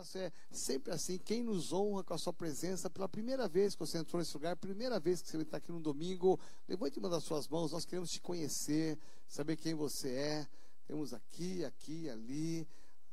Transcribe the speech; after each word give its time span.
faço 0.00 0.18
é 0.18 0.32
sempre 0.50 0.92
assim: 0.92 1.18
quem 1.18 1.42
nos 1.42 1.72
honra 1.72 2.02
com 2.02 2.14
a 2.14 2.18
sua 2.18 2.32
presença, 2.32 2.88
pela 2.88 3.08
primeira 3.08 3.46
vez 3.46 3.74
que 3.74 3.80
você 3.80 3.98
entrou 3.98 4.18
nesse 4.18 4.34
lugar, 4.34 4.56
primeira 4.56 4.98
vez 4.98 5.20
que 5.20 5.28
você 5.28 5.36
está 5.38 5.58
aqui 5.58 5.70
no 5.70 5.80
domingo, 5.80 6.40
levante 6.68 6.98
uma 6.98 7.08
das 7.08 7.24
suas 7.24 7.46
mãos, 7.48 7.72
nós 7.72 7.84
queremos 7.84 8.10
te 8.10 8.20
conhecer, 8.20 8.98
saber 9.28 9.56
quem 9.56 9.74
você 9.74 10.10
é. 10.10 10.46
Temos 10.86 11.14
aqui, 11.14 11.64
aqui, 11.64 12.10
ali, 12.10 12.66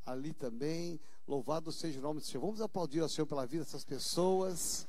ali 0.05 0.33
também. 0.33 0.99
Louvado 1.27 1.71
seja 1.71 1.99
o 1.99 2.01
nome 2.01 2.21
do 2.21 2.25
Senhor. 2.25 2.41
Vamos 2.41 2.61
aplaudir 2.61 3.01
ao 3.01 3.09
Senhor 3.09 3.27
pela 3.27 3.45
vida 3.45 3.63
dessas 3.63 3.83
pessoas. 3.83 4.87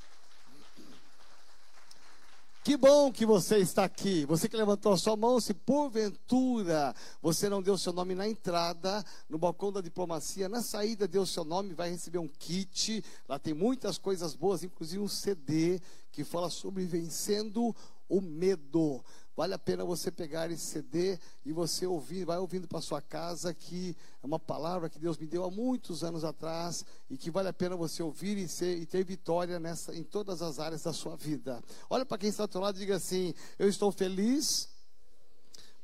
Que 2.69 2.77
bom 2.77 3.11
que 3.11 3.25
você 3.25 3.57
está 3.57 3.85
aqui. 3.85 4.27
Você 4.27 4.47
que 4.47 4.55
levantou 4.55 4.93
a 4.93 4.99
sua 4.99 5.17
mão, 5.17 5.41
se 5.41 5.55
porventura 5.55 6.95
você 7.23 7.49
não 7.49 7.63
deu 7.63 7.79
seu 7.79 7.95
nome 7.95 8.15
na 8.15 8.29
entrada, 8.29 9.03
no 9.27 9.39
balcão 9.39 9.73
da 9.73 9.81
diplomacia, 9.81 10.51
na 10.51 10.61
saída 10.61 11.09
deu 11.09 11.25
seu 11.25 11.45
nome, 11.45 11.73
vai 11.73 11.89
receber 11.89 12.19
um 12.19 12.29
kit. 12.29 13.03
Lá 13.27 13.39
tem 13.39 13.55
muitas 13.55 13.97
coisas 13.97 14.35
boas, 14.35 14.63
inclusive 14.63 15.03
um 15.03 15.09
CD 15.09 15.81
que 16.13 16.23
fala 16.23 16.51
sobre 16.51 16.85
vencendo 16.85 17.75
o 18.07 18.21
medo. 18.21 19.03
Vale 19.39 19.55
a 19.55 19.59
pena 19.59 19.85
você 19.85 20.11
pegar 20.11 20.51
esse 20.51 20.65
CD 20.65 21.17
e 21.47 21.53
você 21.53 21.87
ouvir, 21.87 22.25
vai 22.25 22.39
ouvindo 22.39 22.67
para 22.67 22.81
sua 22.81 23.01
casa 23.01 23.55
que 23.55 23.97
é 24.21 24.27
uma 24.27 24.41
palavra 24.41 24.91
que 24.91 24.99
Deus 24.99 25.17
me 25.17 25.29
deu 25.29 25.45
há 25.45 25.49
muitos 25.49 26.03
anos 26.03 26.25
atrás 26.25 26.85
e 27.09 27.17
que 27.17 27.31
vale 27.31 27.47
a 27.47 27.53
pena 27.53 27.77
você 27.77 28.03
ouvir 28.03 28.37
e, 28.37 28.49
ser, 28.49 28.77
e 28.77 28.85
ter 28.85 29.05
vitória 29.05 29.61
nessa, 29.61 29.95
em 29.95 30.03
todas 30.03 30.43
as 30.43 30.59
áreas 30.59 30.83
da 30.83 30.93
sua 30.93 31.15
vida. 31.15 31.63
Olha 31.89 32.05
para 32.05 32.19
quem 32.19 32.31
está 32.31 32.43
ao 32.43 32.51
seu 32.51 32.61
lado 32.61 32.79
e 32.79 32.81
diga 32.81 32.97
assim: 32.97 33.33
Eu 33.61 33.69
estou 33.69 33.93
feliz 33.93 34.69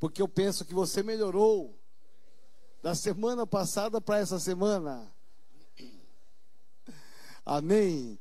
porque 0.01 0.21
eu 0.21 0.27
penso 0.27 0.65
que 0.65 0.75
você 0.75 1.01
melhorou 1.01 1.79
da 2.83 2.97
semana 2.97 3.47
passada 3.47 4.01
para 4.01 4.19
essa 4.19 4.41
semana. 4.41 5.15
Amém. 7.47 8.19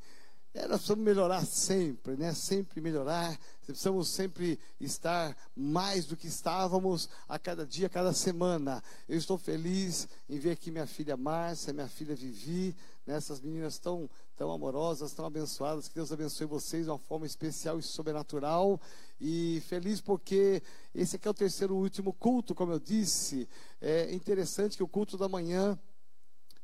É, 0.55 0.67
nós 0.67 0.77
precisamos 0.77 1.03
melhorar 1.03 1.43
sempre, 1.47 2.15
né? 2.15 2.31
Sempre 2.31 2.79
melhorar. 2.79 3.39
Precisamos 3.65 4.09
sempre 4.09 4.59
estar 4.79 5.35
mais 5.55 6.05
do 6.05 6.15
que 6.15 6.27
estávamos 6.27 7.09
a 7.27 7.39
cada 7.39 7.65
dia, 7.65 7.87
a 7.87 7.89
cada 7.89 8.13
semana. 8.13 8.83
Eu 9.09 9.17
estou 9.17 9.35
feliz 9.35 10.07
em 10.29 10.37
ver 10.37 10.51
aqui 10.51 10.69
minha 10.69 10.85
filha 10.85 11.17
Márcia, 11.17 11.73
minha 11.73 11.87
filha 11.87 12.15
Vivi, 12.15 12.75
né? 13.03 13.15
essas 13.15 13.41
meninas 13.41 13.79
tão, 13.79 14.07
tão 14.37 14.51
amorosas, 14.51 15.11
tão 15.13 15.25
abençoadas. 15.25 15.87
Que 15.87 15.95
Deus 15.95 16.11
abençoe 16.11 16.45
vocês 16.45 16.85
de 16.85 16.91
uma 16.91 16.99
forma 16.99 17.25
especial 17.25 17.79
e 17.79 17.81
sobrenatural. 17.81 18.79
E 19.19 19.59
feliz 19.67 20.01
porque 20.01 20.61
esse 20.93 21.15
aqui 21.15 21.27
é 21.27 21.31
o 21.31 21.33
terceiro 21.33 21.73
e 21.73 21.77
último 21.77 22.13
culto, 22.13 22.53
como 22.53 22.73
eu 22.73 22.79
disse. 22.79 23.49
É 23.81 24.13
interessante 24.13 24.77
que 24.77 24.83
o 24.83 24.87
culto 24.87 25.17
da 25.17 25.27
manhã 25.27 25.79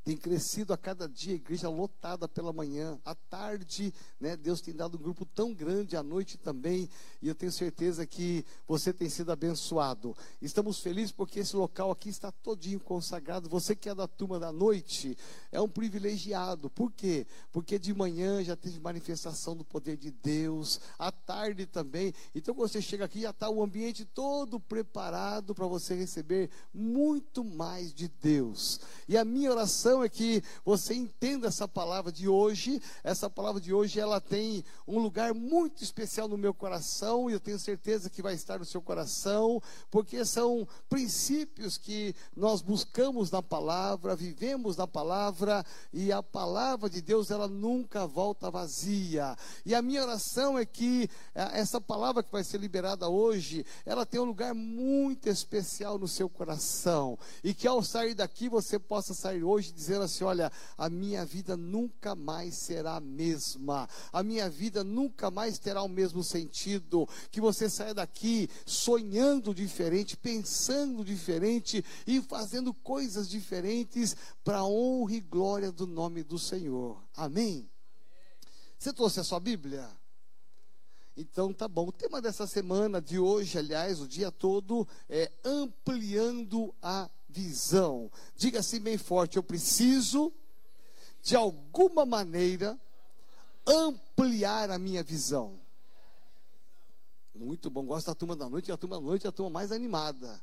tem 0.10 0.18
crescido 0.18 0.74
a 0.74 0.78
cada 0.78 1.08
dia, 1.08 1.36
igreja 1.36 1.70
lotada 1.70 2.28
pela 2.28 2.52
manhã, 2.52 2.98
à 3.06 3.14
tarde, 3.14 3.94
né? 4.20 4.36
Deus 4.36 4.60
tem 4.60 4.74
dado 4.74 4.98
um 4.98 5.00
grupo 5.00 5.24
tão 5.24 5.54
grande 5.54 5.96
à 5.96 6.02
noite 6.02 6.36
também, 6.36 6.90
e 7.22 7.28
eu 7.28 7.36
tenho 7.36 7.52
certeza 7.52 8.08
que 8.08 8.44
você 8.68 8.92
tem 8.92 9.08
sido 9.08 9.32
abençoado. 9.32 10.18
Estamos 10.42 10.80
felizes 10.80 11.12
porque 11.12 11.42
esse 11.42 11.56
local 11.56 11.92
aqui 11.92 12.10
está 12.10 12.32
todinho 12.32 12.80
consagrado. 12.80 13.48
Você 13.50 13.76
que 13.76 13.88
é 13.88 13.94
da 13.94 14.08
turma 14.08 14.40
da 14.40 14.52
noite 14.52 15.16
é 15.52 15.62
um 15.62 15.70
privilegiado. 15.70 16.72
Por 16.72 16.92
quê? 16.92 17.28
Porque 17.52 17.78
de 17.78 17.94
manhã 17.94 18.44
já 18.44 18.56
teve 18.56 18.80
manifestação 18.80 19.56
do 19.56 19.64
poder 19.64 19.96
de 19.96 20.10
Deus, 20.10 20.80
à 20.98 21.12
tarde 21.12 21.68
também. 21.68 22.16
Então 22.34 22.56
você 22.56 22.82
chega 22.82 23.06
aqui 23.06 23.22
já 23.22 23.30
está 23.30 23.48
o 23.48 23.62
ambiente 23.62 24.06
todo 24.06 24.60
preparado 24.60 25.54
para 25.54 25.68
você 25.68 25.94
receber 25.94 26.50
muito 26.74 27.44
mais 27.44 27.94
de 27.94 28.08
Deus. 28.08 28.80
E 29.08 29.16
a 29.16 29.24
minha 29.24 29.52
oração 29.52 29.99
é 30.04 30.10
que 30.10 30.44
você 30.64 30.94
entenda 30.94 31.48
essa 31.48 31.68
palavra 31.68 32.12
de 32.12 32.28
hoje. 32.28 32.82
Essa 33.04 33.30
palavra 33.30 33.60
de 33.60 33.74
hoje 33.74 34.00
ela 34.00 34.22
tem 34.22 34.64
um 34.88 35.00
lugar 35.00 35.34
muito 35.34 35.84
especial 35.84 36.28
no 36.28 36.38
meu 36.38 36.54
coração 36.54 37.30
e 37.30 37.34
eu 37.34 37.40
tenho 37.40 37.60
certeza 37.60 38.10
que 38.10 38.22
vai 38.22 38.34
estar 38.34 38.60
no 38.60 38.66
seu 38.66 38.82
coração, 38.82 39.62
porque 39.90 40.24
são 40.26 40.68
princípios 40.90 41.78
que 41.78 42.16
nós 42.36 42.62
buscamos 42.62 43.32
na 43.32 43.42
palavra, 43.42 44.16
vivemos 44.16 44.78
na 44.78 44.88
palavra 44.88 45.66
e 45.92 46.12
a 46.12 46.24
palavra 46.24 46.90
de 46.90 47.02
Deus 47.02 47.32
ela 47.32 47.48
nunca 47.48 48.08
volta 48.08 48.50
vazia. 48.50 49.36
E 49.66 49.76
a 49.76 49.82
minha 49.82 50.04
oração 50.04 50.58
é 50.58 50.66
que 50.66 51.10
é, 51.36 51.60
essa 51.60 51.82
palavra 51.82 52.24
que 52.24 52.32
vai 52.32 52.44
ser 52.44 52.60
liberada 52.60 53.10
hoje, 53.10 53.66
ela 53.86 54.06
tem 54.06 54.20
um 54.20 54.26
lugar 54.26 54.54
muito 54.54 55.28
especial 55.30 55.98
no 55.98 56.08
seu 56.08 56.30
coração 56.30 57.18
e 57.44 57.54
que 57.54 57.68
ao 57.68 57.84
sair 57.84 58.14
daqui 58.14 58.48
você 58.48 58.78
possa 58.78 59.14
sair 59.14 59.44
hoje 59.44 59.72
dizendo 59.72 59.89
dizendo 59.90 60.04
assim: 60.04 60.24
olha, 60.24 60.52
a 60.78 60.90
minha 60.90 61.26
vida 61.26 61.58
nunca 61.58 62.16
mais 62.16 62.56
será 62.56 62.98
a 62.98 63.00
mesma, 63.00 63.90
a 64.14 64.22
minha 64.22 64.50
vida 64.50 64.84
nunca 64.84 65.32
mais 65.32 65.58
terá 65.58 65.82
o 65.82 65.90
mesmo 65.90 66.24
sentido. 66.24 67.08
Que 67.32 67.42
você 67.42 67.70
saia 67.70 67.94
daqui 67.94 68.50
sonhando 68.66 69.54
diferente, 69.54 70.16
pensando 70.16 71.04
diferente 71.04 71.84
e 72.06 72.22
fazendo 72.22 72.74
coisas 72.74 73.28
diferentes 73.28 74.16
para 74.44 74.64
honra 74.64 75.14
e 75.14 75.22
glória 75.22 75.72
do 75.72 75.88
nome 75.88 76.24
do 76.24 76.38
Senhor. 76.38 77.02
Amém? 77.16 77.68
Você 78.78 78.94
trouxe 78.94 79.20
a 79.20 79.24
sua 79.24 79.40
Bíblia? 79.40 79.90
Então 81.18 81.52
tá 81.52 81.68
bom. 81.68 81.88
O 81.88 81.92
tema 81.92 82.22
dessa 82.22 82.48
semana, 82.48 83.02
de 83.02 83.20
hoje, 83.20 83.58
aliás, 83.58 84.00
o 84.00 84.08
dia 84.08 84.32
todo, 84.32 84.88
é 85.10 85.30
ampliando 85.44 86.74
a 86.82 87.10
visão. 87.30 88.12
Diga 88.36 88.60
assim 88.60 88.80
bem 88.80 88.98
forte: 88.98 89.38
eu 89.38 89.44
preciso, 89.44 90.34
de 91.22 91.36
alguma 91.36 92.06
maneira, 92.06 92.78
ampliar 93.66 94.72
a 94.72 94.80
minha 94.80 95.04
visão. 95.04 95.60
Muito 97.34 97.70
bom. 97.70 97.86
Gosto 97.86 98.08
da 98.08 98.16
turma 98.16 98.36
da 98.36 98.50
noite, 98.50 98.72
a 98.72 98.78
turma 98.78 98.98
da 98.98 99.02
noite 99.02 99.26
é 99.26 99.30
a 99.30 99.32
turma 99.32 99.50
mais 99.50 99.72
animada. 99.72 100.42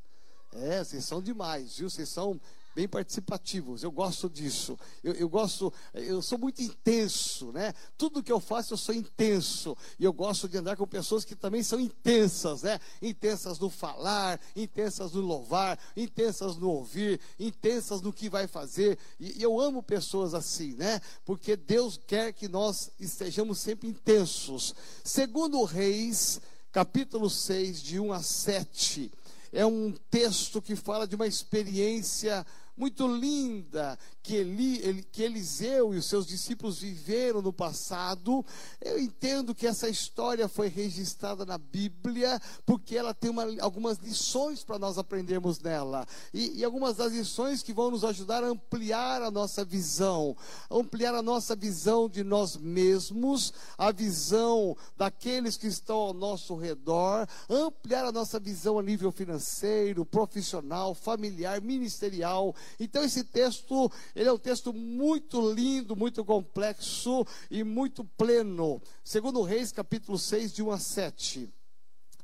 É, 0.53 0.83
vocês 0.83 1.05
são 1.05 1.21
demais, 1.21 1.77
viu? 1.77 1.91
Vocês 1.91 2.09
são 2.09 2.41
bem 2.77 2.87
participativos. 2.87 3.83
Eu 3.83 3.91
gosto 3.91 4.29
disso. 4.29 4.79
Eu, 5.03 5.15
eu, 5.15 5.31
gosto, 5.31 5.73
eu 5.95 6.21
sou 6.21 6.37
muito 6.37 6.63
intenso, 6.63 7.51
né? 7.51 7.73
Tudo 7.97 8.23
que 8.23 8.31
eu 8.31 8.39
faço 8.39 8.75
eu 8.75 8.77
sou 8.77 8.95
intenso. 8.95 9.75
E 9.99 10.05
eu 10.05 10.13
gosto 10.13 10.47
de 10.47 10.59
andar 10.59 10.77
com 10.77 10.87
pessoas 10.87 11.25
que 11.25 11.35
também 11.35 11.63
são 11.63 11.81
intensas, 11.81 12.65
né? 12.65 12.79
Intensas 13.01 13.59
no 13.59 13.71
falar, 13.71 14.39
intensas 14.55 15.13
no 15.13 15.23
louvar, 15.23 15.79
intensas 15.97 16.57
no 16.57 16.69
ouvir, 16.69 17.19
intensas 17.41 18.03
no 18.03 18.13
que 18.13 18.29
vai 18.29 18.47
fazer. 18.47 18.99
E, 19.19 19.39
e 19.39 19.43
eu 19.43 19.59
amo 19.59 19.83
pessoas 19.83 20.35
assim, 20.35 20.75
né? 20.75 21.01
Porque 21.25 21.57
Deus 21.57 21.99
quer 22.07 22.35
que 22.35 22.47
nós 22.47 22.91
estejamos 23.01 23.59
sempre 23.59 23.89
intensos. 23.89 24.75
Segundo 25.03 25.65
Reis, 25.65 26.43
capítulo 26.71 27.31
6, 27.31 27.83
de 27.83 27.99
1 27.99 28.13
a 28.13 28.23
7 28.23 29.11
é 29.57 29.65
um 29.65 29.93
texto 30.11 30.61
que 30.61 30.77
fala 30.77 31.07
de 31.07 31.17
uma 31.17 31.27
experiência 31.27 32.47
muito 32.77 33.07
linda 33.07 33.99
que, 34.27 34.35
Eli, 34.35 35.07
que 35.13 35.23
Eliseu 35.23 35.95
e 35.95 35.99
os 35.99 36.07
seus 36.07 36.27
discípulos 36.27 36.81
viveram 36.81 37.41
no 37.41 37.53
passado. 37.53 38.45
Eu 38.81 38.99
entendo 38.99 39.55
que 39.55 39.67
essa 39.67 39.89
história 39.89 40.49
foi 40.49 40.67
registrada 40.67 41.47
na 41.47 41.57
Bíblia, 41.57 42.41
porque 42.67 42.97
ela 42.97 43.15
tem 43.15 43.31
uma, 43.31 43.45
algumas 43.61 43.99
lições 43.99 44.65
para 44.65 44.81
nós 44.81 44.99
aprendermos 44.99 45.61
nela. 45.61 46.05
E, 46.35 46.59
e 46.59 46.65
algumas 46.65 46.97
das 46.97 47.13
lições 47.13 47.63
que 47.63 47.73
vão 47.73 47.91
nos 47.91 48.05
ajudar 48.05 48.43
a 48.43 48.49
ampliar 48.49 49.23
a 49.23 49.31
nossa 49.31 49.65
visão, 49.65 50.37
ampliar 50.69 51.15
a 51.15 51.23
nossa 51.23 51.55
visão 51.55 52.09
de 52.09 52.25
nós 52.25 52.57
mesmos, 52.57 53.53
a 53.79 53.93
visão 53.93 54.77
daqueles 54.97 55.57
que 55.57 55.69
estão 55.69 55.97
ao 55.97 56.13
nosso 56.13 56.57
redor, 56.57 57.29
ampliar 57.49 58.05
a 58.05 58.13
nossa 58.13 58.41
visão 58.41 58.79
a 58.79 58.83
nível 58.83 59.13
financeiro, 59.13 60.05
profissional, 60.05 60.95
familiar, 60.95 61.61
ministerial 61.61 62.55
então 62.79 63.05
esse 63.05 63.25
texto, 63.25 63.91
ele 64.17 64.31
é 64.31 64.33
um 64.33 64.39
texto 64.39 64.73
muito 64.73 65.53
lindo, 65.53 65.95
muito 65.95 66.25
complexo 66.25 67.27
e 67.51 67.63
muito 67.63 68.03
pleno. 68.03 68.81
Segundo 69.05 69.43
Reis, 69.43 69.71
capítulo 69.71 70.19
6, 70.19 70.55
de 70.55 70.63
1 70.63 70.71
a 70.71 70.79
7. 70.79 71.53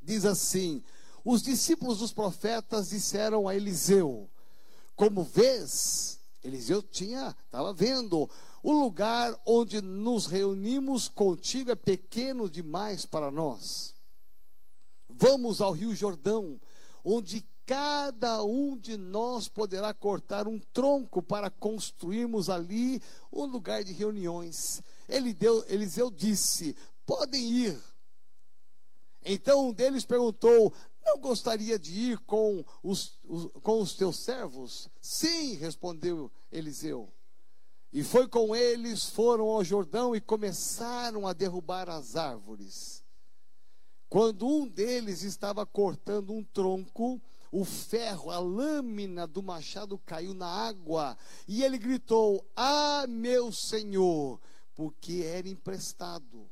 Diz 0.02 0.24
assim: 0.24 0.82
Os 1.22 1.42
discípulos 1.42 1.98
dos 1.98 2.10
profetas 2.10 2.88
disseram 2.88 3.46
a 3.46 3.54
Eliseu: 3.54 4.26
Como 4.96 5.22
vês, 5.22 6.18
Eliseu 6.42 6.82
tinha, 6.82 7.36
estava 7.44 7.74
vendo, 7.74 8.26
o 8.62 8.72
lugar 8.72 9.38
onde 9.44 9.82
nos 9.82 10.24
reunimos 10.24 11.08
contigo 11.08 11.72
é 11.72 11.74
pequeno 11.74 12.48
demais 12.48 13.04
para 13.04 13.30
nós. 13.30 13.94
Vamos 15.10 15.60
ao 15.60 15.72
Rio 15.72 15.94
Jordão, 15.94 16.58
onde 17.04 17.44
cada 17.66 18.42
um 18.44 18.76
de 18.76 18.96
nós 18.96 19.48
poderá 19.48 19.94
cortar 19.94 20.46
um 20.48 20.58
tronco 20.58 21.22
para 21.22 21.50
construirmos 21.50 22.50
ali 22.50 23.00
um 23.32 23.44
lugar 23.44 23.84
de 23.84 23.92
reuniões. 23.92 24.82
Ele 25.08 25.32
deu, 25.32 25.64
Eliseu 25.68 26.10
disse: 26.10 26.76
podem 27.06 27.50
ir. 27.50 27.82
Então 29.24 29.68
um 29.68 29.72
deles 29.72 30.04
perguntou: 30.04 30.72
Não 31.04 31.18
gostaria 31.18 31.78
de 31.78 31.92
ir 31.92 32.18
com 32.20 32.64
os, 32.82 33.18
os, 33.24 33.50
com 33.62 33.80
os 33.80 33.94
teus 33.94 34.18
servos? 34.18 34.88
Sim, 35.00 35.54
respondeu 35.54 36.30
Eliseu. 36.50 37.12
E 37.92 38.02
foi 38.02 38.26
com 38.26 38.56
eles, 38.56 39.04
foram 39.04 39.48
ao 39.48 39.62
Jordão 39.62 40.16
e 40.16 40.20
começaram 40.20 41.26
a 41.26 41.34
derrubar 41.34 41.90
as 41.90 42.16
árvores. 42.16 43.04
Quando 44.08 44.46
um 44.46 44.66
deles 44.66 45.22
estava 45.22 45.64
cortando 45.66 46.32
um 46.32 46.42
tronco, 46.42 47.20
o 47.52 47.66
ferro, 47.66 48.30
a 48.30 48.38
lâmina 48.38 49.26
do 49.26 49.42
machado 49.42 49.98
caiu 49.98 50.32
na 50.32 50.46
água, 50.46 51.18
e 51.46 51.62
ele 51.62 51.76
gritou: 51.76 52.50
Ah, 52.56 53.04
meu 53.06 53.52
senhor, 53.52 54.40
porque 54.74 55.22
era 55.22 55.46
emprestado. 55.46 56.50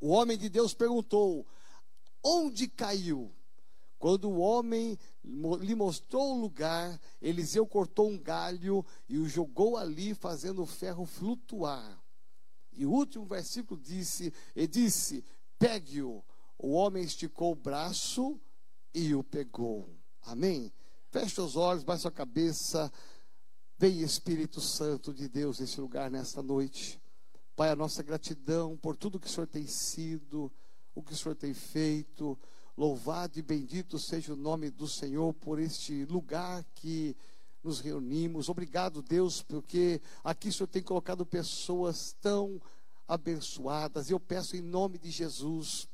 O 0.00 0.10
homem 0.10 0.38
de 0.38 0.48
Deus 0.48 0.72
perguntou: 0.72 1.44
Onde 2.22 2.68
caiu? 2.68 3.34
Quando 3.98 4.30
o 4.30 4.38
homem 4.38 4.96
lhe 5.60 5.74
mostrou 5.74 6.36
o 6.36 6.40
lugar, 6.40 7.00
Eliseu 7.20 7.66
cortou 7.66 8.08
um 8.08 8.18
galho 8.18 8.86
e 9.08 9.18
o 9.18 9.28
jogou 9.28 9.76
ali, 9.76 10.14
fazendo 10.14 10.62
o 10.62 10.66
ferro 10.66 11.04
flutuar. 11.04 12.00
E 12.72 12.86
o 12.86 12.90
último 12.90 13.26
versículo 13.26 13.80
disse: 13.80 14.32
E 14.54 14.64
disse: 14.68 15.24
Pegue-o. 15.58 16.24
O 16.56 16.74
homem 16.74 17.02
esticou 17.02 17.50
o 17.50 17.56
braço 17.56 18.40
e 18.94 19.14
o 19.14 19.22
pegou. 19.22 19.88
Amém? 20.22 20.72
Feche 21.10 21.40
os 21.40 21.56
olhos, 21.56 21.84
baixe 21.84 22.06
a 22.06 22.10
cabeça. 22.10 22.92
Vem 23.78 24.00
Espírito 24.00 24.60
Santo 24.60 25.12
de 25.12 25.28
Deus 25.28 25.58
nesse 25.58 25.80
lugar 25.80 26.10
nesta 26.10 26.42
noite. 26.42 27.00
Pai, 27.56 27.70
a 27.70 27.76
nossa 27.76 28.02
gratidão 28.02 28.76
por 28.76 28.96
tudo 28.96 29.20
que 29.20 29.26
o 29.26 29.30
Senhor 29.30 29.46
tem 29.46 29.66
sido, 29.66 30.50
o 30.94 31.02
que 31.02 31.12
o 31.12 31.16
Senhor 31.16 31.34
tem 31.34 31.52
feito. 31.52 32.38
Louvado 32.76 33.38
e 33.38 33.42
bendito 33.42 33.98
seja 33.98 34.32
o 34.32 34.36
nome 34.36 34.70
do 34.70 34.88
Senhor 34.88 35.34
por 35.34 35.58
este 35.58 36.06
lugar 36.06 36.64
que 36.74 37.14
nos 37.62 37.80
reunimos. 37.80 38.48
Obrigado, 38.48 39.02
Deus, 39.02 39.42
porque 39.42 40.00
aqui 40.24 40.48
o 40.48 40.52
Senhor 40.52 40.68
tem 40.68 40.82
colocado 40.82 41.26
pessoas 41.26 42.16
tão 42.20 42.60
abençoadas. 43.06 44.10
Eu 44.10 44.18
peço 44.18 44.56
em 44.56 44.62
nome 44.62 44.98
de 44.98 45.10
Jesus 45.10 45.86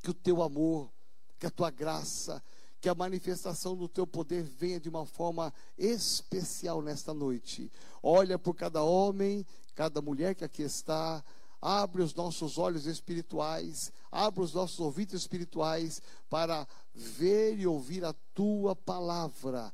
que 0.00 0.10
o 0.10 0.14
teu 0.14 0.42
amor, 0.42 0.92
que 1.38 1.46
a 1.46 1.50
tua 1.50 1.70
graça, 1.70 2.42
que 2.80 2.88
a 2.88 2.94
manifestação 2.94 3.76
do 3.76 3.88
teu 3.88 4.06
poder 4.06 4.42
venha 4.42 4.80
de 4.80 4.88
uma 4.88 5.04
forma 5.04 5.52
especial 5.76 6.80
nesta 6.82 7.12
noite. 7.12 7.70
Olha 8.02 8.38
por 8.38 8.54
cada 8.54 8.82
homem, 8.82 9.44
cada 9.74 10.00
mulher 10.00 10.34
que 10.34 10.44
aqui 10.44 10.62
está. 10.62 11.24
Abre 11.60 12.02
os 12.02 12.14
nossos 12.14 12.56
olhos 12.56 12.86
espirituais, 12.86 13.92
abre 14.12 14.44
os 14.44 14.54
nossos 14.54 14.78
ouvidos 14.78 15.20
espirituais 15.20 16.00
para 16.30 16.68
ver 16.94 17.58
e 17.58 17.66
ouvir 17.66 18.04
a 18.04 18.12
tua 18.32 18.76
palavra. 18.76 19.72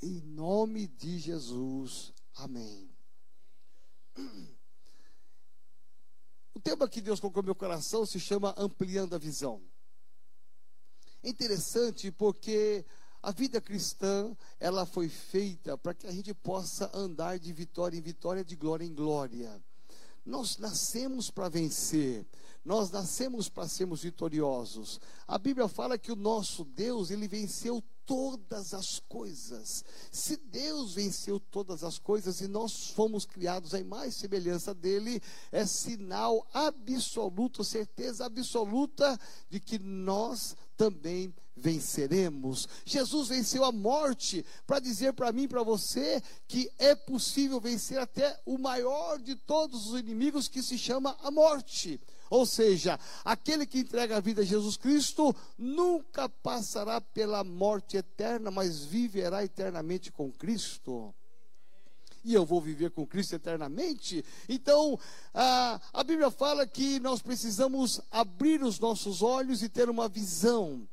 Em 0.00 0.20
nome 0.20 0.86
de 0.86 1.18
Jesus. 1.18 2.12
Amém. 2.36 2.88
O 6.56 6.60
tema 6.60 6.88
que 6.88 7.00
Deus 7.00 7.18
colocou 7.18 7.42
no 7.42 7.46
meu 7.48 7.54
coração 7.54 8.06
se 8.06 8.20
chama 8.20 8.54
Ampliando 8.56 9.14
a 9.14 9.18
Visão. 9.18 9.60
É 11.24 11.30
interessante 11.30 12.10
porque 12.12 12.84
a 13.22 13.30
vida 13.30 13.58
cristã, 13.58 14.36
ela 14.60 14.84
foi 14.84 15.08
feita 15.08 15.78
para 15.78 15.94
que 15.94 16.06
a 16.06 16.12
gente 16.12 16.34
possa 16.34 16.90
andar 16.92 17.38
de 17.38 17.50
vitória 17.50 17.96
em 17.96 18.02
vitória, 18.02 18.44
de 18.44 18.54
glória 18.54 18.84
em 18.84 18.92
glória. 18.92 19.58
Nós 20.22 20.58
nascemos 20.58 21.30
para 21.30 21.48
vencer. 21.48 22.26
Nós 22.62 22.90
nascemos 22.90 23.48
para 23.48 23.66
sermos 23.66 24.02
vitoriosos. 24.02 25.00
A 25.26 25.38
Bíblia 25.38 25.66
fala 25.66 25.96
que 25.96 26.12
o 26.12 26.16
nosso 26.16 26.62
Deus, 26.62 27.10
ele 27.10 27.26
venceu 27.26 27.82
todas 28.04 28.74
as 28.74 29.00
coisas. 29.00 29.84
Se 30.10 30.36
Deus 30.36 30.94
venceu 30.94 31.40
todas 31.40 31.82
as 31.82 31.98
coisas 31.98 32.40
e 32.40 32.48
nós 32.48 32.90
fomos 32.90 33.24
criados 33.24 33.72
em 33.74 33.84
mais 33.84 34.14
semelhança 34.14 34.74
dele, 34.74 35.22
é 35.50 35.64
sinal 35.66 36.46
absoluto, 36.52 37.64
certeza 37.64 38.26
absoluta 38.26 39.18
de 39.48 39.60
que 39.60 39.78
nós 39.78 40.56
também 40.76 41.34
venceremos. 41.56 42.68
Jesus 42.84 43.28
venceu 43.28 43.64
a 43.64 43.72
morte 43.72 44.44
para 44.66 44.80
dizer 44.80 45.12
para 45.12 45.32
mim 45.32 45.44
e 45.44 45.48
para 45.48 45.62
você 45.62 46.22
que 46.48 46.70
é 46.78 46.94
possível 46.94 47.60
vencer 47.60 47.98
até 47.98 48.40
o 48.44 48.58
maior 48.58 49.18
de 49.18 49.36
todos 49.36 49.86
os 49.88 50.00
inimigos 50.00 50.48
que 50.48 50.62
se 50.62 50.76
chama 50.76 51.16
a 51.22 51.30
morte. 51.30 52.00
Ou 52.28 52.44
seja, 52.44 52.98
aquele 53.24 53.66
que 53.66 53.78
entrega 53.78 54.16
a 54.16 54.20
vida 54.20 54.42
a 54.42 54.44
Jesus 54.44 54.76
Cristo 54.76 55.34
nunca 55.56 56.28
passará 56.28 57.00
pela 57.00 57.44
morte 57.44 57.96
eterna, 57.96 58.50
mas 58.50 58.84
viverá 58.84 59.44
eternamente 59.44 60.10
com 60.10 60.32
Cristo 60.32 61.14
e 62.24 62.32
eu 62.32 62.44
vou 62.44 62.60
viver 62.60 62.90
com 62.90 63.06
Cristo 63.06 63.34
eternamente. 63.34 64.24
Então, 64.48 64.98
a, 65.32 65.80
a 65.92 66.02
Bíblia 66.02 66.30
fala 66.30 66.66
que 66.66 66.98
nós 67.00 67.20
precisamos 67.20 68.00
abrir 68.10 68.62
os 68.62 68.80
nossos 68.80 69.22
olhos 69.22 69.62
e 69.62 69.68
ter 69.68 69.90
uma 69.90 70.08
visão. 70.08 70.88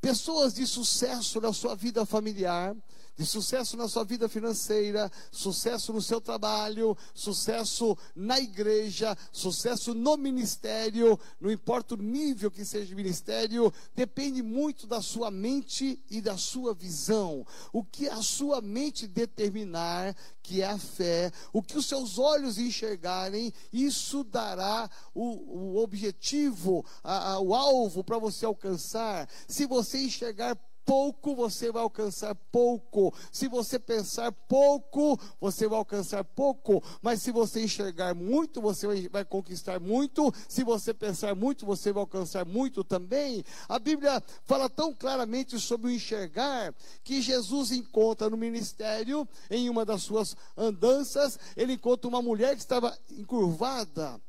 Pessoas 0.00 0.54
de 0.54 0.66
sucesso 0.66 1.40
na 1.40 1.52
sua 1.52 1.76
vida 1.76 2.04
familiar, 2.06 2.74
de 3.16 3.26
sucesso 3.26 3.76
na 3.76 3.88
sua 3.88 4.04
vida 4.04 4.28
financeira, 4.28 5.10
sucesso 5.30 5.92
no 5.92 6.00
seu 6.00 6.20
trabalho, 6.20 6.96
sucesso 7.14 7.96
na 8.14 8.40
igreja, 8.40 9.16
sucesso 9.30 9.94
no 9.94 10.16
ministério, 10.16 11.18
não 11.40 11.50
importa 11.50 11.94
o 11.94 11.98
nível 11.98 12.50
que 12.50 12.64
seja 12.64 12.92
o 12.92 12.96
ministério, 12.96 13.72
depende 13.94 14.42
muito 14.42 14.86
da 14.86 15.02
sua 15.02 15.30
mente 15.30 16.02
e 16.10 16.20
da 16.20 16.36
sua 16.36 16.74
visão. 16.74 17.46
O 17.72 17.84
que 17.84 18.08
a 18.08 18.22
sua 18.22 18.60
mente 18.60 19.06
determinar, 19.06 20.16
que 20.42 20.62
é 20.62 20.66
a 20.66 20.78
fé, 20.78 21.30
o 21.52 21.62
que 21.62 21.76
os 21.76 21.86
seus 21.86 22.18
olhos 22.18 22.58
enxergarem, 22.58 23.52
isso 23.72 24.24
dará 24.24 24.90
o, 25.14 25.74
o 25.74 25.82
objetivo, 25.82 26.84
a, 27.04 27.32
a, 27.32 27.40
o 27.40 27.54
alvo 27.54 28.02
para 28.02 28.18
você 28.18 28.46
alcançar. 28.46 29.28
Se 29.46 29.66
você 29.66 29.98
enxergar 29.98 30.56
pouco, 30.84 31.34
você 31.34 31.70
vai 31.70 31.82
alcançar 31.82 32.34
pouco. 32.50 33.14
Se 33.30 33.48
você 33.48 33.78
pensar 33.78 34.32
pouco, 34.32 35.18
você 35.40 35.68
vai 35.68 35.78
alcançar 35.78 36.24
pouco. 36.24 36.82
Mas 37.00 37.22
se 37.22 37.30
você 37.30 37.62
enxergar 37.62 38.14
muito, 38.14 38.60
você 38.60 39.08
vai 39.08 39.24
conquistar 39.24 39.80
muito. 39.80 40.32
Se 40.48 40.64
você 40.64 40.92
pensar 40.92 41.34
muito, 41.34 41.66
você 41.66 41.92
vai 41.92 42.02
alcançar 42.02 42.44
muito 42.44 42.84
também. 42.84 43.44
A 43.68 43.78
Bíblia 43.78 44.22
fala 44.44 44.68
tão 44.68 44.94
claramente 44.94 45.58
sobre 45.58 45.88
o 45.88 45.90
enxergar 45.90 46.74
que 47.02 47.22
Jesus 47.22 47.72
encontra 47.72 48.28
no 48.28 48.36
ministério, 48.36 49.28
em 49.50 49.68
uma 49.68 49.84
das 49.84 50.02
suas 50.02 50.36
andanças, 50.56 51.38
ele 51.56 51.74
encontra 51.74 52.08
uma 52.08 52.22
mulher 52.22 52.54
que 52.54 52.62
estava 52.62 52.96
encurvada 53.10 54.20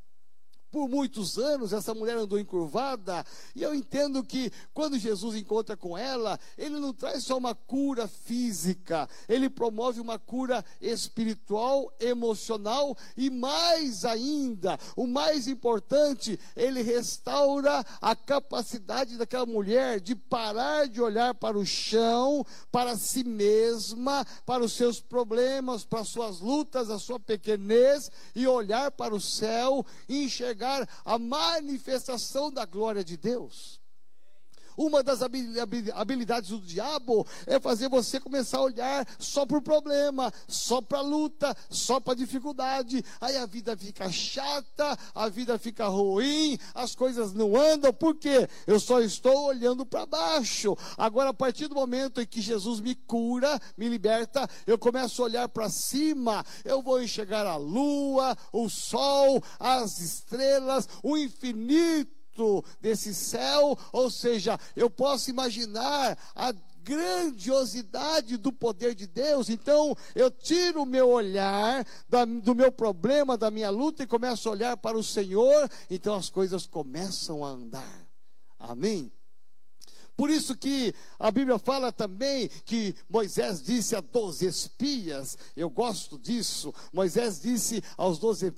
por 0.73 0.89
muitos 0.89 1.37
anos 1.37 1.71
essa 1.71 1.93
mulher 1.93 2.17
andou 2.17 2.39
encurvada, 2.39 3.23
e 3.55 3.61
eu 3.61 3.75
entendo 3.75 4.23
que 4.23 4.51
quando 4.73 4.97
Jesus 4.97 5.35
encontra 5.35 5.77
com 5.77 5.95
ela, 5.95 6.39
ele 6.57 6.79
não 6.79 6.91
traz 6.91 7.23
só 7.23 7.37
uma 7.37 7.53
cura 7.53 8.07
física, 8.07 9.07
ele 9.29 9.51
promove 9.51 10.01
uma 10.01 10.17
cura 10.17 10.65
espiritual, 10.81 11.93
emocional 11.99 12.97
e 13.15 13.29
mais 13.29 14.03
ainda, 14.03 14.79
o 14.95 15.05
mais 15.05 15.47
importante, 15.47 16.39
ele 16.55 16.81
restaura 16.81 17.85
a 18.01 18.15
capacidade 18.15 19.15
daquela 19.15 19.45
mulher 19.45 19.99
de 19.99 20.15
parar 20.15 20.87
de 20.87 20.99
olhar 20.99 21.35
para 21.35 21.55
o 21.55 21.63
chão, 21.63 22.43
para 22.71 22.97
si 22.97 23.23
mesma, 23.23 24.25
para 24.43 24.63
os 24.63 24.73
seus 24.73 24.99
problemas, 24.99 25.85
para 25.85 25.99
as 25.99 26.07
suas 26.07 26.39
lutas, 26.39 26.89
a 26.89 26.97
sua 26.97 27.19
pequenez 27.19 28.09
e 28.33 28.47
olhar 28.47 28.89
para 28.89 29.13
o 29.13 29.21
céu 29.21 29.85
e 30.09 30.23
enxergar 30.23 30.62
a 31.05 31.20
manifestação 31.20 32.51
da 32.51 32.65
glória 32.65 33.03
de 33.03 33.17
Deus. 33.17 33.82
Uma 34.77 35.03
das 35.03 35.21
habilidades 35.21 36.49
do 36.49 36.59
diabo 36.59 37.25
é 37.45 37.59
fazer 37.59 37.89
você 37.89 38.19
começar 38.19 38.57
a 38.57 38.63
olhar 38.63 39.07
só 39.19 39.45
para 39.45 39.57
o 39.57 39.61
problema, 39.61 40.31
só 40.47 40.81
para 40.81 40.99
a 40.99 41.01
luta, 41.01 41.55
só 41.69 41.99
para 41.99 42.13
a 42.13 42.17
dificuldade. 42.17 43.03
Aí 43.19 43.37
a 43.37 43.45
vida 43.45 43.75
fica 43.77 44.11
chata, 44.11 44.97
a 45.13 45.29
vida 45.29 45.57
fica 45.57 45.87
ruim, 45.87 46.57
as 46.73 46.95
coisas 46.95 47.33
não 47.33 47.55
andam, 47.55 47.93
por 47.93 48.15
quê? 48.15 48.47
Eu 48.65 48.79
só 48.79 48.99
estou 49.01 49.45
olhando 49.45 49.85
para 49.85 50.05
baixo. 50.05 50.75
Agora, 50.97 51.29
a 51.29 51.33
partir 51.33 51.67
do 51.67 51.75
momento 51.75 52.21
em 52.21 52.25
que 52.25 52.41
Jesus 52.41 52.79
me 52.79 52.95
cura, 52.95 53.59
me 53.77 53.87
liberta, 53.87 54.49
eu 54.65 54.77
começo 54.77 55.21
a 55.21 55.25
olhar 55.25 55.49
para 55.49 55.69
cima, 55.69 56.45
eu 56.63 56.81
vou 56.81 57.01
enxergar 57.01 57.45
a 57.45 57.55
lua, 57.55 58.37
o 58.51 58.69
sol, 58.69 59.43
as 59.59 59.99
estrelas, 59.99 60.87
o 61.01 61.17
infinito 61.17 62.22
desse 62.81 63.13
céu, 63.13 63.77
ou 63.91 64.09
seja, 64.09 64.59
eu 64.75 64.89
posso 64.89 65.29
imaginar 65.29 66.17
a 66.35 66.53
grandiosidade 66.83 68.37
do 68.37 68.51
poder 68.51 68.93
de 68.93 69.07
Deus. 69.07 69.49
Então, 69.49 69.95
eu 70.13 70.29
tiro 70.29 70.83
o 70.83 70.85
meu 70.85 71.09
olhar 71.09 71.85
da, 72.09 72.25
do 72.25 72.53
meu 72.53 72.71
problema, 72.71 73.37
da 73.37 73.49
minha 73.49 73.69
luta 73.69 74.03
e 74.03 74.07
começo 74.07 74.49
a 74.49 74.51
olhar 74.51 74.77
para 74.77 74.97
o 74.97 75.03
Senhor. 75.03 75.69
Então, 75.89 76.13
as 76.13 76.29
coisas 76.29 76.65
começam 76.67 77.43
a 77.43 77.49
andar. 77.49 78.07
Amém? 78.59 79.11
Por 80.15 80.29
isso 80.29 80.55
que 80.55 80.93
a 81.17 81.32
Bíblia 81.32 81.58
fala 81.58 81.91
também 81.91 82.48
que 82.65 82.96
Moisés 83.10 83.62
disse 83.63 83.96
a 83.96 84.01
doze 84.01 84.46
espias, 84.46 85.38
eu 85.58 85.70
gosto 85.70 86.20
disso. 86.20 86.74
Moisés 86.93 87.41
disse 87.41 87.84
aos 87.98 88.20
doze 88.20 88.53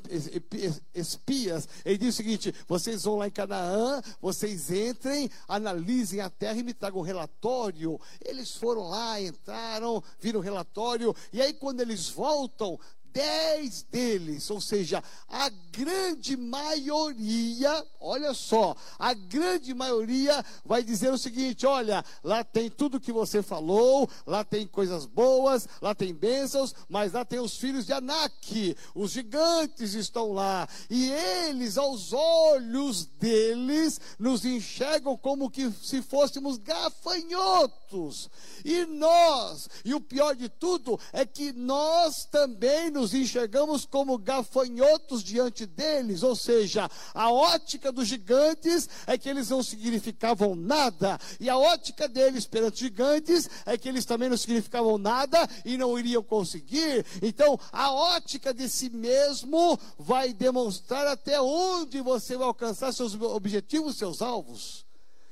espias, 0.93 1.67
ele 1.85 1.97
disse 1.97 2.09
o 2.09 2.23
seguinte: 2.23 2.55
vocês 2.67 3.03
vão 3.03 3.17
lá 3.17 3.27
em 3.27 3.31
Canaã, 3.31 4.01
vocês 4.21 4.69
entrem, 4.69 5.29
analisem 5.47 6.19
a 6.19 6.29
terra 6.29 6.59
e 6.59 6.63
me 6.63 6.73
tragam 6.73 6.99
um 6.99 7.03
relatório. 7.03 7.99
Eles 8.23 8.55
foram 8.55 8.89
lá, 8.89 9.21
entraram, 9.21 10.03
viram 10.19 10.41
o 10.41 10.43
relatório, 10.43 11.15
e 11.31 11.41
aí 11.41 11.53
quando 11.53 11.79
eles 11.79 12.09
voltam, 12.09 12.77
dez 13.15 13.83
deles, 13.83 14.49
ou 14.51 14.59
seja, 14.59 15.01
a 15.29 15.49
grande 15.71 16.35
maioria, 16.35 17.85
olha 17.97 18.33
só, 18.33 18.75
a 18.99 19.13
grande 19.13 19.73
maioria 19.73 20.43
vai 20.65 20.83
dizer 20.83 21.13
o 21.13 21.17
seguinte: 21.17 21.65
olha, 21.65 22.03
lá 22.21 22.43
tem 22.43 22.69
tudo 22.69 22.99
que 22.99 23.13
você 23.13 23.41
falou, 23.41 24.09
lá 24.27 24.43
tem 24.43 24.67
coisas 24.67 25.05
boas, 25.05 25.65
lá 25.81 25.95
tem 25.95 26.13
bênçãos, 26.13 26.75
mas 26.89 27.13
lá 27.13 27.23
tem 27.23 27.39
os 27.39 27.57
filhos 27.57 27.85
de 27.85 27.93
Anak, 27.93 28.75
os 28.93 29.11
gigantes 29.11 29.93
estão 29.93 30.33
lá, 30.33 30.67
e 30.89 31.09
eles, 31.09 31.77
aos 31.77 32.11
olhos 32.11 33.05
deles, 33.05 33.99
nos 34.19 34.43
enxergam 34.43 35.15
como 35.15 35.49
que 35.49 35.71
se 35.81 36.01
fôssemos 36.01 36.57
gafanhotos, 36.57 38.29
e 38.65 38.85
nós, 38.85 39.69
e 39.85 39.93
o 39.93 40.01
pior 40.01 40.35
de 40.35 40.49
tudo 40.49 40.99
é 41.13 41.25
que 41.25 41.53
nós 41.53 42.25
também 42.25 42.91
nos 42.91 43.04
nos 43.05 43.13
enxergamos 43.13 43.85
como 43.85 44.17
gafanhotos 44.17 45.23
diante 45.23 45.67
deles, 45.67 46.23
ou 46.23 46.35
seja, 46.35 46.89
a 47.13 47.31
ótica 47.31 47.91
dos 47.91 48.07
gigantes 48.07 48.89
é 49.05 49.15
que 49.15 49.29
eles 49.29 49.49
não 49.49 49.61
significavam 49.61 50.55
nada, 50.55 51.19
e 51.39 51.47
a 51.47 51.55
ótica 51.55 52.07
deles 52.07 52.47
perante 52.47 52.79
gigantes 52.79 53.47
é 53.63 53.77
que 53.77 53.87
eles 53.87 54.05
também 54.05 54.27
não 54.27 54.35
significavam 54.35 54.97
nada 54.97 55.47
e 55.63 55.77
não 55.77 55.99
iriam 55.99 56.23
conseguir. 56.23 57.05
Então, 57.21 57.59
a 57.71 57.93
ótica 57.93 58.51
de 58.51 58.67
si 58.67 58.89
mesmo 58.89 59.77
vai 59.99 60.33
demonstrar 60.33 61.05
até 61.05 61.39
onde 61.39 62.01
você 62.01 62.35
vai 62.35 62.47
alcançar 62.47 62.91
seus 62.91 63.13
objetivos, 63.13 63.97
seus 63.97 64.19
alvos. 64.19 64.83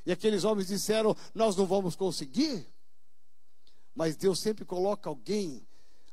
E 0.06 0.12
aqueles 0.12 0.44
homens 0.44 0.68
disseram: 0.68 1.15
Nós 1.34 1.56
não 1.56 1.65
vamos 1.65 1.96
conseguir. 1.96 2.68
Mas 3.96 4.15
Deus 4.15 4.39
sempre 4.39 4.63
coloca 4.63 5.10
alguém 5.10 5.65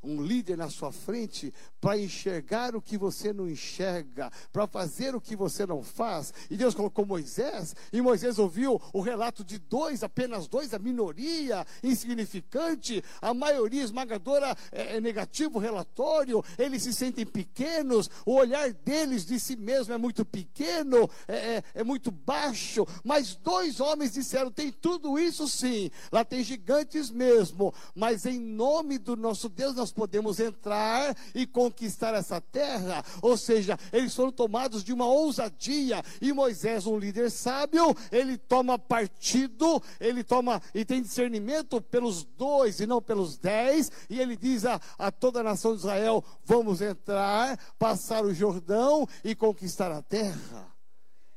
um 0.03 0.23
líder 0.23 0.57
na 0.57 0.71
sua 0.71 0.93
frente 0.93 1.53
para 1.81 1.99
enxergar 1.99 2.75
o 2.75 2.83
que 2.83 2.97
você 2.97 3.33
não 3.33 3.49
enxerga, 3.49 4.31
para 4.53 4.67
fazer 4.67 5.15
o 5.15 5.21
que 5.21 5.37
você 5.37 5.67
não 5.67 5.83
faz. 5.83 6.33
E 6.51 6.57
Deus 6.57 6.75
colocou 6.75 7.05
Moisés, 7.05 7.75
e 7.93 8.01
Moisés 8.01 8.39
ouviu 8.39 8.81
o 8.93 9.01
relato 9.01 9.45
de 9.45 9.59
dois, 9.59 10.03
apenas 10.03 10.47
dois, 10.47 10.75
a 10.75 10.79
minoria 10.79 11.67
insignificante, 11.83 13.03
a 13.21 13.35
maioria 13.35 13.83
esmagadora 13.83 14.57
é, 14.73 14.97
é 14.97 15.01
negativo 15.01 15.59
relatório, 15.59 16.43
eles 16.59 16.83
se 16.83 16.93
sentem 16.93 17.27
pequenos, 17.27 18.11
o 18.25 18.35
olhar 18.35 18.73
deles 18.73 19.25
de 19.25 19.39
si 19.39 19.57
mesmo 19.57 19.93
é 19.93 19.99
muito 19.99 20.25
pequeno, 20.25 21.09
é, 21.29 21.35
é, 21.35 21.65
é 21.75 21.85
muito 21.85 22.11
baixo, 22.11 22.87
mas 23.05 23.35
dois 23.35 23.81
homens 23.81 24.13
disseram: 24.13 24.51
tem 24.51 24.71
tudo 24.71 25.19
isso 25.19 25.49
sim, 25.49 25.91
lá 26.11 26.25
tem 26.25 26.43
gigantes 26.43 27.11
mesmo, 27.11 27.73
mas 27.95 28.27
em 28.27 28.39
nome 28.39 28.99
do 28.99 29.17
nosso 29.17 29.49
Deus 29.49 29.75
nós 29.75 29.90
podemos 29.93 30.41
entrar 30.41 31.17
e 31.35 31.47
conquistar 31.47 32.15
essa 32.15 32.41
terra. 32.41 33.05
Ou 33.23 33.37
seja, 33.37 33.79
eles 33.93 34.15
foram 34.15 34.33
tomados 34.33 34.83
de 34.85 34.93
uma 34.93 35.07
ousadia. 35.07 36.03
E 36.21 36.33
Moisés, 36.33 36.87
um 36.87 36.99
líder 36.99 37.31
sábio, 37.31 37.95
ele 38.11 38.37
toma 38.37 38.79
partido, 38.79 39.83
ele 39.99 40.23
toma 40.23 40.63
e 40.75 40.85
tem 40.85 41.03
discernimento 41.03 41.81
pelos 41.81 42.25
dois 42.25 42.81
e 42.81 42.87
não 42.87 43.01
pelos 43.01 43.37
dez. 43.37 43.91
E 44.09 44.21
ele 44.21 44.37
diz 44.37 44.65
a, 44.65 44.81
a 44.99 45.11
toda 45.11 45.41
a 45.41 45.45
nação 45.45 45.73
de 45.73 45.81
Israel: 45.81 46.25
vamos 46.45 46.81
entrar, 46.81 47.59
passar 47.79 48.25
o 48.25 48.35
Jordão 48.35 49.07
e 49.25 49.35
conquistar 49.35 49.93
a 49.93 50.03
terra. 50.03 50.71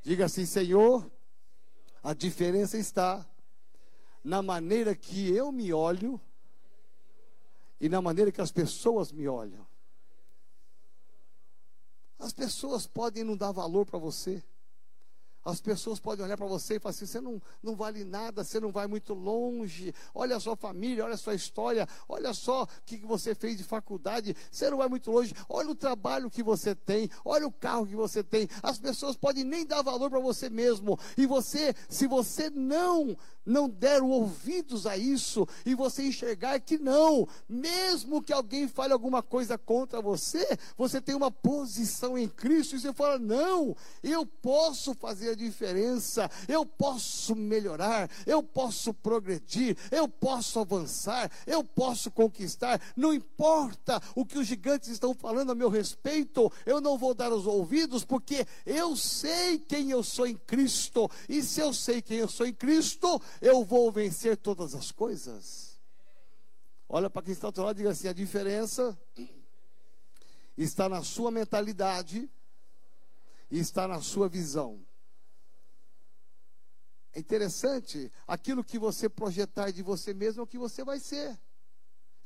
Diga 0.03 0.25
assim, 0.25 0.45
Senhor, 0.45 1.10
a 2.03 2.13
diferença 2.13 2.77
está 2.77 3.25
na 4.24 4.41
maneira 4.41 4.95
que 4.95 5.33
eu 5.33 5.51
me 5.51 5.74
olho 5.74 6.19
e 7.83 7.89
na 7.89 8.01
maneira 8.01 8.31
que 8.31 8.39
as 8.39 8.49
pessoas 8.49 9.11
me 9.11 9.27
olham. 9.27 9.67
As 12.17 12.31
pessoas 12.31 12.87
podem 12.87 13.25
não 13.25 13.35
dar 13.35 13.51
valor 13.51 13.85
para 13.85 13.99
você. 13.99 14.41
As 15.45 15.59
pessoas 15.59 16.00
podem 16.00 16.23
olhar 16.25 16.38
para 16.38 16.47
você 16.47 16.75
e 16.75 16.79
falar 16.79 16.91
assim: 16.91 17.05
você 17.05 17.19
não, 17.19 17.41
não 17.62 17.75
vale 17.75 18.03
nada, 18.03 18.43
você 18.43 18.59
não 18.59 18.71
vai 18.71 18.88
muito 18.88 19.13
longe. 19.13 19.93
Olha 20.13 20.38
a 20.38 20.39
sua 20.39 20.55
família, 20.55 21.03
olha 21.03 21.15
a 21.15 21.17
sua 21.17 21.35
história, 21.35 21.88
olha 22.07 22.33
só 22.33 22.63
o 22.63 22.67
que 22.85 22.97
você 22.97 23.35
fez 23.35 23.57
de 23.57 23.63
faculdade, 23.63 24.35
você 24.51 24.69
não 24.69 24.77
vai 24.77 24.88
muito 24.88 25.12
longe. 25.12 25.33
Olha 25.50 25.69
o 25.69 25.75
trabalho 25.75 26.29
que 26.29 26.41
você 26.41 26.73
tem, 26.73 27.09
olha 27.25 27.45
o 27.45 27.51
carro 27.51 27.85
que 27.85 27.95
você 27.95 28.23
tem. 28.23 28.47
As 28.62 28.79
pessoas 28.79 29.15
podem 29.15 29.43
nem 29.43 29.65
dar 29.65 29.81
valor 29.81 30.09
para 30.09 30.19
você 30.19 30.50
mesmo. 30.50 30.97
E 31.17 31.25
você, 31.25 31.75
se 31.89 32.07
você 32.07 32.50
não 32.50 33.15
não 33.45 33.69
der 33.69 34.01
ouvidos 34.01 34.85
a 34.85 34.97
isso 34.97 35.47
e 35.65 35.75
você 35.75 36.03
enxergar 36.03 36.59
que 36.59 36.77
não, 36.77 37.27
mesmo 37.47 38.21
que 38.21 38.31
alguém 38.31 38.67
fale 38.67 38.93
alguma 38.93 39.21
coisa 39.21 39.57
contra 39.57 40.01
você, 40.01 40.57
você 40.77 41.01
tem 41.01 41.15
uma 41.15 41.31
posição 41.31 42.17
em 42.17 42.27
Cristo 42.27 42.75
e 42.75 42.79
você 42.79 42.93
fala: 42.93 43.19
não, 43.19 43.75
eu 44.01 44.25
posso 44.25 44.93
fazer 44.93 45.32
a 45.33 45.35
diferença, 45.35 46.29
eu 46.47 46.65
posso 46.65 47.35
melhorar, 47.35 48.09
eu 48.25 48.41
posso 48.41 48.93
progredir, 48.93 49.77
eu 49.91 50.07
posso 50.07 50.59
avançar, 50.59 51.31
eu 51.45 51.63
posso 51.63 52.09
conquistar, 52.11 52.81
não 52.95 53.13
importa 53.13 54.01
o 54.15 54.25
que 54.25 54.37
os 54.37 54.47
gigantes 54.47 54.89
estão 54.89 55.13
falando 55.13 55.51
a 55.51 55.55
meu 55.55 55.69
respeito, 55.69 56.51
eu 56.65 56.79
não 56.79 56.97
vou 56.97 57.13
dar 57.13 57.31
os 57.31 57.45
ouvidos, 57.45 58.03
porque 58.05 58.45
eu 58.65 58.95
sei 58.95 59.59
quem 59.59 59.91
eu 59.91 60.03
sou 60.03 60.25
em 60.25 60.35
Cristo, 60.35 61.09
e 61.27 61.41
se 61.41 61.59
eu 61.59 61.73
sei 61.73 62.01
quem 62.01 62.17
eu 62.17 62.27
sou 62.27 62.45
em 62.45 62.53
Cristo, 62.53 63.21
eu 63.41 63.63
vou 63.63 63.91
vencer 63.91 64.37
todas 64.37 64.73
as 64.73 64.91
coisas. 64.91 65.73
Olha 66.87 67.09
para 67.09 67.23
quem 67.23 67.33
está 67.33 67.47
ao 67.47 67.65
lado 67.65 67.75
e 67.75 67.79
diga 67.79 67.89
assim: 67.89 68.07
a 68.07 68.13
diferença 68.13 68.95
está 70.55 70.87
na 70.87 71.01
sua 71.01 71.31
mentalidade 71.31 72.29
está 73.59 73.87
na 73.87 74.01
sua 74.01 74.27
visão. 74.27 74.79
É 77.13 77.20
interessante, 77.20 78.12
aquilo 78.27 78.63
que 78.63 78.79
você 78.79 79.08
projetar 79.08 79.70
de 79.72 79.84
você 79.84 80.13
mesmo 80.13 80.41
é 80.41 80.43
o 80.43 80.48
que 80.48 80.58
você 80.58 80.84
vai 80.84 81.00
ser. 81.00 81.39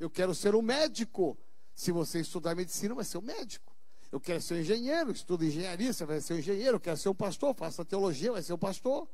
Eu 0.00 0.08
quero 0.08 0.34
ser 0.34 0.54
um 0.54 0.62
médico. 0.62 1.36
Se 1.74 1.92
você 1.92 2.20
estudar 2.20 2.54
medicina, 2.54 2.94
vai 2.94 3.04
ser 3.04 3.18
um 3.18 3.22
médico. 3.22 3.76
Eu 4.10 4.18
quero 4.18 4.40
ser 4.40 4.54
um 4.54 4.58
engenheiro, 4.58 5.12
estudo 5.12 5.44
engenharia, 5.44 5.92
você 5.92 6.04
vai 6.06 6.20
ser 6.20 6.34
um 6.34 6.38
engenheiro. 6.38 6.76
Eu 6.76 6.80
quero 6.80 6.96
ser 6.96 7.10
um 7.10 7.14
pastor, 7.14 7.54
faça 7.54 7.84
teologia, 7.84 8.32
vai 8.32 8.42
ser 8.42 8.54
um 8.54 8.58
pastor. 8.58 9.06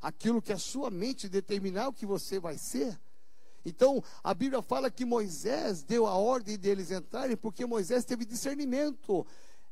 Aquilo 0.00 0.40
que 0.40 0.52
a 0.52 0.58
sua 0.58 0.90
mente 0.90 1.28
determinar 1.28 1.88
o 1.88 1.92
que 1.92 2.06
você 2.06 2.38
vai 2.38 2.56
ser. 2.56 2.96
Então, 3.64 4.02
a 4.22 4.32
Bíblia 4.32 4.62
fala 4.62 4.88
que 4.88 5.04
Moisés 5.04 5.82
deu 5.82 6.06
a 6.06 6.14
ordem 6.14 6.56
deles 6.56 6.92
entrarem, 6.92 7.36
porque 7.36 7.66
Moisés 7.66 8.04
teve 8.04 8.24
discernimento 8.24 9.26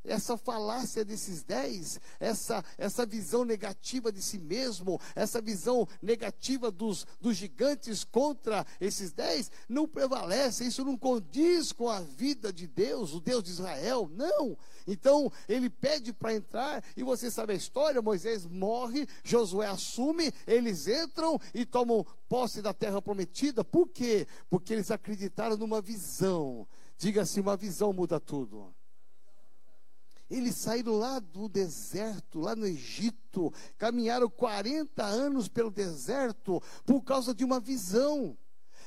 essa 0.05 0.37
falácia 0.37 1.03
desses 1.03 1.43
dez, 1.43 1.99
essa, 2.19 2.63
essa 2.77 3.05
visão 3.05 3.43
negativa 3.43 4.11
de 4.11 4.21
si 4.21 4.37
mesmo, 4.37 4.99
essa 5.15 5.41
visão 5.41 5.87
negativa 6.01 6.71
dos, 6.71 7.05
dos 7.19 7.35
gigantes 7.35 8.03
contra 8.03 8.65
esses 8.79 9.11
dez, 9.11 9.51
não 9.67 9.87
prevalece, 9.87 10.65
isso 10.65 10.83
não 10.83 10.97
condiz 10.97 11.71
com 11.71 11.89
a 11.89 12.01
vida 12.01 12.51
de 12.51 12.67
Deus, 12.67 13.13
o 13.13 13.19
Deus 13.19 13.43
de 13.43 13.51
Israel, 13.51 14.09
não. 14.13 14.57
Então 14.87 15.31
ele 15.47 15.69
pede 15.69 16.13
para 16.13 16.33
entrar, 16.33 16.83
e 16.95 17.03
você 17.03 17.31
sabe 17.31 17.53
a 17.53 17.55
história: 17.55 18.01
Moisés 18.01 18.45
morre, 18.45 19.07
Josué 19.23 19.67
assume, 19.67 20.31
eles 20.45 20.87
entram 20.87 21.39
e 21.53 21.65
tomam 21.65 22.05
posse 22.27 22.61
da 22.61 22.73
terra 22.73 23.01
prometida, 23.01 23.63
por 23.63 23.87
quê? 23.89 24.27
Porque 24.49 24.73
eles 24.73 24.91
acreditaram 24.91 25.57
numa 25.57 25.81
visão. 25.81 26.67
Diga 26.97 27.23
assim: 27.23 27.41
uma 27.41 27.57
visão 27.57 27.91
muda 27.91 28.19
tudo. 28.19 28.73
Eles 30.29 30.55
saíram 30.55 30.97
lá 30.97 31.19
do 31.19 31.47
deserto, 31.47 32.39
lá 32.39 32.55
no 32.55 32.65
Egito, 32.65 33.53
caminharam 33.77 34.29
40 34.29 35.03
anos 35.03 35.47
pelo 35.47 35.69
deserto 35.69 36.61
por 36.85 37.01
causa 37.01 37.33
de 37.33 37.43
uma 37.43 37.59
visão. 37.59 38.35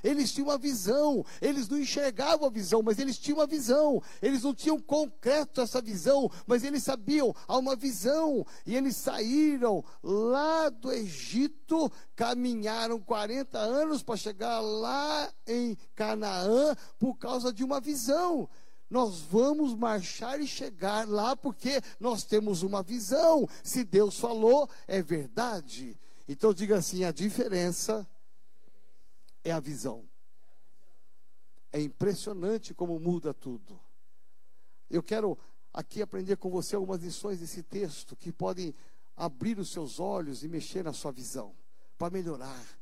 Eles 0.03 0.33
tinham 0.33 0.49
uma 0.49 0.59
visão, 0.59 1.25
eles 1.41 1.69
não 1.69 1.79
enxergavam 1.79 2.47
a 2.47 2.51
visão, 2.51 2.83
mas 2.83 2.99
eles 2.99 3.19
tinham 3.19 3.39
uma 3.39 3.47
visão. 3.47 4.03
Eles 4.23 4.43
não 4.43 4.55
tinham 4.55 4.79
concreto 4.79 5.61
essa 5.61 5.81
visão, 5.81 6.31
mas 6.47 6.63
eles 6.63 6.83
sabiam, 6.83 7.35
há 7.47 7.59
uma 7.59 7.75
visão. 7.75 8.47
E 8.65 8.77
eles 8.77 8.97
saíram 8.97 9.85
lá 10.03 10.69
do 10.69 10.93
Egito, 10.93 11.91
caminharam 12.15 13.01
40 13.01 13.59
anos 13.59 14.03
para 14.03 14.17
chegar 14.17 14.61
lá 14.61 15.33
em 15.47 15.77
Canaã 15.95 16.77
por 16.99 17.17
causa 17.17 17.53
de 17.53 17.65
uma 17.65 17.81
visão. 17.81 18.49
Nós 18.91 19.21
vamos 19.21 19.75
marchar 19.75 20.41
e 20.41 20.47
chegar 20.47 21.07
lá 21.07 21.37
porque 21.37 21.81
nós 22.01 22.25
temos 22.25 22.63
uma 22.63 22.83
visão. 22.83 23.47
Se 23.63 23.85
Deus 23.85 24.19
falou, 24.19 24.69
é 24.87 25.03
verdade. 25.03 25.99
Então 26.27 26.55
diga 26.55 26.77
assim: 26.79 27.05
a 27.05 27.13
diferença 27.13 28.09
É 29.45 29.53
a 29.53 29.61
visão. 29.61 30.05
É 31.71 31.81
impressionante 31.81 32.75
como 32.75 32.99
muda 32.99 33.35
tudo. 33.35 33.79
Eu 34.91 35.03
quero 35.03 35.39
aqui 35.73 36.01
aprender 36.01 36.37
com 36.37 36.51
você 36.51 36.75
algumas 36.75 37.03
lições 37.03 37.41
desse 37.41 37.63
texto 37.63 38.17
que 38.17 38.33
podem 38.33 38.75
abrir 39.15 39.59
os 39.59 39.71
seus 39.71 40.01
olhos 40.01 40.43
e 40.43 40.49
mexer 40.49 40.83
na 40.83 40.93
sua 40.93 41.13
visão, 41.13 41.55
para 41.99 42.11
melhorar. 42.11 42.78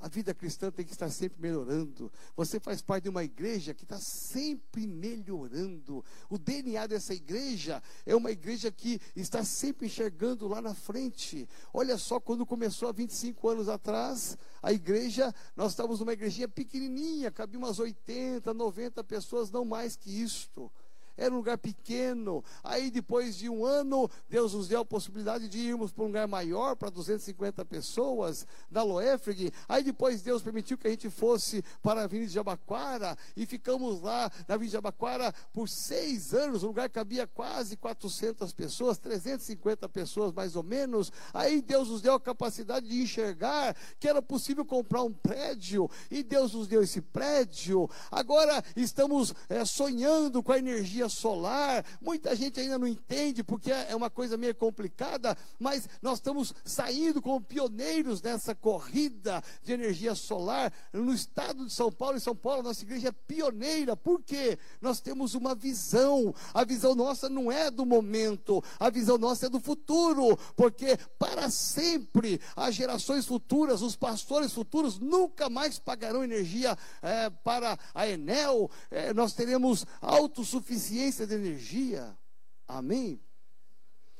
A 0.00 0.06
vida 0.08 0.32
cristã 0.32 0.70
tem 0.70 0.84
que 0.84 0.92
estar 0.92 1.10
sempre 1.10 1.40
melhorando. 1.40 2.10
Você 2.36 2.60
faz 2.60 2.80
parte 2.80 3.04
de 3.04 3.08
uma 3.08 3.24
igreja 3.24 3.74
que 3.74 3.82
está 3.82 3.98
sempre 3.98 4.86
melhorando. 4.86 6.04
O 6.30 6.38
DNA 6.38 6.86
dessa 6.86 7.12
igreja 7.12 7.82
é 8.06 8.14
uma 8.14 8.30
igreja 8.30 8.70
que 8.70 9.00
está 9.16 9.42
sempre 9.42 9.86
enxergando 9.86 10.46
lá 10.46 10.62
na 10.62 10.72
frente. 10.74 11.48
Olha 11.74 11.98
só, 11.98 12.20
quando 12.20 12.46
começou 12.46 12.88
há 12.88 12.92
25 12.92 13.48
anos 13.48 13.68
atrás, 13.68 14.38
a 14.62 14.72
igreja, 14.72 15.34
nós 15.56 15.72
estávamos 15.72 15.98
numa 15.98 16.12
igrejinha 16.12 16.48
pequenininha, 16.48 17.32
cabia 17.32 17.58
umas 17.58 17.80
80, 17.80 18.54
90 18.54 19.02
pessoas, 19.02 19.50
não 19.50 19.64
mais 19.64 19.96
que 19.96 20.10
isto 20.10 20.70
era 21.18 21.34
um 21.34 21.38
lugar 21.38 21.58
pequeno. 21.58 22.42
Aí, 22.62 22.90
depois 22.90 23.36
de 23.36 23.48
um 23.48 23.66
ano, 23.66 24.08
Deus 24.30 24.54
nos 24.54 24.68
deu 24.68 24.80
a 24.80 24.84
possibilidade 24.84 25.48
de 25.48 25.58
irmos 25.58 25.92
para 25.92 26.04
um 26.04 26.06
lugar 26.06 26.28
maior, 26.28 26.76
para 26.76 26.88
250 26.88 27.64
pessoas, 27.64 28.46
da 28.70 28.82
Loefrig. 28.84 29.52
Aí, 29.68 29.82
depois, 29.82 30.22
Deus 30.22 30.42
permitiu 30.42 30.78
que 30.78 30.86
a 30.86 30.90
gente 30.90 31.10
fosse 31.10 31.62
para 31.82 32.02
a 32.02 32.04
Avenida 32.04 32.28
de 32.28 32.34
Jabaquara 32.34 33.18
e 33.36 33.44
ficamos 33.44 34.00
lá 34.00 34.30
na 34.46 34.54
Avenida 34.54 34.70
de 34.70 34.72
Jabaquara 34.74 35.34
por 35.52 35.68
seis 35.68 36.32
anos. 36.32 36.62
O 36.62 36.68
lugar 36.68 36.88
cabia 36.88 37.26
quase 37.26 37.76
400 37.76 38.52
pessoas, 38.52 38.96
350 38.98 39.88
pessoas 39.88 40.32
mais 40.32 40.54
ou 40.54 40.62
menos. 40.62 41.12
Aí, 41.34 41.60
Deus 41.60 41.88
nos 41.88 42.00
deu 42.00 42.14
a 42.14 42.20
capacidade 42.20 42.88
de 42.88 43.02
enxergar 43.02 43.76
que 43.98 44.08
era 44.08 44.22
possível 44.22 44.64
comprar 44.64 45.02
um 45.02 45.12
prédio 45.12 45.90
e 46.10 46.22
Deus 46.22 46.52
nos 46.52 46.68
deu 46.68 46.82
esse 46.82 47.00
prédio. 47.00 47.90
Agora, 48.10 48.62
estamos 48.76 49.34
é, 49.48 49.64
sonhando 49.64 50.42
com 50.42 50.52
a 50.52 50.58
energia 50.58 51.07
solar. 51.08 51.84
Muita 52.00 52.34
gente 52.36 52.60
ainda 52.60 52.78
não 52.78 52.86
entende 52.86 53.42
porque 53.42 53.70
é 53.70 53.94
uma 53.94 54.10
coisa 54.10 54.36
meio 54.36 54.54
complicada, 54.54 55.36
mas 55.58 55.88
nós 56.02 56.18
estamos 56.18 56.54
saindo 56.64 57.22
como 57.22 57.40
pioneiros 57.40 58.20
nessa 58.22 58.54
corrida 58.54 59.42
de 59.62 59.72
energia 59.72 60.14
solar 60.14 60.72
no 60.92 61.12
estado 61.12 61.64
de 61.64 61.72
São 61.72 61.90
Paulo. 61.90 62.16
Em 62.16 62.20
São 62.20 62.36
Paulo, 62.36 62.62
nossa 62.62 62.82
igreja 62.82 63.08
é 63.08 63.12
pioneira. 63.12 63.96
Por 63.96 64.22
quê? 64.22 64.58
Nós 64.80 65.00
temos 65.00 65.34
uma 65.34 65.54
visão. 65.54 66.34
A 66.52 66.64
visão 66.64 66.94
nossa 66.94 67.28
não 67.28 67.50
é 67.50 67.70
do 67.70 67.86
momento, 67.86 68.62
a 68.78 68.90
visão 68.90 69.18
nossa 69.18 69.46
é 69.46 69.48
do 69.48 69.60
futuro, 69.60 70.36
porque 70.56 70.98
para 71.18 71.50
sempre 71.50 72.40
as 72.56 72.74
gerações 72.74 73.26
futuras, 73.26 73.82
os 73.82 73.96
pastores 73.96 74.52
futuros 74.52 74.98
nunca 74.98 75.48
mais 75.48 75.78
pagarão 75.78 76.24
energia 76.24 76.76
é, 77.02 77.30
para 77.30 77.78
a 77.94 78.08
Enel. 78.08 78.70
É, 78.90 79.12
nós 79.14 79.32
teremos 79.32 79.86
autossuficiência 80.00 80.97
eficiência 80.98 81.26
de 81.26 81.34
energia. 81.34 82.18
Amém? 82.66 83.20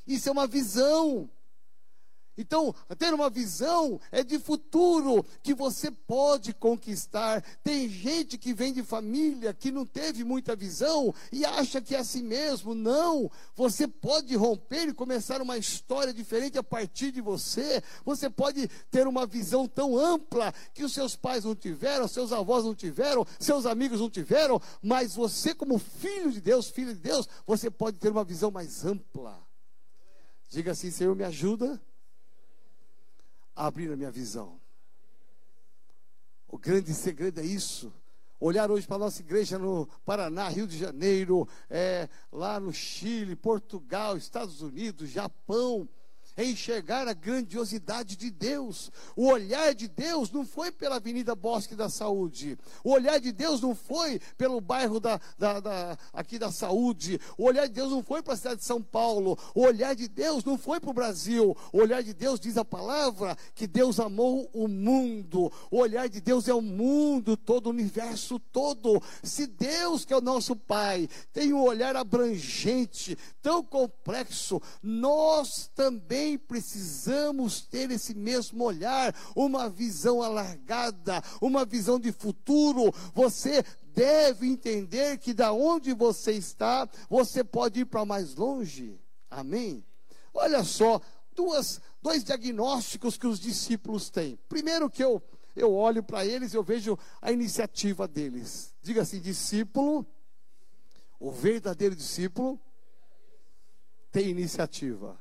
Isso 0.06 0.28
é 0.28 0.32
uma 0.32 0.46
visão. 0.46 1.28
Então, 2.38 2.72
ter 2.96 3.12
uma 3.12 3.28
visão 3.28 4.00
é 4.12 4.22
de 4.22 4.38
futuro 4.38 5.26
que 5.42 5.52
você 5.52 5.90
pode 5.90 6.54
conquistar. 6.54 7.42
Tem 7.64 7.88
gente 7.88 8.38
que 8.38 8.54
vem 8.54 8.72
de 8.72 8.84
família 8.84 9.52
que 9.52 9.72
não 9.72 9.84
teve 9.84 10.22
muita 10.22 10.54
visão 10.54 11.12
e 11.32 11.44
acha 11.44 11.80
que 11.80 11.96
é 11.96 11.98
assim 11.98 12.22
mesmo. 12.22 12.76
Não, 12.76 13.28
você 13.56 13.88
pode 13.88 14.36
romper 14.36 14.88
e 14.88 14.94
começar 14.94 15.42
uma 15.42 15.58
história 15.58 16.14
diferente 16.14 16.56
a 16.56 16.62
partir 16.62 17.10
de 17.10 17.20
você. 17.20 17.82
Você 18.04 18.30
pode 18.30 18.68
ter 18.88 19.08
uma 19.08 19.26
visão 19.26 19.66
tão 19.66 19.98
ampla 19.98 20.54
que 20.72 20.84
os 20.84 20.94
seus 20.94 21.16
pais 21.16 21.44
não 21.44 21.56
tiveram, 21.56 22.06
seus 22.06 22.32
avós 22.32 22.64
não 22.64 22.74
tiveram, 22.74 23.26
seus 23.40 23.66
amigos 23.66 24.00
não 24.00 24.08
tiveram, 24.08 24.62
mas 24.80 25.16
você, 25.16 25.52
como 25.52 25.76
filho 25.76 26.30
de 26.30 26.40
Deus, 26.40 26.68
filho 26.68 26.94
de 26.94 27.00
Deus, 27.00 27.28
você 27.44 27.68
pode 27.68 27.98
ter 27.98 28.12
uma 28.12 28.22
visão 28.22 28.52
mais 28.52 28.84
ampla. 28.84 29.44
Diga 30.48 30.70
assim, 30.70 30.92
Senhor, 30.92 31.16
me 31.16 31.24
ajuda 31.24 31.82
abrir 33.66 33.90
a 33.90 33.96
minha 33.96 34.10
visão. 34.10 34.60
O 36.46 36.56
grande 36.56 36.94
segredo 36.94 37.40
é 37.40 37.44
isso. 37.44 37.92
Olhar 38.40 38.70
hoje 38.70 38.86
para 38.86 38.96
a 38.96 39.00
nossa 39.00 39.20
igreja 39.20 39.58
no 39.58 39.86
Paraná, 40.04 40.48
Rio 40.48 40.66
de 40.66 40.78
Janeiro, 40.78 41.46
é, 41.68 42.08
lá 42.30 42.60
no 42.60 42.72
Chile, 42.72 43.34
Portugal, 43.34 44.16
Estados 44.16 44.62
Unidos, 44.62 45.10
Japão, 45.10 45.88
é 46.38 46.44
enxergar 46.44 47.08
a 47.08 47.12
grandiosidade 47.12 48.16
de 48.16 48.30
Deus. 48.30 48.92
O 49.16 49.26
olhar 49.26 49.74
de 49.74 49.88
Deus 49.88 50.30
não 50.30 50.46
foi 50.46 50.70
pela 50.70 50.96
Avenida 50.96 51.34
Bosque 51.34 51.74
da 51.74 51.88
Saúde. 51.88 52.56
O 52.84 52.92
olhar 52.92 53.18
de 53.18 53.32
Deus 53.32 53.60
não 53.60 53.74
foi 53.74 54.20
pelo 54.36 54.60
bairro 54.60 55.00
da, 55.00 55.20
da, 55.36 55.58
da 55.58 55.98
aqui 56.12 56.38
da 56.38 56.52
Saúde. 56.52 57.20
O 57.36 57.44
olhar 57.44 57.66
de 57.66 57.72
Deus 57.72 57.90
não 57.90 58.04
foi 58.04 58.22
para 58.22 58.34
a 58.34 58.36
cidade 58.36 58.60
de 58.60 58.64
São 58.64 58.80
Paulo. 58.80 59.36
O 59.52 59.62
olhar 59.62 59.96
de 59.96 60.06
Deus 60.06 60.44
não 60.44 60.56
foi 60.56 60.78
para 60.78 60.90
o 60.90 60.94
Brasil. 60.94 61.56
O 61.72 61.78
olhar 61.78 62.04
de 62.04 62.14
Deus 62.14 62.38
diz 62.38 62.56
a 62.56 62.64
palavra 62.64 63.36
que 63.52 63.66
Deus 63.66 63.98
amou 63.98 64.48
o 64.52 64.68
mundo. 64.68 65.52
O 65.72 65.78
olhar 65.78 66.08
de 66.08 66.20
Deus 66.20 66.46
é 66.46 66.54
o 66.54 66.62
mundo 66.62 67.36
todo, 67.36 67.66
o 67.66 67.70
universo 67.70 68.38
todo. 68.38 69.02
Se 69.24 69.44
Deus, 69.44 70.04
que 70.04 70.12
é 70.12 70.16
o 70.16 70.20
nosso 70.20 70.54
Pai, 70.54 71.08
tem 71.32 71.52
um 71.52 71.62
olhar 71.62 71.96
abrangente, 71.96 73.18
tão 73.42 73.60
complexo, 73.60 74.62
nós 74.80 75.68
também 75.74 76.27
também 76.28 76.36
precisamos 76.36 77.62
ter 77.62 77.90
esse 77.90 78.14
mesmo 78.14 78.64
olhar, 78.64 79.14
uma 79.34 79.70
visão 79.70 80.22
alargada, 80.22 81.22
uma 81.40 81.64
visão 81.64 81.98
de 81.98 82.12
futuro. 82.12 82.92
Você 83.14 83.64
deve 83.94 84.46
entender 84.46 85.18
que 85.18 85.32
da 85.32 85.52
onde 85.52 85.94
você 85.94 86.32
está, 86.32 86.88
você 87.08 87.42
pode 87.42 87.80
ir 87.80 87.84
para 87.86 88.04
mais 88.04 88.34
longe. 88.34 89.00
Amém? 89.30 89.84
Olha 90.34 90.62
só, 90.64 91.00
duas, 91.34 91.80
dois 92.02 92.22
diagnósticos 92.22 93.16
que 93.16 93.26
os 93.26 93.40
discípulos 93.40 94.10
têm. 94.10 94.38
Primeiro 94.48 94.90
que 94.90 95.02
eu 95.02 95.22
eu 95.56 95.74
olho 95.74 96.04
para 96.04 96.24
eles, 96.24 96.54
eu 96.54 96.62
vejo 96.62 96.96
a 97.20 97.32
iniciativa 97.32 98.06
deles. 98.06 98.72
Diga 98.80 99.02
assim, 99.02 99.18
discípulo, 99.18 100.06
o 101.18 101.32
verdadeiro 101.32 101.96
discípulo 101.96 102.60
tem 104.12 104.28
iniciativa. 104.28 105.18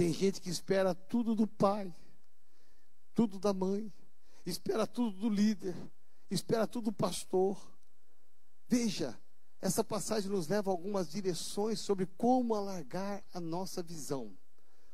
Tem 0.00 0.14
gente 0.14 0.40
que 0.40 0.48
espera 0.48 0.94
tudo 0.94 1.34
do 1.34 1.46
pai, 1.46 1.94
tudo 3.14 3.38
da 3.38 3.52
mãe, 3.52 3.92
espera 4.46 4.86
tudo 4.86 5.14
do 5.14 5.28
líder, 5.28 5.76
espera 6.30 6.66
tudo 6.66 6.84
do 6.86 6.92
pastor. 6.92 7.60
Veja, 8.66 9.20
essa 9.60 9.84
passagem 9.84 10.30
nos 10.30 10.48
leva 10.48 10.70
a 10.70 10.72
algumas 10.72 11.10
direções 11.10 11.80
sobre 11.80 12.06
como 12.16 12.54
alargar 12.54 13.22
a 13.34 13.38
nossa 13.38 13.82
visão. 13.82 14.34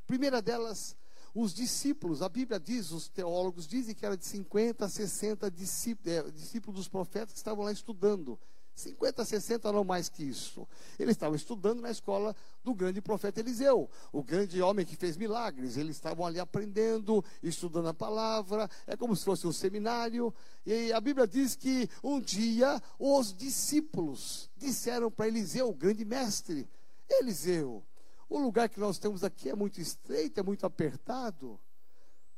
Primeira 0.08 0.42
delas, 0.42 0.96
os 1.32 1.54
discípulos, 1.54 2.20
a 2.20 2.28
Bíblia 2.28 2.58
diz, 2.58 2.90
os 2.90 3.08
teólogos 3.08 3.68
dizem 3.68 3.94
que 3.94 4.04
era 4.04 4.16
de 4.16 4.26
50 4.26 4.86
a 4.86 4.88
60 4.88 5.48
discípulos, 5.52 6.12
é, 6.12 6.30
discípulos 6.32 6.80
dos 6.80 6.88
profetas 6.88 7.30
que 7.30 7.38
estavam 7.38 7.64
lá 7.64 7.70
estudando. 7.70 8.36
50, 8.76 9.24
60 9.24 9.72
não 9.72 9.82
mais 9.82 10.10
que 10.10 10.22
isso. 10.22 10.68
Eles 10.98 11.12
estavam 11.12 11.34
estudando 11.34 11.80
na 11.80 11.90
escola 11.90 12.36
do 12.62 12.74
grande 12.74 13.00
profeta 13.00 13.40
Eliseu, 13.40 13.90
o 14.12 14.22
grande 14.22 14.60
homem 14.60 14.84
que 14.84 14.94
fez 14.94 15.16
milagres. 15.16 15.78
Eles 15.78 15.96
estavam 15.96 16.26
ali 16.26 16.38
aprendendo, 16.38 17.24
estudando 17.42 17.88
a 17.88 17.94
palavra, 17.94 18.68
é 18.86 18.94
como 18.94 19.16
se 19.16 19.24
fosse 19.24 19.46
um 19.46 19.52
seminário. 19.52 20.32
E 20.66 20.92
a 20.92 21.00
Bíblia 21.00 21.26
diz 21.26 21.56
que 21.56 21.88
um 22.04 22.20
dia 22.20 22.80
os 22.98 23.32
discípulos 23.32 24.50
disseram 24.58 25.10
para 25.10 25.26
Eliseu, 25.26 25.70
o 25.70 25.74
grande 25.74 26.04
mestre: 26.04 26.68
Eliseu, 27.08 27.82
o 28.28 28.38
lugar 28.38 28.68
que 28.68 28.78
nós 28.78 28.98
temos 28.98 29.24
aqui 29.24 29.48
é 29.48 29.54
muito 29.54 29.80
estreito, 29.80 30.38
é 30.38 30.42
muito 30.42 30.66
apertado. 30.66 31.58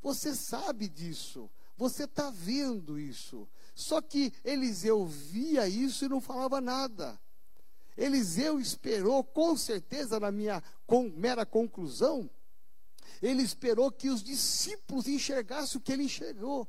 Você 0.01 0.37
sabe 0.37 0.89
disso, 0.89 1.51
você 1.77 2.05
está 2.05 2.31
vendo 2.31 2.97
isso. 2.97 3.49
Só 3.79 4.03
que 4.03 4.33
Eliseu 4.45 5.07
via 5.07 5.69
isso 5.69 6.05
e 6.05 6.09
não 6.09 6.21
falava 6.21 6.61
nada. 6.61 7.17
Eliseu 7.97 8.59
esperou, 8.59 9.23
com 9.23 9.57
certeza, 9.57 10.19
na 10.19 10.33
minha 10.33 10.61
com, 10.85 11.09
mera 11.11 11.47
conclusão, 11.47 12.29
ele 13.23 13.41
esperou 13.41 13.93
que 13.93 14.09
os 14.09 14.21
discípulos 14.21 15.07
enxergassem 15.07 15.79
o 15.79 15.81
que 15.81 15.93
ele 15.93 16.03
enxergou 16.03 16.69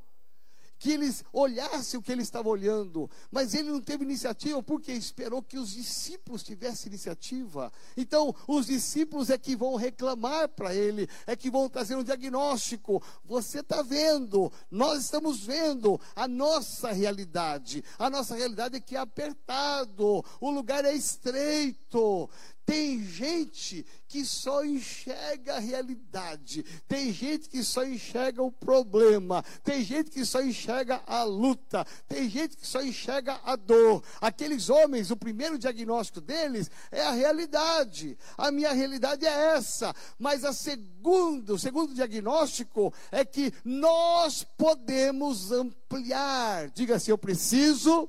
que 0.80 0.92
eles 0.92 1.24
olhassem 1.34 2.00
o 2.00 2.02
que 2.02 2.12
ele 2.12 2.22
estava 2.22 2.48
olhando, 2.48 3.10
mas 3.30 3.54
ele 3.54 3.70
não 3.70 3.82
teve 3.82 4.06
iniciativa 4.06 4.64
porque 4.64 4.94
esperou 4.94 5.44
que 5.44 5.58
os 5.58 5.72
discípulos 5.72 6.42
tivessem 6.42 6.90
iniciativa. 6.90 7.72
Então, 7.98 8.34
os 8.48 8.68
discípulos 8.68 9.30
é 9.30 9.38
que 9.38 9.56
vão 9.56 9.76
reclamar 9.76 10.48
para 10.48 10.74
ele, 10.74 11.08
é 11.28 11.36
que 11.36 11.52
vão 11.52 11.70
trazer 11.70 11.96
um 11.96 12.04
diagnóstico. 12.04 13.04
Você 13.26 13.60
está 13.60 13.82
vendo, 13.82 14.52
nós 14.72 15.04
estamos 15.04 15.46
vendo 15.46 16.00
a 16.16 16.28
nossa 16.28 16.94
realidade. 16.94 17.84
A 17.98 18.10
nossa 18.10 18.36
realidade 18.36 18.78
é 18.78 18.80
que 18.80 18.96
é 18.96 19.00
apertado, 19.00 20.24
o 20.40 20.50
lugar 20.50 20.86
é 20.86 20.94
estreito 20.94 22.30
Tem 22.70 23.04
gente 23.04 23.84
que 24.08 24.24
só 24.24 24.64
enxerga 24.64 25.56
a 25.56 25.60
realidade, 25.60 26.64
tem 26.88 27.12
gente 27.12 27.50
que 27.50 27.64
só 27.64 27.84
enxerga 27.84 28.44
o 28.44 28.52
problema, 28.52 29.44
tem 29.64 29.84
gente 29.84 30.12
que 30.12 30.24
só 30.24 30.40
enxerga 30.40 31.02
a 31.08 31.24
luta, 31.24 31.84
tem 32.08 32.30
gente 32.30 32.56
que 32.56 32.68
só 32.68 32.84
enxerga 32.84 33.40
a 33.44 33.56
dor. 33.56 34.04
Aqueles 34.22 34.70
homens, 34.70 35.10
o 35.10 35.18
primeiro 35.18 35.58
diagnóstico 35.58 36.22
deles 36.22 36.70
é 36.92 37.02
a 37.02 37.10
realidade. 37.10 38.16
A 38.38 38.52
minha 38.52 38.72
realidade 38.72 39.26
é 39.26 39.56
essa, 39.56 39.92
mas 40.20 40.46
a 40.46 40.54
segundo, 40.54 41.56
o 41.56 41.60
segundo 41.60 41.92
diagnóstico 41.96 42.94
é 43.12 43.26
que 43.26 43.52
nós 43.66 44.46
podemos 44.56 45.52
ampliar. 45.52 46.70
Diga 46.70 46.98
assim, 46.98 47.10
eu 47.10 47.18
preciso 47.18 48.08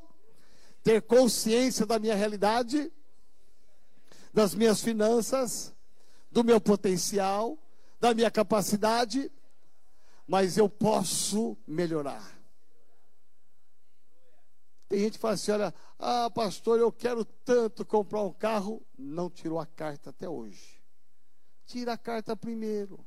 ter 0.83 1.01
consciência 1.01 1.87
da 1.87 1.99
minha 1.99 2.15
realidade 2.15 2.93
das 4.33 4.55
minhas 4.55 4.81
finanças, 4.81 5.75
do 6.31 6.45
meu 6.45 6.61
potencial, 6.61 7.59
da 7.99 8.15
minha 8.15 8.31
capacidade, 8.31 9.31
mas 10.27 10.57
eu 10.57 10.69
posso 10.69 11.57
melhorar. 11.67 12.41
Tem 14.89 15.01
gente 15.01 15.13
que 15.13 15.19
fala 15.19 15.35
assim: 15.35 15.53
olha, 15.53 15.75
ah, 15.99 16.31
pastor, 16.31 16.79
eu 16.79 16.91
quero 16.91 17.25
tanto 17.25 17.85
comprar 17.85 18.23
um 18.23 18.33
carro, 18.33 18.85
não 18.99 19.29
tirou 19.31 19.59
a 19.59 19.67
carta 19.67 20.11
até 20.11 20.29
hoje. 20.29 20.81
Tira 21.67 21.93
a 21.93 21.99
carta 21.99 22.37
primeiro. 22.37 23.07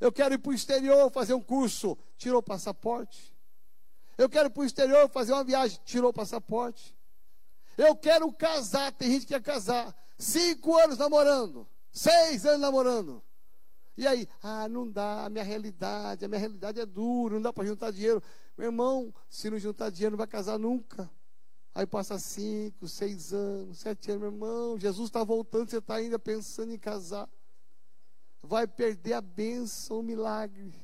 Eu 0.00 0.10
quero 0.10 0.34
ir 0.34 0.38
para 0.38 0.50
o 0.50 0.54
exterior 0.54 1.10
fazer 1.12 1.34
um 1.34 1.42
curso, 1.42 1.96
tirou 2.16 2.40
o 2.40 2.42
passaporte. 2.42 3.36
Eu 4.16 4.28
quero 4.28 4.48
ir 4.48 4.50
para 4.50 4.62
o 4.62 4.64
exterior 4.64 5.08
fazer 5.10 5.32
uma 5.32 5.44
viagem, 5.44 5.78
tirou 5.84 6.10
o 6.10 6.14
passaporte. 6.14 6.96
Eu 7.76 7.94
quero 7.94 8.32
casar, 8.32 8.90
tem 8.92 9.12
gente 9.12 9.26
que 9.26 9.34
quer 9.34 9.42
casar, 9.42 9.94
Cinco 10.20 10.76
anos 10.76 10.98
namorando. 10.98 11.66
Seis 11.90 12.44
anos 12.44 12.60
namorando. 12.60 13.22
E 13.96 14.06
aí, 14.06 14.28
ah, 14.42 14.68
não 14.68 14.88
dá, 14.88 15.24
a 15.24 15.30
minha 15.30 15.42
realidade, 15.42 16.24
a 16.24 16.28
minha 16.28 16.38
realidade 16.38 16.78
é 16.78 16.84
dura, 16.84 17.34
não 17.34 17.42
dá 17.42 17.52
para 17.52 17.66
juntar 17.66 17.90
dinheiro. 17.90 18.22
Meu 18.56 18.66
irmão, 18.66 19.14
se 19.30 19.48
não 19.48 19.58
juntar 19.58 19.88
dinheiro, 19.88 20.12
não 20.12 20.18
vai 20.18 20.26
casar 20.26 20.58
nunca. 20.58 21.10
Aí 21.74 21.86
passa 21.86 22.18
cinco, 22.18 22.86
seis 22.86 23.32
anos, 23.32 23.78
sete 23.78 24.10
anos, 24.10 24.22
meu 24.22 24.30
irmão, 24.30 24.78
Jesus 24.78 25.08
está 25.08 25.24
voltando, 25.24 25.70
você 25.70 25.78
está 25.78 25.94
ainda 25.94 26.18
pensando 26.18 26.72
em 26.72 26.78
casar. 26.78 27.26
Vai 28.42 28.66
perder 28.66 29.14
a 29.14 29.22
bênção, 29.22 30.00
o 30.00 30.02
milagre. 30.02 30.74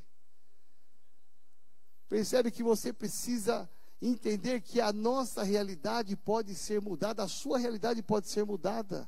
Percebe 2.09 2.51
que 2.51 2.63
você 2.63 2.91
precisa 2.91 3.69
entender 4.01 4.63
que 4.63 4.81
a 4.81 4.95
nossa 4.95 5.43
realidade 5.43 6.17
pode 6.17 6.55
ser 6.55 6.81
mudada, 6.81 7.23
a 7.23 7.29
sua 7.29 7.59
realidade 7.59 8.03
pode 8.03 8.29
ser 8.29 8.45
mudada 8.45 9.07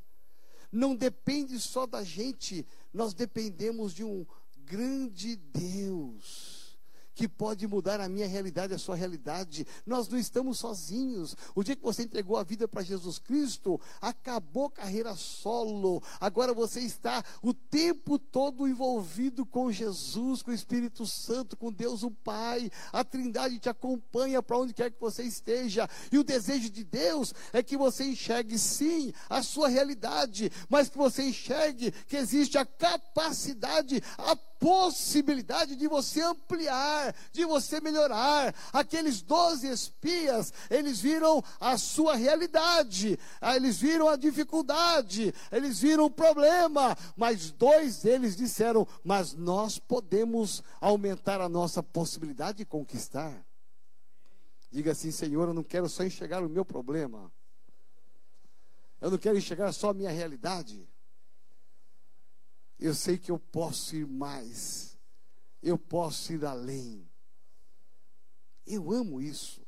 não 0.70 0.94
depende 0.94 1.59
só 1.59 1.87
da 1.87 2.02
gente, 2.02 2.66
nós 2.92 3.14
dependemos 3.14 3.94
de 3.94 4.04
um 4.04 4.26
grande 4.64 5.37
Deus 5.37 6.58
que 7.18 7.26
pode 7.26 7.66
mudar 7.66 8.00
a 8.00 8.09
minha 8.09 8.28
realidade, 8.28 8.72
a 8.72 8.78
sua 8.78 8.94
realidade. 8.94 9.66
Nós 9.85 10.09
não 10.09 10.16
estamos 10.16 10.61
sozinhos. 10.61 11.35
O 11.52 11.64
dia 11.64 11.74
que 11.74 11.83
você 11.83 12.04
entregou 12.04 12.37
a 12.37 12.44
vida 12.44 12.68
para 12.68 12.81
Jesus 12.81 13.18
Cristo, 13.18 13.81
acabou 14.00 14.70
carreira 14.70 15.16
solo. 15.16 16.00
Agora 16.20 16.54
você 16.54 16.78
está 16.78 17.24
o 17.42 17.52
tempo 17.52 18.20
todo 18.20 18.68
envolvido 18.68 19.44
com 19.44 19.72
Jesus, 19.72 20.42
com 20.42 20.52
o 20.52 20.54
Espírito 20.54 21.04
Santo, 21.07 21.57
com 21.57 21.72
Deus 21.72 22.04
o 22.04 22.11
Pai. 22.12 22.70
A 22.92 23.02
Trindade 23.02 23.59
te 23.59 23.68
acompanha 23.68 24.40
para 24.40 24.59
onde 24.59 24.72
quer 24.72 24.92
que 24.92 25.00
você 25.00 25.24
esteja. 25.24 25.90
E 26.12 26.18
o 26.18 26.24
desejo 26.24 26.70
de 26.70 26.85
Deus 26.85 27.35
é 27.52 27.64
que 27.64 27.76
você 27.76 28.04
enxergue 28.04 28.57
sim 28.57 29.12
a 29.28 29.42
sua 29.42 29.66
realidade, 29.66 30.52
mas 30.68 30.88
que 30.88 30.96
você 30.96 31.24
enxergue 31.24 31.90
que 32.07 32.16
existe 32.16 32.57
a 32.57 32.64
capacidade, 32.64 34.00
a 34.16 34.37
possibilidade 34.59 35.77
de 35.77 35.87
você 35.87 36.21
ampliar, 36.21 37.14
de 37.33 37.44
você 37.44 37.81
melhorar. 37.81 38.55
Aqueles 38.73 39.23
doze 39.23 39.68
espias, 39.68 40.53
eles 40.71 41.01
viram 41.01 41.42
a 41.61 41.79
sua 41.79 42.14
realidade, 42.16 43.18
ah, 43.40 43.57
eles 43.57 43.79
viram 43.79 44.09
a 44.09 44.16
dificuldade, 44.16 45.35
eles 45.51 45.81
viram 45.81 46.07
o 46.07 46.11
problema, 46.11 46.97
mas 47.16 47.51
dois 47.51 48.03
deles 48.03 48.37
disseram: 48.37 48.87
Mas 49.05 49.35
nós 49.35 49.79
podemos 49.79 50.62
aumentar 50.81 51.40
a 51.40 51.49
nossa 51.49 51.83
possibilidade 51.83 52.59
de 52.59 52.64
conquistar. 52.64 53.44
Diga 54.71 54.92
assim, 54.92 55.11
Senhor, 55.11 55.49
eu 55.49 55.55
não 55.55 55.62
quero 55.62 55.88
só 55.88 56.05
enxergar 56.05 56.42
o 56.42 56.49
meu 56.49 56.64
problema. 56.64 57.33
Eu 59.01 59.11
não 59.11 59.16
quero 59.16 59.38
enxergar 59.38 59.73
só 59.73 59.90
a 59.90 59.94
minha 59.94 60.11
realidade 60.11 60.87
eu 62.79 62.95
sei 62.95 63.19
que 63.19 63.31
eu 63.31 63.38
posso 63.38 63.97
ir 63.97 64.07
mais, 64.07 64.97
eu 65.62 65.77
posso 65.77 66.33
ir 66.33 66.45
além. 66.45 67.09
Eu 68.67 68.93
amo 68.93 69.21
isso, 69.21 69.67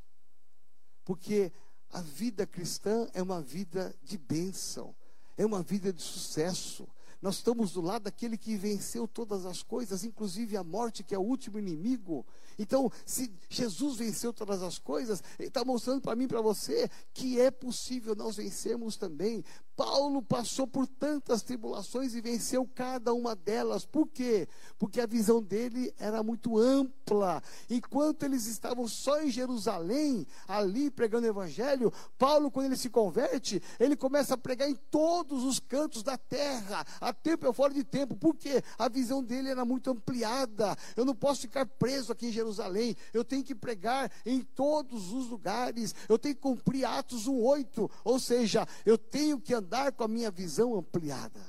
porque 1.05 1.53
a 1.91 2.01
vida 2.01 2.47
cristã 2.47 3.09
é 3.13 3.23
uma 3.23 3.43
vida 3.43 3.95
de 4.03 4.17
bênção, 4.17 4.95
é 5.37 5.45
uma 5.45 5.63
vida 5.63 5.93
de 5.93 6.03
sucesso. 6.03 6.89
Nós 7.21 7.37
estamos 7.37 7.73
do 7.73 7.83
lado 7.83 8.05
daquele 8.05 8.39
que 8.39 8.57
venceu 8.57 9.07
todas 9.07 9.45
as 9.45 9.63
coisas, 9.63 10.05
inclusive 10.05 10.57
a 10.57 10.65
morte, 10.65 11.05
que 11.05 11.15
é 11.15 11.19
o 11.19 11.23
último 11.23 11.59
inimigo. 11.59 12.27
Então, 12.59 12.91
se 13.05 13.31
Jesus 13.49 13.97
venceu 13.97 14.33
todas 14.33 14.63
as 14.63 14.79
coisas, 14.79 15.23
Ele 15.39 15.49
está 15.49 15.63
mostrando 15.63 16.01
para 16.01 16.17
mim 16.17 16.25
e 16.25 16.29
para 16.29 16.41
você 16.41 16.91
que 17.13 17.39
é 17.39 17.51
possível 17.51 18.15
nós 18.15 18.37
vencermos 18.37 18.97
também. 18.97 19.45
Paulo 19.81 20.21
passou 20.21 20.67
por 20.67 20.87
tantas 20.87 21.41
tribulações 21.41 22.15
e 22.15 22.21
venceu 22.21 22.69
cada 22.75 23.15
uma 23.15 23.35
delas. 23.35 23.87
Por 23.87 24.07
quê? 24.07 24.47
Porque 24.79 25.01
a 25.01 25.07
visão 25.07 25.43
dele 25.43 25.91
era 25.99 26.23
muito 26.23 26.59
ampla. 26.59 27.43
Enquanto 27.71 28.25
eles 28.25 28.45
estavam 28.45 28.87
só 28.87 29.23
em 29.23 29.31
Jerusalém, 29.31 30.27
ali 30.47 30.91
pregando 30.91 31.27
o 31.27 31.31
evangelho, 31.31 31.91
Paulo, 32.19 32.51
quando 32.51 32.67
ele 32.67 32.77
se 32.77 32.91
converte, 32.91 33.63
ele 33.79 33.97
começa 33.97 34.35
a 34.35 34.37
pregar 34.37 34.69
em 34.69 34.77
todos 34.91 35.45
os 35.45 35.59
cantos 35.59 36.03
da 36.03 36.19
terra, 36.19 36.85
a 37.01 37.11
tempo 37.15 37.47
ou 37.47 37.53
fora 37.55 37.73
de 37.73 37.83
tempo. 37.83 38.15
Por 38.15 38.37
quê? 38.37 38.63
A 38.79 38.87
visão 38.87 39.25
dele 39.25 39.49
era 39.49 39.65
muito 39.65 39.91
ampliada. 39.91 40.77
Eu 40.95 41.07
não 41.07 41.15
posso 41.15 41.41
ficar 41.41 41.65
preso 41.65 42.13
aqui 42.13 42.27
em 42.27 42.33
Jerusalém. 42.33 42.95
Eu 43.15 43.25
tenho 43.25 43.43
que 43.43 43.55
pregar 43.55 44.13
em 44.27 44.43
todos 44.43 45.11
os 45.11 45.31
lugares. 45.31 45.95
Eu 46.07 46.19
tenho 46.19 46.35
que 46.35 46.43
cumprir 46.43 46.85
Atos 46.85 47.27
1:8, 47.27 47.91
ou 48.05 48.21
seja, 48.21 48.69
eu 48.85 48.99
tenho 48.99 49.41
que 49.41 49.55
andar 49.55 49.70
andar 49.71 49.93
com 49.93 50.03
a 50.03 50.09
minha 50.09 50.33
visão 50.33 50.77
ampliada. 50.77 51.41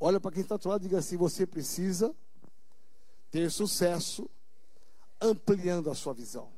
Olha 0.00 0.18
para 0.18 0.32
quem 0.32 0.42
está 0.42 0.56
do 0.56 0.68
lado 0.68 0.82
e 0.82 0.88
diga 0.88 0.98
assim: 0.98 1.16
você 1.16 1.46
precisa 1.46 2.14
ter 3.30 3.50
sucesso 3.50 4.28
ampliando 5.20 5.90
a 5.90 5.94
sua 5.94 6.12
visão. 6.12 6.52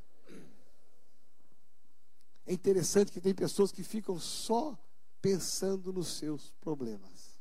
É 2.47 2.53
interessante 2.55 3.12
que 3.12 3.21
tem 3.21 3.35
pessoas 3.35 3.71
que 3.71 3.83
ficam 3.83 4.19
só 4.19 4.79
pensando 5.21 5.92
nos 5.92 6.16
seus 6.16 6.53
problemas, 6.61 7.38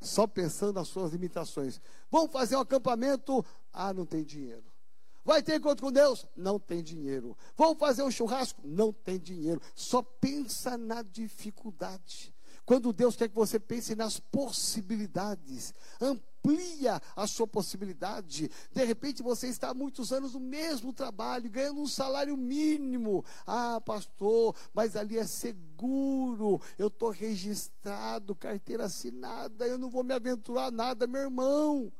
só 0.00 0.26
pensando 0.26 0.72
nas 0.72 0.88
suas 0.88 1.12
limitações. 1.12 1.80
Vamos 2.10 2.32
fazer 2.32 2.56
um 2.56 2.60
acampamento? 2.60 3.44
Ah, 3.72 3.92
não 3.92 4.06
tem 4.06 4.24
dinheiro. 4.24 4.64
Vai 5.24 5.42
ter 5.42 5.56
encontro 5.56 5.84
com 5.84 5.92
Deus? 5.92 6.24
Não 6.36 6.58
tem 6.58 6.82
dinheiro. 6.82 7.36
Vamos 7.56 7.78
fazer 7.78 8.02
um 8.04 8.10
churrasco? 8.10 8.60
Não 8.64 8.92
tem 8.92 9.18
dinheiro. 9.18 9.60
Só 9.74 10.00
pensa 10.00 10.78
na 10.78 11.02
dificuldade. 11.02 12.35
Quando 12.66 12.92
Deus 12.92 13.14
quer 13.14 13.28
que 13.28 13.34
você 13.34 13.60
pense 13.60 13.94
nas 13.94 14.18
possibilidades, 14.18 15.72
amplia 16.00 17.00
a 17.14 17.24
sua 17.28 17.46
possibilidade. 17.46 18.50
De 18.72 18.84
repente 18.84 19.22
você 19.22 19.46
está 19.46 19.70
há 19.70 19.74
muitos 19.74 20.12
anos 20.12 20.34
no 20.34 20.40
mesmo 20.40 20.92
trabalho, 20.92 21.48
ganhando 21.48 21.80
um 21.80 21.86
salário 21.86 22.36
mínimo. 22.36 23.24
Ah, 23.46 23.80
pastor, 23.80 24.52
mas 24.74 24.96
ali 24.96 25.16
é 25.16 25.24
seguro, 25.24 26.60
eu 26.76 26.88
estou 26.88 27.10
registrado, 27.10 28.34
carteira 28.34 28.86
assinada, 28.86 29.64
eu 29.64 29.78
não 29.78 29.88
vou 29.88 30.02
me 30.02 30.12
aventurar 30.12 30.72
nada, 30.72 31.06
meu 31.06 31.22
irmão. 31.22 31.92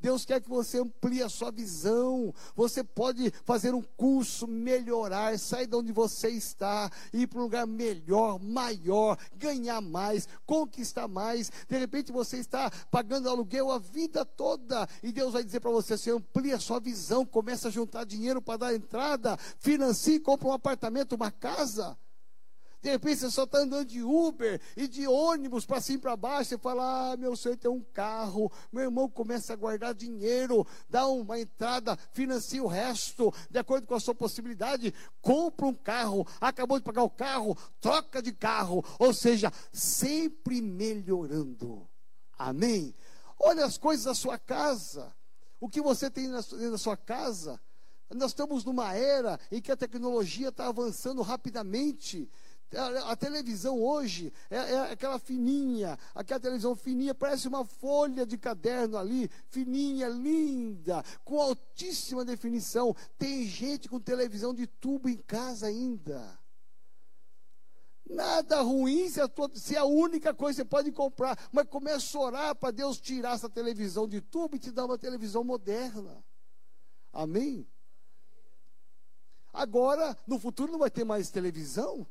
Deus 0.00 0.24
quer 0.24 0.40
que 0.40 0.48
você 0.48 0.78
amplie 0.78 1.22
a 1.22 1.28
sua 1.28 1.50
visão. 1.50 2.34
Você 2.54 2.82
pode 2.82 3.32
fazer 3.44 3.74
um 3.74 3.82
curso, 3.82 4.46
melhorar, 4.46 5.38
sair 5.38 5.66
de 5.66 5.76
onde 5.76 5.92
você 5.92 6.30
está, 6.30 6.90
ir 7.12 7.26
para 7.26 7.38
um 7.38 7.42
lugar 7.42 7.66
melhor, 7.66 8.38
maior, 8.40 9.18
ganhar 9.36 9.80
mais, 9.80 10.28
conquistar 10.46 11.08
mais. 11.08 11.50
De 11.68 11.78
repente 11.78 12.12
você 12.12 12.38
está 12.38 12.70
pagando 12.90 13.28
aluguel 13.28 13.70
a 13.70 13.78
vida 13.78 14.24
toda 14.24 14.88
e 15.02 15.12
Deus 15.12 15.32
vai 15.32 15.44
dizer 15.44 15.60
para 15.60 15.70
você: 15.70 15.96
você 15.96 16.10
amplia 16.10 16.56
a 16.56 16.60
sua 16.60 16.80
visão, 16.80 17.24
começa 17.24 17.68
a 17.68 17.70
juntar 17.70 18.04
dinheiro 18.04 18.40
para 18.40 18.58
dar 18.58 18.74
entrada, 18.74 19.36
financie, 19.58 20.20
compra 20.20 20.48
um 20.48 20.52
apartamento, 20.52 21.14
uma 21.14 21.30
casa. 21.30 21.96
De 22.82 22.88
repente 22.90 23.18
você 23.18 23.30
só 23.30 23.44
está 23.44 23.58
andando 23.58 23.84
de 23.84 24.02
Uber 24.02 24.60
e 24.74 24.88
de 24.88 25.06
ônibus 25.06 25.66
para 25.66 25.80
cima 25.80 25.98
e 25.98 26.00
para 26.00 26.16
baixo. 26.16 26.50
Você 26.50 26.58
fala: 26.58 27.12
Ah, 27.12 27.16
meu 27.16 27.36
sonho 27.36 27.56
tem 27.56 27.70
um 27.70 27.84
carro. 27.92 28.50
Meu 28.72 28.84
irmão 28.84 29.08
começa 29.08 29.52
a 29.52 29.56
guardar 29.56 29.94
dinheiro, 29.94 30.66
dá 30.88 31.06
uma 31.06 31.38
entrada, 31.38 31.98
financia 32.12 32.62
o 32.62 32.66
resto, 32.66 33.32
de 33.50 33.58
acordo 33.58 33.86
com 33.86 33.94
a 33.94 34.00
sua 34.00 34.14
possibilidade. 34.14 34.94
Compra 35.20 35.66
um 35.66 35.74
carro, 35.74 36.26
acabou 36.40 36.78
de 36.78 36.84
pagar 36.84 37.02
o 37.02 37.10
carro, 37.10 37.56
troca 37.80 38.22
de 38.22 38.32
carro. 38.32 38.82
Ou 38.98 39.12
seja, 39.12 39.52
sempre 39.72 40.62
melhorando. 40.62 41.86
Amém? 42.38 42.94
Olha 43.38 43.66
as 43.66 43.76
coisas 43.76 44.06
da 44.06 44.14
sua 44.14 44.38
casa. 44.38 45.14
O 45.60 45.68
que 45.68 45.82
você 45.82 46.10
tem 46.10 46.28
na 46.28 46.78
sua 46.78 46.96
casa. 46.96 47.60
Nós 48.12 48.32
estamos 48.32 48.64
numa 48.64 48.92
era 48.92 49.38
em 49.52 49.60
que 49.60 49.70
a 49.70 49.76
tecnologia 49.76 50.48
está 50.48 50.66
avançando 50.66 51.22
rapidamente. 51.22 52.28
A, 52.76 53.12
a 53.12 53.16
televisão 53.16 53.82
hoje 53.82 54.32
é, 54.48 54.56
é, 54.56 54.92
aquela 54.92 55.18
fininha, 55.18 55.98
aquela 56.14 56.38
televisão 56.38 56.76
fininha, 56.76 57.14
parece 57.14 57.48
uma 57.48 57.64
folha 57.64 58.24
de 58.24 58.38
caderno 58.38 58.96
ali, 58.96 59.28
fininha, 59.48 60.08
linda, 60.08 61.04
com 61.24 61.40
altíssima 61.40 62.24
definição. 62.24 62.94
Tem 63.18 63.44
gente 63.44 63.88
com 63.88 63.98
televisão 63.98 64.54
de 64.54 64.66
tubo 64.66 65.08
em 65.08 65.16
casa 65.16 65.66
ainda. 65.66 66.38
Nada 68.08 68.60
ruim 68.60 69.08
se, 69.08 69.20
a 69.20 69.28
tua, 69.28 69.48
se 69.54 69.76
é 69.76 69.78
a 69.78 69.84
única 69.84 70.34
coisa 70.34 70.56
que 70.56 70.62
você 70.62 70.68
pode 70.68 70.92
comprar, 70.92 71.38
mas 71.52 71.66
começa 71.68 72.18
a 72.18 72.20
orar 72.20 72.54
para 72.56 72.72
Deus 72.72 73.00
tirar 73.00 73.34
essa 73.34 73.48
televisão 73.48 74.08
de 74.08 74.20
tubo 74.20 74.56
e 74.56 74.58
te 74.58 74.70
dar 74.70 74.84
uma 74.84 74.98
televisão 74.98 75.44
moderna. 75.44 76.24
Amém? 77.12 77.66
Agora, 79.52 80.16
no 80.26 80.38
futuro 80.38 80.72
não 80.72 80.78
vai 80.78 80.90
ter 80.90 81.04
mais 81.04 81.30
televisão. 81.30 82.06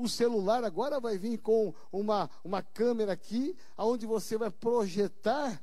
O 0.00 0.08
celular 0.08 0.64
agora 0.64 0.98
vai 0.98 1.18
vir 1.18 1.36
com 1.36 1.74
uma, 1.92 2.30
uma 2.42 2.62
câmera 2.62 3.12
aqui, 3.12 3.54
onde 3.76 4.06
você 4.06 4.38
vai 4.38 4.50
projetar 4.50 5.62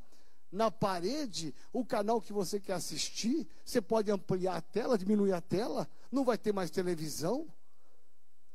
na 0.51 0.69
parede 0.69 1.55
o 1.73 1.83
canal 1.83 2.21
que 2.21 2.31
você 2.31 2.59
quer 2.59 2.73
assistir. 2.73 3.47
Você 3.65 3.81
pode 3.81 4.11
ampliar 4.11 4.57
a 4.57 4.61
tela, 4.61 4.95
diminuir 4.95 5.33
a 5.33 5.41
tela. 5.41 5.89
Não 6.11 6.23
vai 6.23 6.37
ter 6.37 6.53
mais 6.53 6.69
televisão. 6.69 7.47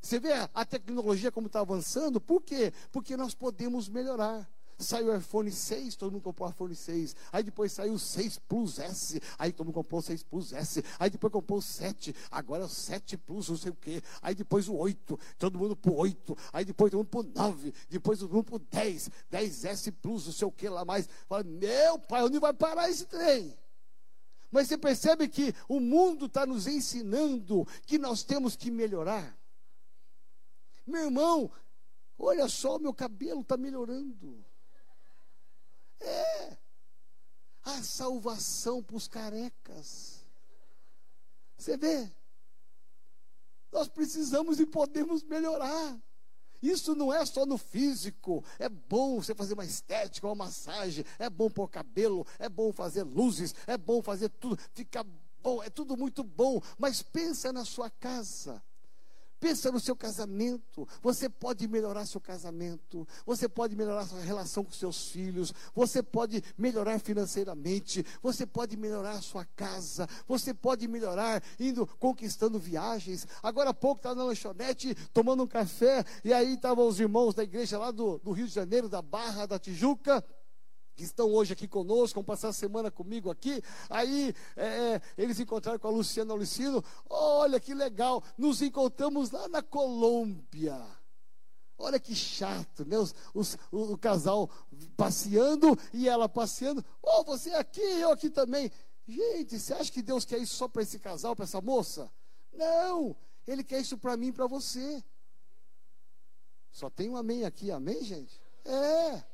Você 0.00 0.20
vê 0.20 0.30
a 0.54 0.64
tecnologia 0.64 1.32
como 1.32 1.48
está 1.48 1.58
avançando? 1.58 2.20
Por 2.20 2.42
quê? 2.42 2.72
Porque 2.92 3.16
nós 3.16 3.34
podemos 3.34 3.88
melhorar. 3.88 4.48
Saiu 4.78 5.12
o 5.12 5.16
iPhone 5.16 5.50
6, 5.50 5.96
todo 5.96 6.12
mundo 6.12 6.22
comprou 6.22 6.48
o 6.48 6.50
iPhone 6.50 6.74
6. 6.74 7.14
Aí 7.30 7.42
depois 7.42 7.72
saiu 7.72 7.94
o 7.94 7.98
6 7.98 8.38
Plus 8.40 8.78
S. 8.78 9.20
Aí 9.38 9.52
todo 9.52 9.66
mundo 9.66 9.74
comprou 9.74 10.00
o 10.00 10.02
6 10.02 10.22
Plus 10.24 10.52
S. 10.52 10.82
Aí 10.98 11.10
depois 11.10 11.32
comprou 11.32 11.58
o 11.58 11.62
7. 11.62 12.14
Agora 12.30 12.62
é 12.62 12.66
o 12.66 12.68
7 12.68 13.16
Plus, 13.16 13.48
não 13.48 13.56
sei 13.56 13.70
o 13.70 13.74
quê. 13.74 14.02
Aí 14.20 14.34
depois 14.34 14.68
o 14.68 14.74
8. 14.74 15.18
Todo 15.38 15.58
mundo 15.58 15.76
pro 15.76 15.94
8. 15.94 16.36
Aí 16.52 16.64
depois 16.64 16.90
todo 16.90 16.98
mundo 16.98 17.08
pro 17.08 17.22
9. 17.22 17.74
Depois 17.88 18.18
todo 18.18 18.32
mundo 18.32 18.44
pro 18.44 18.58
10. 18.58 19.10
10S 19.30 19.92
Plus, 20.00 20.26
não 20.26 20.32
sei 20.32 20.48
o 20.48 20.52
quê 20.52 20.68
lá 20.68 20.84
mais. 20.84 21.08
Fala, 21.28 21.44
meu 21.44 21.98
pai, 21.98 22.24
onde 22.24 22.38
vai 22.38 22.52
parar 22.52 22.90
esse 22.90 23.06
trem? 23.06 23.56
Mas 24.50 24.68
você 24.68 24.76
percebe 24.76 25.28
que 25.28 25.54
o 25.66 25.80
mundo 25.80 26.26
está 26.26 26.44
nos 26.44 26.66
ensinando 26.66 27.66
que 27.86 27.98
nós 27.98 28.22
temos 28.22 28.54
que 28.54 28.70
melhorar. 28.70 29.34
Meu 30.86 31.04
irmão, 31.04 31.50
olha 32.18 32.46
só, 32.48 32.78
meu 32.78 32.92
cabelo 32.92 33.40
está 33.40 33.56
melhorando. 33.56 34.44
É. 36.06 36.58
A 37.64 37.82
salvação 37.82 38.82
para 38.82 38.96
os 38.96 39.06
carecas. 39.06 40.24
Você 41.56 41.76
vê? 41.76 42.10
Nós 43.70 43.88
precisamos 43.88 44.60
e 44.60 44.66
podemos 44.66 45.22
melhorar. 45.22 45.98
Isso 46.60 46.94
não 46.94 47.12
é 47.12 47.24
só 47.26 47.44
no 47.44 47.58
físico. 47.58 48.44
É 48.58 48.68
bom 48.68 49.20
você 49.20 49.34
fazer 49.34 49.54
uma 49.54 49.64
estética, 49.64 50.26
uma 50.26 50.34
massagem. 50.34 51.04
É 51.18 51.28
bom 51.28 51.50
pôr 51.50 51.68
cabelo. 51.68 52.24
É 52.38 52.48
bom 52.48 52.72
fazer 52.72 53.02
luzes. 53.02 53.54
É 53.66 53.76
bom 53.76 54.00
fazer 54.00 54.28
tudo. 54.28 54.56
Fica 54.72 55.04
bom. 55.42 55.62
É 55.62 55.70
tudo 55.70 55.96
muito 55.96 56.22
bom. 56.22 56.60
Mas 56.78 57.02
pensa 57.02 57.52
na 57.52 57.64
sua 57.64 57.90
casa. 57.90 58.62
Pensa 59.42 59.72
no 59.72 59.80
seu 59.80 59.96
casamento. 59.96 60.86
Você 61.02 61.28
pode 61.28 61.66
melhorar 61.66 62.06
seu 62.06 62.20
casamento. 62.20 63.04
Você 63.26 63.48
pode 63.48 63.74
melhorar 63.74 64.06
sua 64.06 64.20
relação 64.20 64.62
com 64.62 64.70
seus 64.70 65.08
filhos. 65.08 65.52
Você 65.74 66.00
pode 66.00 66.44
melhorar 66.56 67.00
financeiramente. 67.00 68.06
Você 68.22 68.46
pode 68.46 68.76
melhorar 68.76 69.20
sua 69.20 69.44
casa. 69.44 70.08
Você 70.28 70.54
pode 70.54 70.86
melhorar 70.86 71.42
indo 71.58 71.84
conquistando 71.98 72.56
viagens. 72.56 73.26
Agora 73.42 73.70
há 73.70 73.74
pouco 73.74 73.98
estava 73.98 74.14
na 74.14 74.22
lanchonete 74.22 74.94
tomando 75.12 75.42
um 75.42 75.48
café. 75.48 76.04
E 76.22 76.32
aí 76.32 76.54
estavam 76.54 76.86
os 76.86 77.00
irmãos 77.00 77.34
da 77.34 77.42
igreja 77.42 77.80
lá 77.80 77.90
do, 77.90 78.18
do 78.18 78.30
Rio 78.30 78.46
de 78.46 78.54
Janeiro, 78.54 78.88
da 78.88 79.02
Barra 79.02 79.44
da 79.44 79.58
Tijuca 79.58 80.24
que 80.94 81.04
estão 81.04 81.32
hoje 81.32 81.52
aqui 81.52 81.66
conosco, 81.66 82.16
vão 82.16 82.24
passar 82.24 82.48
a 82.48 82.52
semana 82.52 82.90
comigo 82.90 83.30
aqui. 83.30 83.62
Aí 83.88 84.34
é, 84.56 84.66
é 84.66 85.02
eles 85.16 85.40
encontraram 85.40 85.78
com 85.78 85.88
a 85.88 85.90
Luciana 85.90 86.34
Lucino. 86.34 86.84
Olha 87.08 87.58
que 87.58 87.74
legal, 87.74 88.22
nos 88.36 88.62
encontramos 88.62 89.30
lá 89.30 89.48
na 89.48 89.62
Colômbia. 89.62 90.80
Olha 91.78 91.98
que 91.98 92.14
chato, 92.14 92.84
né? 92.84 92.96
Os, 92.96 93.14
os, 93.34 93.58
o, 93.72 93.94
o, 93.94 93.98
casal 93.98 94.48
passeando 94.96 95.76
e 95.92 96.08
ela 96.08 96.28
passeando. 96.28 96.84
Oh, 97.02 97.24
você 97.24 97.50
é 97.50 97.58
aqui, 97.58 97.80
eu 97.80 98.12
aqui 98.12 98.30
também. 98.30 98.70
Gente, 99.06 99.58
você 99.58 99.74
acha 99.74 99.90
que 99.90 100.00
Deus 100.02 100.24
quer 100.24 100.38
isso 100.38 100.54
só 100.54 100.68
para 100.68 100.82
esse 100.82 100.98
casal, 100.98 101.34
para 101.34 101.44
essa 101.44 101.60
moça? 101.60 102.10
Não, 102.52 103.16
Ele 103.46 103.64
quer 103.64 103.80
isso 103.80 103.98
para 103.98 104.16
mim 104.16 104.28
e 104.28 104.32
para 104.32 104.46
você. 104.46 105.02
Só 106.70 106.88
tem 106.88 107.10
um 107.10 107.16
amém 107.16 107.44
aqui, 107.44 107.70
amém, 107.70 108.02
gente? 108.04 108.40
É. 108.64 109.31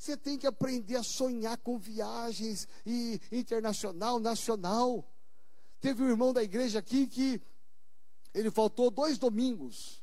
Você 0.00 0.16
tem 0.16 0.38
que 0.38 0.46
aprender 0.46 0.96
a 0.96 1.02
sonhar 1.02 1.58
com 1.58 1.78
viagens 1.78 2.66
e 2.86 3.20
internacional, 3.30 4.18
nacional. 4.18 5.06
Teve 5.78 6.02
um 6.02 6.08
irmão 6.08 6.32
da 6.32 6.42
igreja 6.42 6.78
aqui 6.78 7.06
que 7.06 7.38
ele 8.32 8.50
faltou 8.50 8.90
dois 8.90 9.18
domingos. 9.18 10.02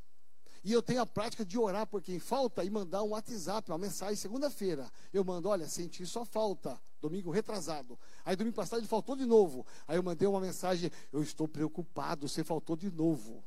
E 0.63 0.71
eu 0.71 0.83
tenho 0.83 1.01
a 1.01 1.05
prática 1.07 1.43
de 1.43 1.57
orar 1.57 1.87
por 1.87 1.99
quem 1.99 2.19
falta 2.19 2.63
e 2.63 2.69
mandar 2.69 3.01
um 3.01 3.09
WhatsApp, 3.09 3.71
uma 3.71 3.79
mensagem 3.79 4.15
segunda-feira. 4.15 4.87
Eu 5.11 5.25
mando, 5.25 5.49
olha, 5.49 5.67
senti 5.67 6.05
sua 6.05 6.25
falta, 6.25 6.79
domingo 7.01 7.31
retrasado. 7.31 7.97
Aí 8.23 8.35
domingo 8.35 8.55
passado 8.55 8.79
ele 8.79 8.87
faltou 8.87 9.15
de 9.15 9.25
novo. 9.25 9.65
Aí 9.87 9.97
eu 9.97 10.03
mandei 10.03 10.27
uma 10.27 10.39
mensagem, 10.39 10.91
eu 11.11 11.23
estou 11.23 11.47
preocupado, 11.47 12.29
você 12.29 12.43
faltou 12.43 12.75
de 12.75 12.91
novo. 12.91 13.43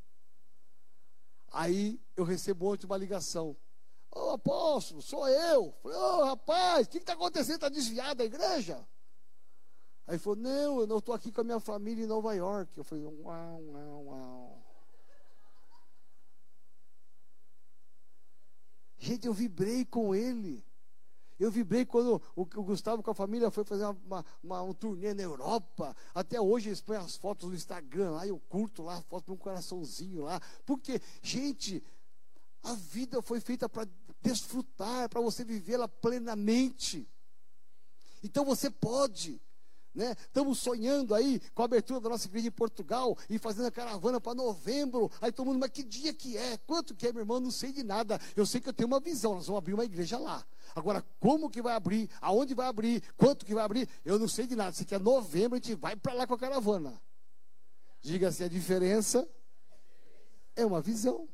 Aí 1.52 2.00
eu 2.16 2.24
recebo 2.24 2.72
ontem 2.72 2.86
uma 2.86 2.96
ligação. 2.96 3.56
Ô 4.12 4.18
oh, 4.18 4.30
apóstolo, 4.30 5.00
sou 5.00 5.28
eu. 5.28 5.72
Falei, 5.82 5.96
ô 5.96 6.00
oh, 6.00 6.24
rapaz, 6.24 6.86
o 6.86 6.90
que 6.90 6.98
está 6.98 7.12
acontecendo? 7.12 7.56
Está 7.56 7.68
desviado 7.68 8.16
da 8.16 8.24
igreja? 8.24 8.86
Aí 10.06 10.18
falou, 10.18 10.40
não, 10.40 10.80
eu 10.80 10.86
não 10.86 10.98
estou 10.98 11.14
aqui 11.14 11.30
com 11.30 11.40
a 11.40 11.44
minha 11.44 11.60
família 11.60 12.04
em 12.04 12.08
Nova 12.08 12.34
York. 12.34 12.76
Eu 12.76 12.82
falei, 12.82 13.04
uau, 13.04 13.62
uau, 13.62 14.04
uau. 14.06 14.70
Gente, 18.98 19.26
eu 19.26 19.32
vibrei 19.32 19.84
com 19.84 20.14
ele. 20.14 20.64
Eu 21.38 21.50
vibrei 21.50 21.86
quando 21.86 22.20
o, 22.36 22.42
o 22.42 22.62
Gustavo 22.62 23.02
com 23.02 23.10
a 23.10 23.14
família 23.14 23.50
foi 23.50 23.64
fazer 23.64 23.86
uma, 23.86 24.24
uma, 24.42 24.62
um 24.62 24.74
turnê 24.74 25.14
na 25.14 25.22
Europa. 25.22 25.96
Até 26.14 26.38
hoje 26.38 26.68
eles 26.68 26.82
põem 26.82 26.98
as 26.98 27.16
fotos 27.16 27.48
no 27.48 27.54
Instagram 27.54 28.10
lá, 28.10 28.26
eu 28.26 28.38
curto 28.40 28.82
lá, 28.82 29.00
foto 29.02 29.26
de 29.26 29.32
um 29.32 29.36
coraçãozinho 29.38 30.24
lá. 30.24 30.38
Porque, 30.66 31.00
gente, 31.22 31.82
a 32.62 32.74
vida 32.74 33.22
foi 33.22 33.40
feita 33.40 33.70
para 33.70 33.88
desfrutar, 34.20 35.08
para 35.08 35.20
você 35.20 35.44
vivê-la 35.44 35.88
plenamente. 35.88 37.08
Então 38.22 38.44
você 38.44 38.70
pode. 38.70 39.40
Né? 39.92 40.14
Estamos 40.20 40.60
sonhando 40.60 41.14
aí 41.14 41.40
com 41.52 41.62
a 41.62 41.64
abertura 41.64 42.00
da 42.00 42.08
nossa 42.08 42.28
igreja 42.28 42.46
em 42.46 42.52
Portugal 42.52 43.16
e 43.28 43.38
fazendo 43.38 43.66
a 43.66 43.70
caravana 43.72 44.20
para 44.20 44.34
novembro. 44.34 45.10
Aí 45.20 45.32
todo 45.32 45.46
mundo, 45.46 45.58
mas 45.58 45.70
que 45.70 45.82
dia 45.82 46.14
que 46.14 46.36
é? 46.36 46.56
Quanto 46.58 46.94
que 46.94 47.08
é, 47.08 47.12
meu 47.12 47.22
irmão? 47.22 47.40
Não 47.40 47.50
sei 47.50 47.72
de 47.72 47.82
nada. 47.82 48.20
Eu 48.36 48.46
sei 48.46 48.60
que 48.60 48.68
eu 48.68 48.72
tenho 48.72 48.86
uma 48.86 49.00
visão, 49.00 49.34
nós 49.34 49.46
vamos 49.46 49.58
abrir 49.58 49.74
uma 49.74 49.84
igreja 49.84 50.16
lá. 50.16 50.46
Agora, 50.76 51.04
como 51.18 51.50
que 51.50 51.60
vai 51.60 51.74
abrir? 51.74 52.08
Aonde 52.20 52.54
vai 52.54 52.68
abrir? 52.68 53.02
Quanto 53.16 53.44
que 53.44 53.54
vai 53.54 53.64
abrir? 53.64 53.88
Eu 54.04 54.18
não 54.18 54.28
sei 54.28 54.46
de 54.46 54.54
nada. 54.54 54.72
Se 54.72 54.84
quer 54.84 55.00
novembro, 55.00 55.56
a 55.56 55.60
gente 55.60 55.74
vai 55.74 55.96
para 55.96 56.12
lá 56.12 56.26
com 56.26 56.34
a 56.34 56.38
caravana. 56.38 57.00
Diga-se 58.00 58.44
a 58.44 58.48
diferença 58.48 59.28
é 60.54 60.64
uma 60.64 60.80
visão. 60.80 61.28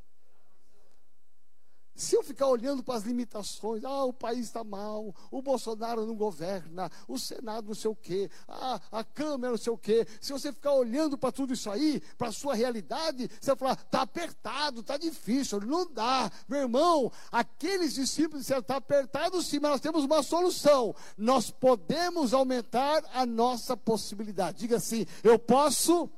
Se 1.97 2.15
eu 2.15 2.23
ficar 2.23 2.47
olhando 2.47 2.83
para 2.83 2.97
as 2.97 3.05
limitações, 3.05 3.83
ah, 3.83 4.05
o 4.05 4.13
país 4.13 4.41
está 4.41 4.63
mal, 4.63 5.15
o 5.31 5.41
Bolsonaro 5.41 6.05
não 6.05 6.15
governa, 6.15 6.91
o 7.09 7.19
Senado 7.19 7.69
não 7.69 7.75
sei 7.75 7.91
o 7.91 7.97
quê, 7.97 8.31
ah, 8.47 8.79
a 8.93 9.03
Câmara 9.03 9.53
não 9.53 9.59
sei 9.59 9.73
o 9.73 9.79
quê. 9.79 10.07
Se 10.21 10.31
você 10.31 10.53
ficar 10.53 10.75
olhando 10.75 11.17
para 11.17 11.33
tudo 11.33 11.55
isso 11.55 11.71
aí, 11.71 12.03
para 12.19 12.29
a 12.29 12.33
sua 12.33 12.55
realidade, 12.55 13.31
você 13.41 13.51
vai 13.53 13.57
falar, 13.57 13.81
está 13.81 14.03
apertado, 14.03 14.81
está 14.81 14.99
difícil, 14.99 15.59
não 15.63 15.91
dá. 15.91 16.31
Meu 16.47 16.61
irmão, 16.61 17.11
aqueles 17.33 17.95
discípulos 17.95 18.43
disseram, 18.43 18.61
está 18.61 18.77
apertado 18.77 19.41
sim, 19.43 19.59
mas 19.59 19.71
nós 19.71 19.81
temos 19.81 20.05
uma 20.05 20.23
solução. 20.23 20.95
Nós 21.17 21.51
podemos 21.51 22.35
aumentar 22.35 23.03
a 23.15 23.25
nossa 23.25 23.75
possibilidade. 23.75 24.59
Diga 24.59 24.77
assim, 24.77 25.07
eu 25.25 25.39
posso 25.39 26.11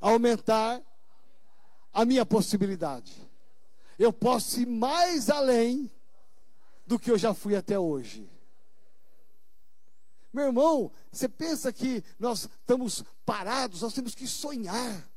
aumentar 0.00 0.80
a 1.92 2.04
minha 2.04 2.24
possibilidade. 2.24 3.25
Eu 3.98 4.12
posso 4.12 4.60
ir 4.60 4.66
mais 4.66 5.30
além 5.30 5.90
do 6.86 6.98
que 6.98 7.10
eu 7.10 7.18
já 7.18 7.34
fui 7.34 7.56
até 7.56 7.78
hoje. 7.78 8.28
Meu 10.32 10.46
irmão, 10.46 10.92
você 11.10 11.28
pensa 11.28 11.72
que 11.72 12.04
nós 12.18 12.44
estamos 12.44 13.02
parados, 13.24 13.80
nós 13.80 13.94
temos 13.94 14.14
que 14.14 14.26
sonhar. 14.26 15.10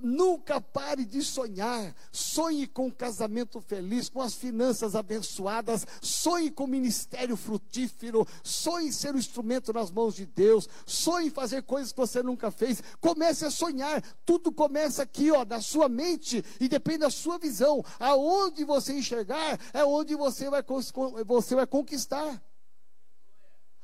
Nunca 0.00 0.60
pare 0.60 1.04
de 1.04 1.22
sonhar. 1.22 1.94
Sonhe 2.10 2.66
com 2.66 2.86
um 2.86 2.90
casamento 2.90 3.60
feliz, 3.60 4.08
com 4.08 4.20
as 4.20 4.34
finanças 4.34 4.94
abençoadas. 4.94 5.86
Sonhe 6.00 6.50
com 6.50 6.66
ministério 6.66 7.36
frutífero. 7.36 8.26
Sonhe 8.42 8.92
ser 8.92 9.14
um 9.14 9.18
instrumento 9.18 9.72
nas 9.72 9.90
mãos 9.90 10.14
de 10.14 10.26
Deus. 10.26 10.68
Sonhe 10.86 11.30
fazer 11.30 11.62
coisas 11.62 11.92
que 11.92 11.98
você 11.98 12.22
nunca 12.22 12.50
fez. 12.50 12.82
Comece 13.00 13.44
a 13.44 13.50
sonhar. 13.50 14.02
Tudo 14.24 14.52
começa 14.52 15.02
aqui, 15.02 15.30
ó, 15.30 15.44
na 15.44 15.60
sua 15.60 15.88
mente 15.88 16.44
e 16.60 16.68
depende 16.68 16.98
da 16.98 17.10
sua 17.10 17.38
visão. 17.38 17.84
Aonde 17.98 18.64
você 18.64 18.92
enxergar 18.92 19.58
é 19.72 19.84
onde 19.84 20.14
você 20.14 20.48
vai, 20.48 20.62
você 21.26 21.54
vai 21.54 21.66
conquistar. 21.66 22.42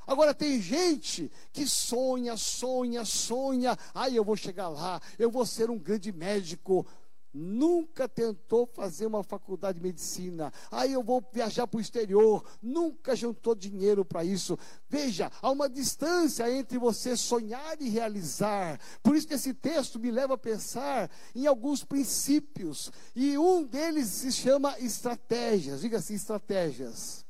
Agora 0.07 0.35
tem 0.35 0.61
gente 0.61 1.31
que 1.53 1.67
sonha, 1.67 2.37
sonha, 2.37 3.05
sonha. 3.05 3.77
Ai, 3.95 4.19
eu 4.19 4.25
vou 4.25 4.37
chegar 4.37 4.69
lá, 4.69 5.01
eu 5.19 5.31
vou 5.31 5.47
ser 5.47 5.71
um 5.71 5.79
grande 5.79 6.13
médico. 6.13 6.87
Nunca 7.33 8.09
tentou 8.09 8.67
fazer 8.67 9.07
uma 9.07 9.23
faculdade 9.23 9.79
de 9.79 9.85
medicina. 9.85 10.53
Aí 10.69 10.93
eu 10.93 11.03
vou 11.03 11.25
viajar 11.33 11.65
para 11.67 11.79
o 11.79 11.81
exterior. 11.81 12.45
Nunca 12.61 13.15
juntou 13.15 13.55
dinheiro 13.55 14.05
para 14.05 14.25
isso. 14.25 14.59
Veja, 14.89 15.31
há 15.41 15.49
uma 15.49 15.69
distância 15.69 16.51
entre 16.51 16.77
você 16.77 17.17
sonhar 17.17 17.81
e 17.81 17.89
realizar. 17.89 18.81
Por 19.01 19.15
isso 19.15 19.29
que 19.29 19.35
esse 19.35 19.55
texto 19.55 20.01
me 20.01 20.11
leva 20.11 20.35
a 20.35 20.39
pensar 20.39 21.09
em 21.33 21.47
alguns 21.47 21.85
princípios. 21.85 22.91
E 23.15 23.39
um 23.39 23.63
deles 23.63 24.09
se 24.09 24.33
chama 24.33 24.77
estratégias. 24.81 25.83
Diga 25.83 25.99
assim: 25.99 26.15
estratégias. 26.15 27.25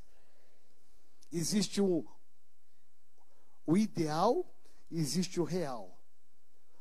Existe 1.31 1.81
um, 1.83 2.05
o 3.71 3.77
ideal, 3.77 4.45
existe 4.91 5.41
o 5.41 5.45
real. 5.45 5.97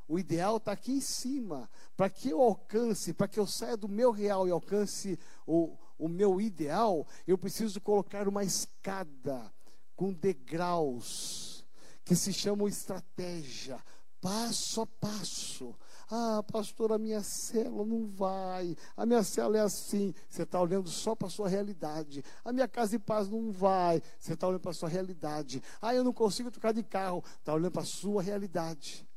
O 0.08 0.18
ideal 0.18 0.58
está 0.58 0.72
aqui 0.72 0.94
em 0.94 1.02
cima. 1.02 1.70
Para 1.96 2.10
que 2.10 2.30
eu 2.30 2.42
alcance, 2.42 3.14
para 3.14 3.28
que 3.28 3.40
eu 3.40 3.46
saia 3.46 3.78
do 3.78 3.88
meu 3.88 4.10
real 4.12 4.48
e 4.48 4.52
alcance 4.52 5.20
o, 5.46 5.78
o 6.00 6.08
meu 6.08 6.42
ideal, 6.42 7.06
eu 7.28 7.38
preciso 7.38 7.80
colocar 7.80 8.28
uma 8.28 8.44
escada 8.44 9.54
com 9.96 10.12
degraus, 10.12 11.64
que 12.04 12.16
se 12.16 12.34
chamam 12.34 12.68
estratégia, 12.68 13.80
passo 14.20 14.82
a 14.82 14.88
passo. 14.88 15.76
Ah, 16.12 16.44
pastor, 16.52 16.92
a 16.92 16.98
minha 16.98 17.22
célula 17.22 17.86
não 17.86 18.08
vai. 18.08 18.76
A 18.98 19.06
minha 19.06 19.22
célula 19.22 19.60
é 19.60 19.62
assim. 19.62 20.12
Você 20.28 20.42
está 20.42 20.60
olhando 20.60 20.90
só 20.90 21.14
para 21.14 21.28
a 21.28 21.32
sua 21.32 21.48
realidade. 21.48 22.24
A 22.44 22.52
minha 22.52 22.68
casa 22.68 22.92
de 22.92 23.00
paz 23.00 23.30
não 23.30 23.52
vai. 23.52 24.02
Você 24.20 24.34
está 24.34 24.48
olhando 24.48 24.62
para 24.62 24.72
a 24.72 24.74
sua 24.74 24.90
realidade. 24.90 25.62
Ah, 25.80 25.94
eu 25.94 26.04
não 26.04 26.12
consigo 26.12 26.50
trocar 26.50 26.74
de 26.74 26.82
carro. 26.82 27.24
Está 27.38 27.54
olhando 27.54 27.72
para 27.72 27.84
a 27.84 27.86
sua 27.86 28.24
realidade. 28.24 29.08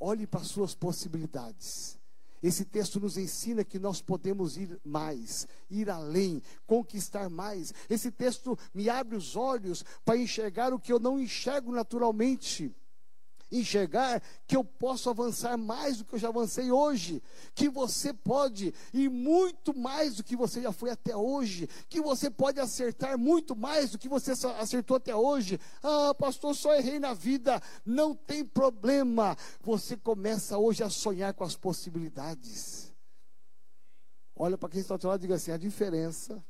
Olhe 0.00 0.26
para 0.26 0.40
as 0.40 0.48
suas 0.48 0.74
possibilidades. 0.74 2.00
Esse 2.42 2.64
texto 2.64 2.98
nos 3.00 3.16
ensina 3.16 3.64
que 3.64 3.78
nós 3.78 4.02
podemos 4.02 4.56
ir 4.58 4.78
mais, 4.84 5.46
ir 5.70 5.88
além, 5.88 6.42
conquistar 6.66 7.30
mais. 7.30 7.72
Esse 7.88 8.10
texto 8.10 8.58
me 8.74 8.90
abre 8.90 9.16
os 9.16 9.34
olhos 9.34 9.84
para 10.04 10.18
enxergar 10.18 10.74
o 10.74 10.80
que 10.80 10.92
eu 10.92 10.98
não 10.98 11.18
enxergo 11.18 11.72
naturalmente 11.72 12.74
enxergar 13.58 14.22
que 14.46 14.56
eu 14.56 14.64
posso 14.64 15.08
avançar 15.08 15.56
mais 15.56 15.98
do 15.98 16.04
que 16.04 16.14
eu 16.14 16.18
já 16.18 16.28
avancei 16.28 16.70
hoje, 16.70 17.22
que 17.54 17.68
você 17.68 18.12
pode 18.12 18.74
ir 18.92 19.08
muito 19.08 19.76
mais 19.76 20.16
do 20.16 20.24
que 20.24 20.36
você 20.36 20.62
já 20.62 20.72
foi 20.72 20.90
até 20.90 21.16
hoje, 21.16 21.68
que 21.88 22.00
você 22.00 22.30
pode 22.30 22.60
acertar 22.60 23.18
muito 23.18 23.54
mais 23.54 23.90
do 23.90 23.98
que 23.98 24.08
você 24.08 24.32
acertou 24.58 24.96
até 24.96 25.14
hoje. 25.14 25.58
Ah, 25.82 26.14
pastor, 26.14 26.54
só 26.54 26.74
errei 26.74 26.98
na 26.98 27.14
vida. 27.14 27.60
Não 27.84 28.14
tem 28.14 28.44
problema. 28.44 29.36
Você 29.60 29.96
começa 29.96 30.58
hoje 30.58 30.82
a 30.82 30.90
sonhar 30.90 31.34
com 31.34 31.44
as 31.44 31.56
possibilidades. 31.56 32.92
Olha 34.36 34.58
para 34.58 34.68
quem 34.68 34.80
está 34.80 34.94
ao 34.94 35.10
lado 35.10 35.20
e 35.20 35.22
diga 35.22 35.36
assim: 35.36 35.52
a 35.52 35.56
diferença 35.56 36.44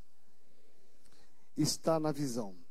está 1.56 2.00
na 2.00 2.10
visão. 2.10 2.63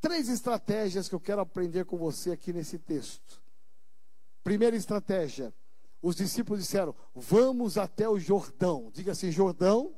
Três 0.00 0.28
estratégias 0.28 1.08
que 1.08 1.14
eu 1.14 1.20
quero 1.20 1.40
aprender 1.40 1.84
com 1.84 1.96
você 1.96 2.32
aqui 2.32 2.52
nesse 2.52 2.78
texto. 2.78 3.42
Primeira 4.42 4.76
estratégia: 4.76 5.52
os 6.00 6.16
discípulos 6.16 6.62
disseram: 6.62 6.94
Vamos 7.14 7.78
até 7.78 8.08
o 8.08 8.18
Jordão. 8.18 8.90
Diga 8.92 9.12
assim: 9.12 9.30
Jordão 9.30 9.94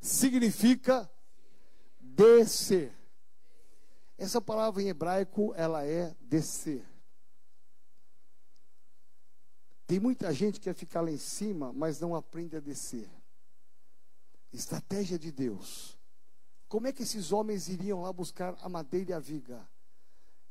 significa 0.00 1.10
descer. 2.00 2.94
Essa 4.16 4.40
palavra 4.40 4.82
em 4.82 4.88
hebraico, 4.88 5.52
ela 5.56 5.84
é 5.84 6.14
descer. 6.20 6.84
Tem 9.86 10.00
muita 10.00 10.32
gente 10.32 10.58
que 10.58 10.64
quer 10.64 10.74
ficar 10.74 11.02
lá 11.02 11.10
em 11.10 11.18
cima, 11.18 11.72
mas 11.72 12.00
não 12.00 12.14
aprende 12.14 12.56
a 12.56 12.60
descer. 12.60 13.10
Estratégia 14.52 15.18
de 15.18 15.30
Deus 15.30 15.98
como 16.74 16.88
é 16.88 16.92
que 16.92 17.04
esses 17.04 17.30
homens 17.30 17.68
iriam 17.68 18.02
lá 18.02 18.12
buscar 18.12 18.58
a 18.60 18.68
madeira 18.68 19.12
e 19.12 19.14
a 19.14 19.20
viga? 19.20 19.64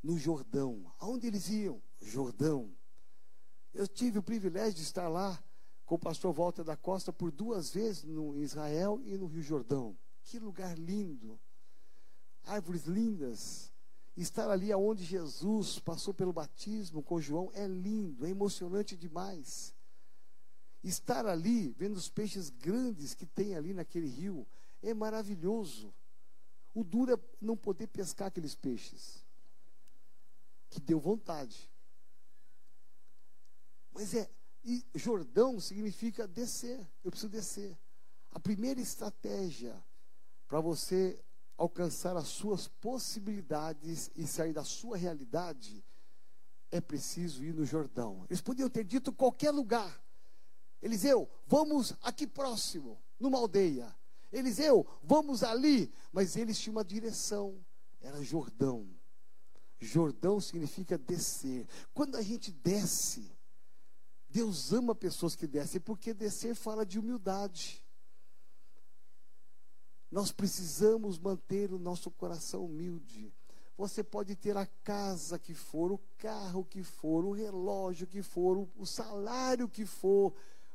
No 0.01 0.17
Jordão. 0.17 0.89
Aonde 0.97 1.27
eles 1.27 1.49
iam? 1.49 1.83
Jordão. 1.99 2.73
Eu 3.73 3.86
tive 3.89 4.19
o 4.19 4.23
privilégio 4.23 4.75
de 4.75 4.83
estar 4.83 5.09
lá 5.09 5.43
com 5.83 5.95
o 5.95 5.99
pastor 5.99 6.33
Walter 6.33 6.63
da 6.63 6.77
Costa 6.77 7.12
por 7.12 7.29
duas 7.29 7.71
vezes 7.71 8.05
no 8.05 8.38
Israel 8.38 9.01
e 9.03 9.17
no 9.17 9.25
Rio 9.25 9.43
Jordão. 9.43 9.97
Que 10.23 10.39
lugar 10.39 10.79
lindo. 10.79 11.38
Árvores 12.45 12.86
lindas. 12.86 13.73
Estar 14.15 14.49
ali 14.49 14.71
aonde 14.71 15.03
Jesus 15.03 15.77
passou 15.77 16.13
pelo 16.13 16.31
batismo 16.31 17.03
com 17.03 17.19
João 17.19 17.51
é 17.53 17.67
lindo, 17.67 18.25
é 18.25 18.29
emocionante 18.29 18.95
demais. 18.95 19.75
Estar 20.81 21.25
ali, 21.25 21.73
vendo 21.73 21.97
os 21.97 22.07
peixes 22.07 22.49
grandes 22.49 23.13
que 23.13 23.25
tem 23.25 23.55
ali 23.55 23.73
naquele 23.73 24.07
rio, 24.07 24.47
é 24.81 24.93
maravilhoso. 24.93 25.93
O 26.73 26.83
duro 26.83 27.13
é 27.13 27.19
não 27.39 27.55
poder 27.55 27.88
pescar 27.88 28.27
aqueles 28.27 28.55
peixes. 28.55 29.23
Que 30.69 30.79
deu 30.79 30.99
vontade. 30.99 31.71
Mas 33.91 34.13
é. 34.15 34.29
E 34.63 34.83
Jordão 34.95 35.59
significa 35.59 36.27
descer. 36.27 36.79
Eu 37.03 37.12
preciso 37.12 37.29
descer. 37.29 37.77
A 38.31 38.39
primeira 38.39 38.81
estratégia 38.81 39.81
para 40.47 40.59
você 40.59 41.23
alcançar 41.57 42.17
as 42.17 42.27
suas 42.27 42.67
possibilidades 42.67 44.09
e 44.15 44.25
sair 44.25 44.53
da 44.53 44.63
sua 44.63 44.97
realidade 44.97 45.83
é 46.71 46.81
preciso 46.81 47.43
ir 47.43 47.53
no 47.53 47.65
Jordão. 47.65 48.25
Eles 48.29 48.41
podiam 48.41 48.69
ter 48.69 48.83
dito 48.83 49.13
qualquer 49.13 49.51
lugar. 49.51 50.03
Eliseu, 50.81 51.29
vamos 51.45 51.93
aqui 52.01 52.25
próximo, 52.25 53.01
numa 53.19 53.38
aldeia. 53.38 53.95
Eliseu, 54.33 54.85
vamos 55.03 55.43
ali. 55.43 55.93
Mas 56.11 56.35
eles 56.35 56.59
tinham 56.59 56.75
uma 56.75 56.83
direção, 56.83 57.63
era 58.01 58.21
Jordão. 58.23 58.89
Jordão 59.79 60.39
significa 60.39 60.97
descer. 60.97 61.67
Quando 61.93 62.15
a 62.15 62.21
gente 62.21 62.51
desce, 62.51 63.31
Deus 64.27 64.73
ama 64.73 64.95
pessoas 64.95 65.35
que 65.35 65.45
descem, 65.45 65.79
porque 65.79 66.13
descer 66.13 66.55
fala 66.55 66.85
de 66.85 66.97
humildade. 66.97 67.83
Nós 70.09 70.31
precisamos 70.31 71.19
manter 71.19 71.73
o 71.73 71.79
nosso 71.79 72.09
coração 72.09 72.65
humilde. 72.65 73.33
Você 73.75 74.03
pode 74.03 74.35
ter 74.35 74.55
a 74.55 74.65
casa 74.65 75.39
que 75.39 75.53
for, 75.53 75.91
o 75.91 75.97
carro 76.17 76.63
que 76.63 76.83
for, 76.83 77.25
o 77.25 77.31
relógio 77.31 78.05
que 78.05 78.21
for, 78.21 78.69
o 78.75 78.85
salário 78.85 79.67
que 79.67 79.85
for, 79.85 80.33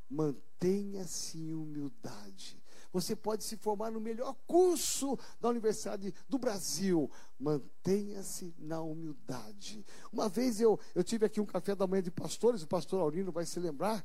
mantenha-se 0.09 1.39
em 1.39 1.55
humildade. 1.55 2.61
Você 3.01 3.15
pode 3.15 3.45
se 3.45 3.57
formar 3.57 3.91
no 3.91 4.01
melhor 4.01 4.35
curso 4.47 5.17
da 5.41 5.49
Universidade 5.49 6.13
do 6.29 6.39
Brasil. 6.39 7.11
Mantenha-se 7.39 8.53
na 8.59 8.81
humildade. 8.81 9.87
Uma 10.13 10.29
vez 10.29 10.61
eu, 10.61 10.79
eu 10.95 11.05
tive 11.05 11.25
aqui 11.25 11.41
um 11.41 11.47
café 11.47 11.75
da 11.75 11.87
manhã 11.87 12.03
de 12.03 12.11
pastores, 12.11 12.63
o 12.63 12.67
pastor 12.67 13.01
Aurino 13.01 13.31
vai 13.31 13.47
se 13.47 13.61
lembrar. 13.61 14.05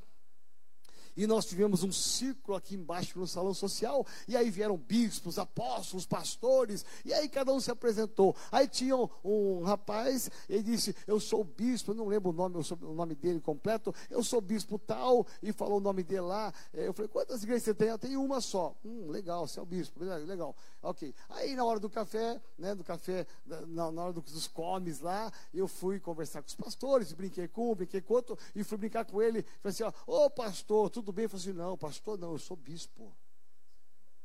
E 1.16 1.28
nós 1.28 1.46
tivemos 1.46 1.84
um 1.84 1.92
círculo 1.92 2.58
aqui 2.58 2.76
embaixo 2.76 3.20
no 3.20 3.28
salão 3.28 3.54
social. 3.54 4.06
E 4.28 4.36
aí 4.36 4.50
vieram 4.50 4.78
bispos, 4.78 5.38
apóstolos, 5.38 6.06
pastores. 6.06 6.86
E 7.06 7.14
aí 7.14 7.30
cada 7.30 7.52
um 7.52 7.60
se 7.60 7.72
apresentou. 7.72 8.36
Aí 8.52 8.68
tinha 8.68 8.96
um, 8.96 9.10
um 9.24 9.64
rapaz, 9.64 10.30
ele 10.50 10.64
disse: 10.64 10.96
Eu 11.08 11.20
sou 11.20 11.44
bispo, 11.44 11.94
não 11.94 12.08
lembro 12.08 12.30
o 12.30 12.34
nome, 12.34 12.58
o 12.82 12.94
nome 12.94 13.16
dele 13.16 13.40
completo. 13.40 13.94
Eu 14.10 14.24
sou 14.24 14.42
bispo 14.42 14.80
tal. 14.80 15.26
E 15.42 15.52
falou 15.52 15.78
o 15.78 15.82
nome 15.82 16.04
dele 16.04 16.22
lá. 16.22 16.54
Eu 16.74 16.94
falei: 16.94 17.10
Quantas 17.10 17.44
igrejas 17.44 17.64
você 17.64 17.74
tem? 17.74 17.90
Eu 17.90 17.98
tenho 17.98 18.24
uma 18.24 18.42
só. 18.42 18.76
Hum, 18.86 19.08
legal, 19.10 19.48
você 19.48 19.60
é 19.60 19.64
o 19.64 19.66
bispo. 19.66 20.04
Legal. 20.04 20.56
Ok. 20.82 21.14
Aí 21.30 21.56
na 21.56 21.64
hora 21.64 21.80
do 21.80 21.90
café, 21.90 22.42
né, 22.58 22.76
do 22.76 22.84
café, 22.84 23.26
na, 23.46 23.92
na 23.92 24.04
hora 24.04 24.14
dos 24.14 24.48
comes 24.48 25.00
lá, 25.00 25.32
eu 25.54 25.68
fui 25.68 26.00
conversar 26.00 26.42
com 26.42 26.48
os 26.48 26.56
pastores. 26.56 27.14
Brinquei 27.14 27.48
com 27.48 27.72
um, 27.72 27.76
brinquei 27.76 28.02
com 28.02 28.14
outro. 28.14 28.38
E 28.56 28.64
fui 28.64 28.78
brincar 28.78 29.06
com 29.06 29.22
ele. 29.22 29.44
Falei 29.62 29.74
assim: 29.74 29.84
Ô 29.84 30.26
oh, 30.26 30.30
pastor, 30.30 30.90
tudo 30.90 31.03
tudo 31.04 31.12
bem? 31.12 31.24
Eu 31.26 31.30
falei 31.30 31.44
assim: 31.44 31.54
não, 31.54 31.78
pastor, 31.78 32.18
não, 32.18 32.32
eu 32.32 32.40
sou 32.40 32.56
bispo. 32.56 33.14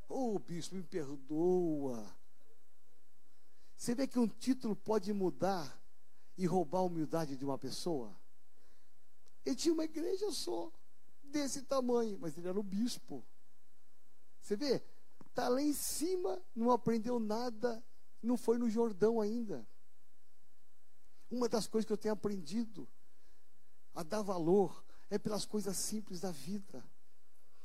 Ô 0.09 0.37
oh, 0.37 0.39
bispo, 0.39 0.77
me 0.77 0.83
perdoa. 0.85 2.17
Você 3.77 3.95
vê 3.95 4.07
que 4.07 4.19
um 4.19 4.29
título 4.29 4.75
pode 4.75 5.13
mudar 5.13 5.77
e 6.37 6.47
roubar 6.47 6.79
a 6.79 6.83
humildade 6.83 7.37
de 7.37 7.45
uma 7.45 7.59
pessoa? 7.59 8.17
Ele 9.45 9.57
tinha 9.57 9.75
uma 9.75 9.85
igreja 9.85 10.31
só, 10.31 10.73
desse 11.23 11.63
tamanho, 11.63 12.19
mas 12.19 12.37
ele 12.39 12.49
era 12.49 12.59
o 12.59 12.63
bispo. 12.63 13.25
Você 14.41 14.57
vê? 14.57 14.83
Está 15.27 15.49
lá 15.49 15.61
em 15.61 15.73
cima, 15.73 16.41
não 16.55 16.71
aprendeu 16.71 17.21
nada, 17.21 17.85
não 18.23 18.37
foi 18.37 18.57
no 18.57 18.71
Jordão 18.71 19.21
ainda. 19.21 19.67
Uma 21.31 21.49
das 21.49 21.67
coisas 21.67 21.87
que 21.87 21.93
eu 21.93 21.99
tenho 21.99 22.15
aprendido 22.15 22.89
a 23.95 24.03
dar 24.03 24.23
valor 24.23 24.85
é 25.11 25.19
pelas 25.19 25.45
coisas 25.45 25.77
simples 25.77 26.21
da 26.21 26.31
vida. 26.31 26.85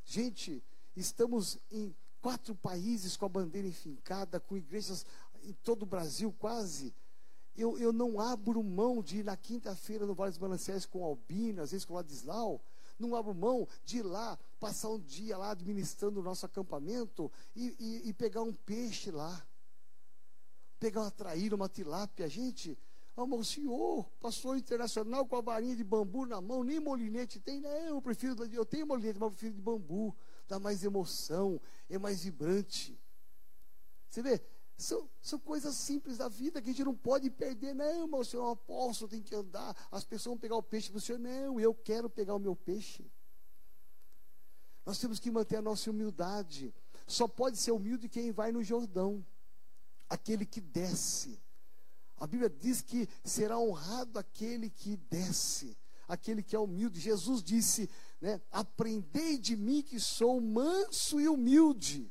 Gente, 0.05 0.63
estamos 0.95 1.57
em 1.71 1.95
quatro 2.21 2.55
países 2.55 3.17
com 3.17 3.25
a 3.25 3.29
bandeira 3.29 3.67
enfincada, 3.67 4.39
com 4.39 4.55
igrejas 4.57 5.05
em 5.43 5.53
todo 5.53 5.83
o 5.83 5.87
Brasil 5.87 6.33
quase. 6.39 6.93
Eu, 7.55 7.77
eu 7.77 7.93
não 7.93 8.19
abro 8.19 8.63
mão 8.63 9.01
de 9.01 9.19
ir 9.19 9.23
na 9.23 9.37
quinta-feira 9.37 10.05
no 10.05 10.15
Vale 10.15 10.31
dos 10.31 10.39
Mananciais 10.39 10.85
com 10.85 11.03
Albino, 11.03 11.61
às 11.61 11.71
vezes 11.71 11.85
com 11.85 11.93
Ladislau. 11.93 12.63
Não 12.97 13.15
abro 13.15 13.33
mão 13.33 13.67
de 13.83 13.97
ir 13.97 14.03
lá, 14.03 14.39
passar 14.59 14.89
um 14.89 14.99
dia 14.99 15.37
lá 15.37 15.51
administrando 15.51 16.19
o 16.19 16.23
nosso 16.23 16.45
acampamento 16.45 17.31
e, 17.55 17.75
e, 17.79 18.09
e 18.09 18.13
pegar 18.13 18.41
um 18.41 18.53
peixe 18.53 19.11
lá. 19.11 19.45
Pegar 20.79 21.01
uma 21.01 21.11
traíra, 21.11 21.55
uma 21.55 21.69
tilápia. 21.69 22.27
Gente, 22.27 22.77
ah, 23.15 23.25
mas 23.27 23.39
o 23.39 23.43
senhor, 23.43 24.09
pastor 24.19 24.57
internacional 24.57 25.25
com 25.27 25.35
a 25.35 25.41
varinha 25.41 25.75
de 25.75 25.83
bambu 25.83 26.25
na 26.25 26.41
mão, 26.41 26.63
nem 26.63 26.79
molinete 26.79 27.39
tem, 27.39 27.61
né? 27.61 27.89
Eu 27.89 28.01
prefiro, 28.01 28.35
eu 28.51 28.65
tenho 28.65 28.87
molinete, 28.87 29.19
mas 29.19 29.27
eu 29.27 29.31
prefiro 29.31 29.53
de 29.53 29.61
bambu. 29.61 30.15
Dá 30.47 30.59
mais 30.59 30.83
emoção, 30.83 31.61
é 31.87 31.97
mais 31.97 32.23
vibrante. 32.23 32.99
Você 34.09 34.21
vê, 34.21 34.41
são, 34.75 35.07
são 35.21 35.39
coisas 35.39 35.75
simples 35.75 36.17
da 36.17 36.27
vida 36.27 36.59
que 36.59 36.69
a 36.69 36.73
gente 36.73 36.83
não 36.83 36.95
pode 36.95 37.29
perder. 37.29 37.75
Não, 37.75 38.07
mas 38.07 38.21
o 38.21 38.31
senhor 38.31 38.43
é 38.43 38.47
um 38.47 38.51
apóstolo, 38.51 39.11
tem 39.11 39.21
que 39.21 39.35
andar. 39.35 39.75
As 39.91 40.03
pessoas 40.03 40.33
vão 40.33 40.39
pegar 40.39 40.55
o 40.55 40.63
peixe 40.63 40.89
para 40.89 40.97
o 40.97 41.01
senhor. 41.01 41.19
Não, 41.19 41.59
eu 41.59 41.73
quero 41.73 42.09
pegar 42.09 42.33
o 42.33 42.39
meu 42.39 42.55
peixe. 42.55 43.05
Nós 44.83 44.97
temos 44.97 45.19
que 45.19 45.29
manter 45.29 45.57
a 45.57 45.61
nossa 45.61 45.89
humildade. 45.91 46.73
Só 47.05 47.27
pode 47.27 47.57
ser 47.57 47.71
humilde 47.71 48.09
quem 48.09 48.31
vai 48.31 48.51
no 48.51 48.63
Jordão, 48.63 49.25
aquele 50.09 50.45
que 50.45 50.59
desce. 50.59 51.42
A 52.23 52.25
Bíblia 52.25 52.49
diz 52.49 52.79
que 52.79 53.05
será 53.21 53.59
honrado 53.59 54.17
aquele 54.17 54.69
que 54.69 54.95
desce, 54.95 55.77
aquele 56.07 56.41
que 56.41 56.55
é 56.55 56.59
humilde. 56.59 56.97
Jesus 56.97 57.43
disse, 57.43 57.89
né, 58.21 58.41
aprendei 58.49 59.37
de 59.37 59.57
mim 59.57 59.81
que 59.81 59.99
sou 59.99 60.39
manso 60.39 61.19
e 61.19 61.27
humilde. 61.27 62.09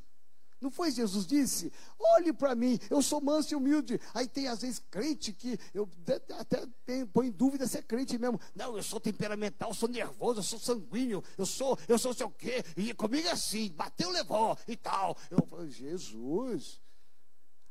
Não 0.61 0.69
foi 0.69 0.91
Jesus 0.91 1.25
disse? 1.25 1.73
Olhe 1.97 2.31
para 2.31 2.53
mim, 2.53 2.79
eu 2.91 3.01
sou 3.01 3.19
manso 3.19 3.55
e 3.55 3.57
humilde. 3.57 3.99
Aí 4.13 4.27
tem 4.27 4.47
às 4.47 4.61
vezes 4.61 4.77
crente 4.77 5.33
que 5.33 5.57
eu 5.73 5.89
até 6.37 6.63
põe 7.11 7.29
em 7.29 7.31
dúvida 7.31 7.65
se 7.65 7.79
é 7.79 7.81
crente 7.81 8.15
mesmo. 8.19 8.39
Não, 8.53 8.77
eu 8.77 8.83
sou 8.83 8.99
temperamental, 8.99 9.71
eu 9.71 9.75
sou 9.75 9.89
nervoso, 9.89 10.41
eu 10.41 10.43
sou 10.43 10.59
sanguíneo, 10.59 11.23
eu 11.39 11.45
sou, 11.47 11.75
eu 11.87 11.97
sou 11.97 12.13
sei 12.13 12.27
o 12.27 12.29
quê. 12.29 12.63
E 12.77 12.93
comigo 12.93 13.27
é 13.27 13.31
assim, 13.31 13.71
bateu, 13.71 14.11
levou 14.11 14.55
e 14.67 14.77
tal. 14.77 15.17
Eu 15.31 15.43
falo, 15.47 15.67
Jesus, 15.67 16.79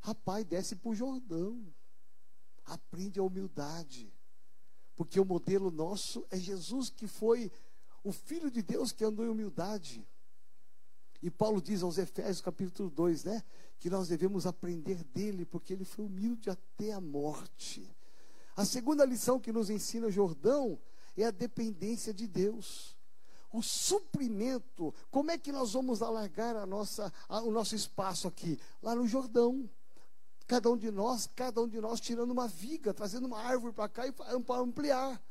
rapaz, 0.01 0.45
desce 0.45 0.74
para 0.74 0.90
o 0.90 0.95
Jordão. 0.97 1.72
Aprende 2.65 3.19
a 3.19 3.23
humildade. 3.23 4.13
Porque 4.95 5.19
o 5.19 5.25
modelo 5.25 5.71
nosso 5.71 6.27
é 6.31 6.39
Jesus 6.39 6.91
que 6.91 7.07
foi 7.07 7.51
o 8.05 8.13
Filho 8.13 8.51
de 8.51 8.63
Deus 8.63 8.93
que 8.93 9.05
andou 9.05 9.25
em 9.25 9.29
humildade. 9.29 10.07
E 11.23 11.31
Paulo 11.31 11.63
diz 11.63 11.83
aos 11.83 11.99
Efésios, 11.99 12.41
capítulo 12.41 12.91
2, 12.91 13.25
né? 13.25 13.43
Que 13.79 13.89
nós 13.89 14.09
devemos 14.09 14.45
aprender 14.45 15.05
dele, 15.05 15.45
porque 15.45 15.73
ele 15.73 15.85
foi 15.85 16.05
humilde 16.05 16.51
até 16.51 16.93
a 16.93 17.01
morte. 17.01 17.89
A 18.57 18.65
segunda 18.65 19.05
lição 19.05 19.39
que 19.39 19.53
nos 19.53 19.71
ensina 19.71 20.11
Jordão 20.11 20.79
é 21.17 21.25
a 21.25 21.31
dependência 21.31 22.13
de 22.13 22.27
Deus. 22.27 22.97
O 23.53 23.63
suprimento, 23.63 24.93
como 25.11 25.31
é 25.31 25.39
que 25.39 25.53
nós 25.53 25.75
vamos 25.75 26.03
alargar 26.03 26.57
a 26.57 26.67
nossa, 26.67 27.13
a, 27.29 27.41
o 27.43 27.51
nosso 27.51 27.75
espaço 27.75 28.27
aqui? 28.27 28.59
Lá 28.83 28.95
no 28.95 29.07
Jordão. 29.07 29.69
Cada 30.47 30.70
um 30.70 30.76
de 30.76 30.90
nós, 30.90 31.28
cada 31.34 31.61
um 31.61 31.68
de 31.68 31.80
nós 31.80 32.01
tirando 32.01 32.30
uma 32.30 32.49
viga, 32.49 32.93
trazendo 32.93 33.26
uma 33.26 33.40
árvore 33.40 33.72
para 33.72 33.88
cá 33.88 34.07
e 34.07 34.12
para 34.12 34.59
ampliar. 34.59 35.22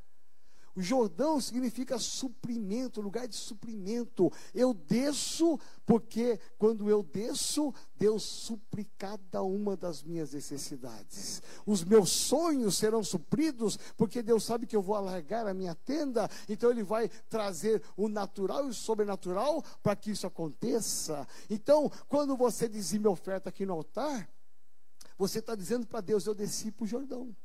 O 0.73 0.81
Jordão 0.81 1.41
significa 1.41 1.99
suprimento, 1.99 3.01
lugar 3.01 3.27
de 3.27 3.35
suprimento. 3.35 4.31
Eu 4.53 4.73
desço, 4.73 5.59
porque 5.85 6.39
quando 6.57 6.89
eu 6.89 7.03
desço, 7.03 7.73
Deus 7.95 8.23
supre 8.23 8.89
cada 8.97 9.43
uma 9.43 9.75
das 9.75 10.01
minhas 10.01 10.31
necessidades. 10.31 11.41
Os 11.65 11.83
meus 11.83 12.09
sonhos 12.09 12.77
serão 12.77 13.03
supridos, 13.03 13.77
porque 13.97 14.23
Deus 14.23 14.45
sabe 14.45 14.65
que 14.65 14.75
eu 14.75 14.81
vou 14.81 14.95
alargar 14.95 15.45
a 15.45 15.53
minha 15.53 15.75
tenda, 15.75 16.29
então 16.47 16.71
Ele 16.71 16.83
vai 16.83 17.09
trazer 17.29 17.83
o 17.97 18.07
natural 18.07 18.67
e 18.67 18.69
o 18.69 18.73
sobrenatural 18.73 19.61
para 19.83 19.95
que 19.95 20.11
isso 20.11 20.25
aconteça. 20.25 21.27
Então, 21.49 21.91
quando 22.07 22.37
você 22.37 22.69
dizime 22.69 23.07
oferta 23.07 23.49
aqui 23.49 23.65
no 23.65 23.73
altar, 23.73 24.29
você 25.21 25.37
está 25.37 25.53
dizendo 25.53 25.85
para 25.85 26.01
Deus: 26.01 26.25
Eu 26.25 26.33
desci 26.33 26.71
para 26.71 26.83
o 26.83 26.87
Jordão. 26.87 27.35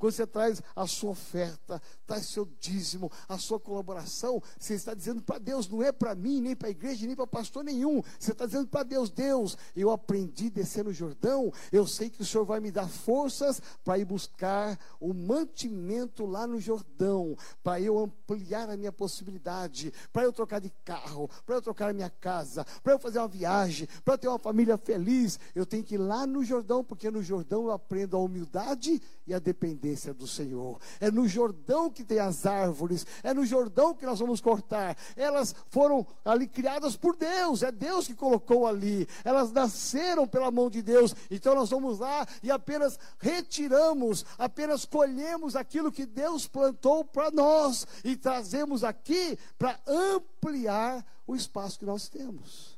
Quando 0.00 0.14
você 0.14 0.26
traz 0.26 0.62
a 0.74 0.86
sua 0.86 1.10
oferta, 1.10 1.80
traz 2.06 2.24
seu 2.24 2.48
dízimo, 2.58 3.12
a 3.28 3.36
sua 3.36 3.60
colaboração, 3.60 4.42
você 4.58 4.72
está 4.72 4.94
dizendo 4.94 5.20
para 5.20 5.38
Deus, 5.38 5.68
não 5.68 5.82
é 5.82 5.92
para 5.92 6.14
mim, 6.14 6.40
nem 6.40 6.56
para 6.56 6.68
a 6.68 6.70
igreja, 6.70 7.06
nem 7.06 7.14
para 7.14 7.26
pastor 7.26 7.62
nenhum. 7.62 8.02
Você 8.18 8.32
está 8.32 8.46
dizendo 8.46 8.66
para 8.66 8.82
Deus, 8.82 9.10
Deus, 9.10 9.58
eu 9.76 9.90
aprendi 9.90 10.48
descer 10.48 10.82
no 10.82 10.92
Jordão, 10.92 11.52
eu 11.70 11.86
sei 11.86 12.08
que 12.08 12.22
o 12.22 12.24
Senhor 12.24 12.46
vai 12.46 12.60
me 12.60 12.70
dar 12.70 12.88
forças 12.88 13.60
para 13.84 13.98
ir 13.98 14.06
buscar 14.06 14.78
o 14.98 15.12
mantimento 15.12 16.24
lá 16.24 16.46
no 16.46 16.58
Jordão, 16.58 17.36
para 17.62 17.78
eu 17.78 17.98
ampliar 17.98 18.70
a 18.70 18.78
minha 18.78 18.90
possibilidade, 18.90 19.92
para 20.10 20.22
eu 20.22 20.32
trocar 20.32 20.62
de 20.62 20.70
carro, 20.82 21.28
para 21.44 21.56
eu 21.56 21.60
trocar 21.62 21.90
a 21.90 21.92
minha 21.92 22.08
casa, 22.08 22.64
para 22.82 22.94
eu 22.94 22.98
fazer 22.98 23.18
uma 23.18 23.28
viagem, 23.28 23.86
para 24.02 24.16
ter 24.16 24.28
uma 24.28 24.38
família 24.38 24.78
feliz. 24.78 25.38
Eu 25.54 25.66
tenho 25.66 25.84
que 25.84 25.96
ir 25.96 25.98
lá 25.98 26.26
no 26.26 26.42
Jordão, 26.42 26.82
porque 26.82 27.10
no 27.10 27.22
Jordão 27.22 27.64
eu 27.64 27.70
aprendo 27.70 28.16
a 28.16 28.20
humildade 28.20 28.98
e 29.30 29.34
a 29.34 29.38
dependência 29.38 30.12
do 30.12 30.26
Senhor. 30.26 30.80
É 30.98 31.08
no 31.08 31.26
Jordão 31.28 31.88
que 31.88 32.02
tem 32.02 32.18
as 32.18 32.44
árvores, 32.46 33.06
é 33.22 33.32
no 33.32 33.46
Jordão 33.46 33.94
que 33.94 34.04
nós 34.04 34.18
vamos 34.18 34.40
cortar. 34.40 34.96
Elas 35.16 35.54
foram 35.68 36.04
ali 36.24 36.48
criadas 36.48 36.96
por 36.96 37.16
Deus, 37.16 37.62
é 37.62 37.70
Deus 37.70 38.08
que 38.08 38.14
colocou 38.14 38.66
ali. 38.66 39.06
Elas 39.24 39.52
nasceram 39.52 40.26
pela 40.26 40.50
mão 40.50 40.68
de 40.68 40.82
Deus. 40.82 41.14
Então 41.30 41.54
nós 41.54 41.70
vamos 41.70 42.00
lá 42.00 42.26
e 42.42 42.50
apenas 42.50 42.98
retiramos, 43.20 44.26
apenas 44.36 44.84
colhemos 44.84 45.54
aquilo 45.54 45.92
que 45.92 46.04
Deus 46.04 46.48
plantou 46.48 47.04
para 47.04 47.30
nós 47.30 47.86
e 48.02 48.16
trazemos 48.16 48.82
aqui 48.82 49.38
para 49.56 49.78
ampliar 49.86 51.06
o 51.24 51.36
espaço 51.36 51.78
que 51.78 51.86
nós 51.86 52.08
temos. 52.08 52.76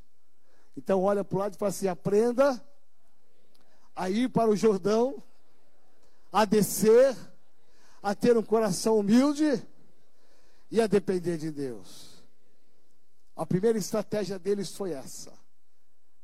Então 0.76 1.02
olha 1.02 1.24
para 1.24 1.36
o 1.36 1.38
lado 1.38 1.54
e 1.54 1.58
fala 1.58 1.70
assim: 1.70 1.88
aprenda 1.88 2.62
a 3.96 4.10
ir 4.10 4.28
para 4.28 4.50
o 4.50 4.56
Jordão 4.56 5.22
a 6.32 6.46
descer, 6.46 7.14
a 8.02 8.14
ter 8.14 8.36
um 8.36 8.42
coração 8.42 8.98
humilde 8.98 9.62
e 10.70 10.80
a 10.80 10.86
depender 10.86 11.36
de 11.36 11.50
Deus. 11.50 12.24
A 13.36 13.44
primeira 13.44 13.78
estratégia 13.78 14.38
deles 14.38 14.74
foi 14.74 14.92
essa. 14.92 15.32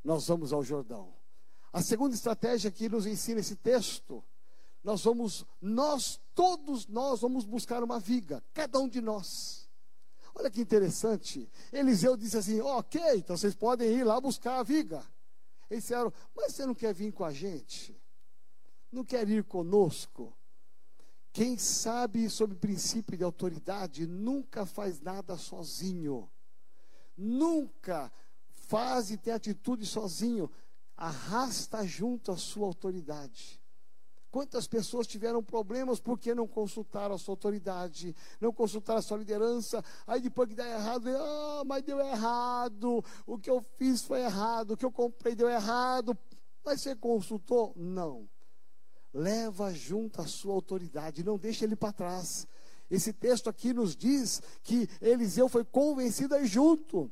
Nós 0.03 0.27
vamos 0.27 0.51
ao 0.51 0.63
Jordão. 0.63 1.13
A 1.71 1.81
segunda 1.81 2.15
estratégia 2.15 2.71
que 2.71 2.89
nos 2.89 3.05
ensina 3.05 3.39
esse 3.39 3.55
texto, 3.55 4.23
nós 4.83 5.03
vamos, 5.03 5.45
nós, 5.61 6.19
todos 6.33 6.87
nós 6.87 7.21
vamos 7.21 7.45
buscar 7.45 7.83
uma 7.83 7.99
viga, 7.99 8.43
cada 8.53 8.79
um 8.79 8.87
de 8.87 9.01
nós. 9.01 9.69
Olha 10.33 10.49
que 10.49 10.61
interessante. 10.61 11.49
Eliseu 11.71 12.15
disse 12.15 12.37
assim: 12.37 12.61
Ok, 12.61 13.01
então 13.15 13.37
vocês 13.37 13.53
podem 13.53 13.91
ir 13.91 14.03
lá 14.03 14.19
buscar 14.19 14.59
a 14.59 14.63
viga. 14.63 15.05
Eles 15.69 15.83
disseram: 15.83 16.11
Mas 16.35 16.55
você 16.55 16.65
não 16.65 16.73
quer 16.73 16.93
vir 16.93 17.11
com 17.11 17.25
a 17.25 17.31
gente? 17.31 17.98
Não 18.91 19.03
quer 19.03 19.27
ir 19.29 19.43
conosco? 19.43 20.35
Quem 21.31 21.57
sabe 21.57 22.29
sobre 22.29 22.55
o 22.55 22.59
princípio 22.59 23.17
de 23.17 23.23
autoridade 23.23 24.07
nunca 24.07 24.65
faz 24.65 24.99
nada 24.99 25.37
sozinho. 25.37 26.29
Nunca 27.15 28.11
faz 28.49 29.11
e 29.11 29.17
tem 29.17 29.33
atitude 29.33 29.85
sozinho. 29.85 30.49
Arrasta 30.97 31.85
junto 31.85 32.31
a 32.31 32.37
sua 32.37 32.65
autoridade. 32.65 33.61
Quantas 34.31 34.67
pessoas 34.67 35.07
tiveram 35.07 35.43
problemas 35.43 35.99
porque 35.99 36.35
não 36.35 36.47
consultaram 36.47 37.15
a 37.15 37.17
sua 37.17 37.33
autoridade, 37.33 38.15
não 38.39 38.53
consultaram 38.53 38.99
a 38.99 39.01
sua 39.01 39.17
liderança, 39.17 39.83
aí 40.05 40.21
depois 40.21 40.49
que 40.49 40.55
dá 40.55 40.67
errado, 40.69 41.09
ah, 41.09 41.63
mas 41.65 41.81
deu 41.83 41.99
errado, 41.99 43.03
o 43.25 43.39
que 43.39 43.49
eu 43.49 43.65
fiz 43.77 44.03
foi 44.03 44.21
errado, 44.21 44.71
o 44.71 44.77
que 44.77 44.85
eu 44.85 44.91
comprei 44.91 45.33
deu 45.33 45.49
errado, 45.49 46.15
mas 46.63 46.81
você 46.81 46.95
consultou? 46.95 47.73
Não 47.75 48.29
leva 49.13 49.73
junto 49.73 50.21
a 50.21 50.27
sua 50.27 50.53
autoridade, 50.53 51.23
não 51.23 51.37
deixe 51.37 51.65
ele 51.65 51.75
para 51.75 51.93
trás. 51.93 52.47
Esse 52.89 53.13
texto 53.13 53.49
aqui 53.49 53.73
nos 53.73 53.95
diz 53.95 54.41
que 54.63 54.89
Eliseu 55.01 55.47
foi 55.47 55.63
convencido 55.63 56.35
a 56.35 56.41
ir 56.41 56.47
junto. 56.47 57.11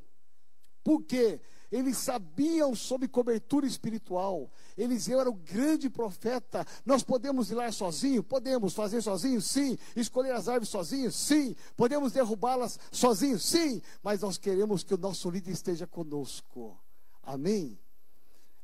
Por 0.82 1.04
quê? 1.04 1.40
Eles 1.70 1.98
sabiam 1.98 2.74
sobre 2.74 3.06
cobertura 3.06 3.66
espiritual. 3.66 4.50
Eliseu 4.76 5.20
era 5.20 5.28
o 5.28 5.34
grande 5.34 5.90
profeta. 5.90 6.66
Nós 6.84 7.02
podemos 7.02 7.50
ir 7.50 7.54
lá 7.54 7.70
sozinho? 7.70 8.24
Podemos 8.24 8.72
fazer 8.72 9.02
sozinho? 9.02 9.40
Sim. 9.40 9.76
Escolher 9.94 10.32
as 10.32 10.48
árvores 10.48 10.70
sozinho? 10.70 11.12
Sim. 11.12 11.54
Podemos 11.76 12.12
derrubá-las 12.12 12.78
sozinho? 12.90 13.38
Sim. 13.38 13.82
Mas 14.02 14.22
nós 14.22 14.38
queremos 14.38 14.82
que 14.82 14.94
o 14.94 14.98
nosso 14.98 15.28
líder 15.28 15.50
esteja 15.50 15.86
conosco. 15.86 16.80
Amém? 17.22 17.78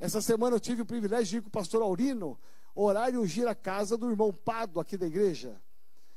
Essa 0.01 0.23
semana 0.23 0.57
eu 0.57 0.61
tive 0.61 0.81
o 0.81 0.87
privilégio 0.87 1.27
de 1.27 1.37
ir 1.37 1.43
com 1.43 1.49
o 1.49 1.53
pastor 1.53 1.83
Aurino 1.83 2.39
orar 2.75 3.13
e 3.13 3.19
ungir 3.19 3.47
a 3.47 3.55
casa 3.55 3.97
do 3.97 4.11
irmão 4.11 4.33
Pado 4.33 4.81
aqui 4.81 4.97
da 4.97 5.07
igreja. 5.07 5.61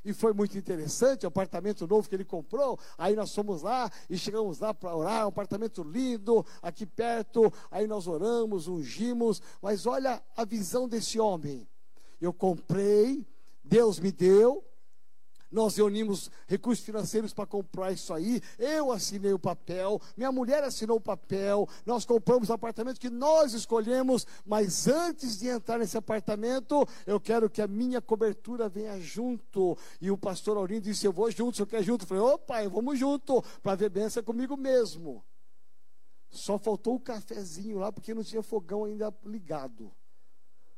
E 0.03 0.13
foi 0.13 0.31
muito 0.31 0.57
interessante, 0.57 1.25
o 1.25 1.27
apartamento 1.27 1.85
novo 1.85 2.07
que 2.07 2.15
ele 2.15 2.23
comprou. 2.23 2.79
Aí 2.97 3.13
nós 3.13 3.35
fomos 3.35 3.61
lá 3.61 3.91
e 4.09 4.17
chegamos 4.17 4.59
lá 4.59 4.73
para 4.73 4.95
orar, 4.95 5.25
um 5.25 5.29
apartamento 5.29 5.83
lindo, 5.83 6.45
aqui 6.61 6.85
perto. 6.85 7.51
Aí 7.69 7.87
nós 7.87 8.07
oramos, 8.07 8.69
ungimos. 8.69 9.41
Mas 9.61 9.85
olha 9.85 10.23
a 10.35 10.45
visão 10.45 10.87
desse 10.87 11.19
homem. 11.19 11.67
Eu 12.21 12.31
comprei, 12.31 13.27
Deus 13.61 13.99
me 13.99 14.11
deu, 14.11 14.63
nós 15.51 15.77
reunimos 15.77 16.29
recursos 16.47 16.83
financeiros 16.83 17.33
para 17.33 17.45
comprar 17.45 17.91
isso 17.91 18.13
aí. 18.13 18.41
Eu 18.57 18.91
assinei 18.91 19.33
o 19.33 19.39
papel, 19.39 20.01
minha 20.15 20.31
mulher 20.31 20.63
assinou 20.63 20.97
o 20.97 21.01
papel. 21.01 21.67
Nós 21.85 22.05
compramos 22.05 22.49
o 22.49 22.53
apartamento 22.53 22.99
que 22.99 23.09
nós 23.09 23.53
escolhemos, 23.53 24.27
mas 24.45 24.87
antes 24.87 25.39
de 25.39 25.47
entrar 25.47 25.79
nesse 25.79 25.97
apartamento, 25.97 26.87
eu 27.05 27.19
quero 27.19 27.49
que 27.49 27.61
a 27.61 27.67
minha 27.67 28.01
cobertura 28.01 28.67
venha 28.67 28.99
junto. 28.99 29.77
E 30.01 30.11
o 30.11 30.17
pastor 30.17 30.57
Aurinho 30.57 30.81
disse: 30.81 31.05
Eu 31.05 31.13
vou 31.13 31.31
junto, 31.31 31.53
o 31.53 31.55
senhor 31.55 31.67
quer 31.67 31.83
junto? 31.83 32.03
Eu 32.03 32.07
falei: 32.07 32.23
Opa, 32.23 32.69
vamos 32.69 32.99
junto, 32.99 33.41
para 33.61 33.75
ver 33.75 33.89
bênção 33.89 34.23
comigo 34.23 34.57
mesmo. 34.57 35.23
Só 36.29 36.57
faltou 36.57 36.95
o 36.95 36.99
cafezinho 36.99 37.79
lá, 37.79 37.91
porque 37.91 38.13
não 38.13 38.23
tinha 38.23 38.43
fogão 38.43 38.83
ainda 38.83 39.13
ligado. 39.25 39.91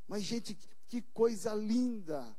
Mas, 0.07 0.24
gente, 0.24 0.57
que 0.88 1.01
coisa 1.01 1.53
linda. 1.53 2.36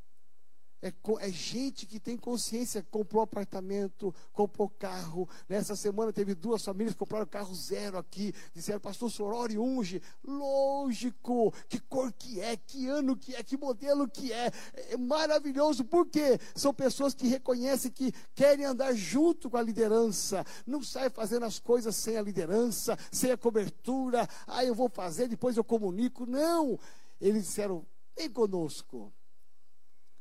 É, 0.82 0.92
é, 1.20 1.30
gente 1.30 1.84
que 1.84 2.00
tem 2.00 2.16
consciência, 2.16 2.82
comprou 2.90 3.22
apartamento, 3.22 4.14
comprou 4.32 4.68
carro. 4.70 5.28
Nessa 5.46 5.76
semana 5.76 6.10
teve 6.10 6.34
duas 6.34 6.64
famílias 6.64 6.94
que 6.94 6.98
compraram 6.98 7.26
carro 7.26 7.54
zero 7.54 7.98
aqui. 7.98 8.32
Disseram, 8.54 8.80
pastor 8.80 9.10
Sorori 9.10 9.58
unge. 9.58 10.00
Lógico, 10.24 11.52
que 11.68 11.78
cor 11.80 12.10
que 12.12 12.40
é, 12.40 12.56
que 12.56 12.88
ano 12.88 13.14
que 13.14 13.34
é, 13.34 13.42
que 13.42 13.58
modelo 13.58 14.08
que 14.08 14.32
é. 14.32 14.50
É 14.88 14.96
maravilhoso, 14.96 15.84
porque 15.84 16.40
são 16.54 16.72
pessoas 16.72 17.12
que 17.12 17.28
reconhecem 17.28 17.90
que 17.90 18.10
querem 18.34 18.64
andar 18.64 18.94
junto 18.94 19.50
com 19.50 19.58
a 19.58 19.62
liderança. 19.62 20.46
Não 20.66 20.82
sai 20.82 21.10
fazendo 21.10 21.44
as 21.44 21.58
coisas 21.58 21.94
sem 21.94 22.16
a 22.16 22.22
liderança, 22.22 22.98
sem 23.12 23.30
a 23.30 23.36
cobertura. 23.36 24.26
Ah, 24.46 24.64
eu 24.64 24.74
vou 24.74 24.88
fazer, 24.88 25.28
depois 25.28 25.58
eu 25.58 25.64
comunico. 25.64 26.24
Não. 26.24 26.78
Eles 27.20 27.44
disseram, 27.44 27.84
vem 28.16 28.30
conosco 28.30 29.12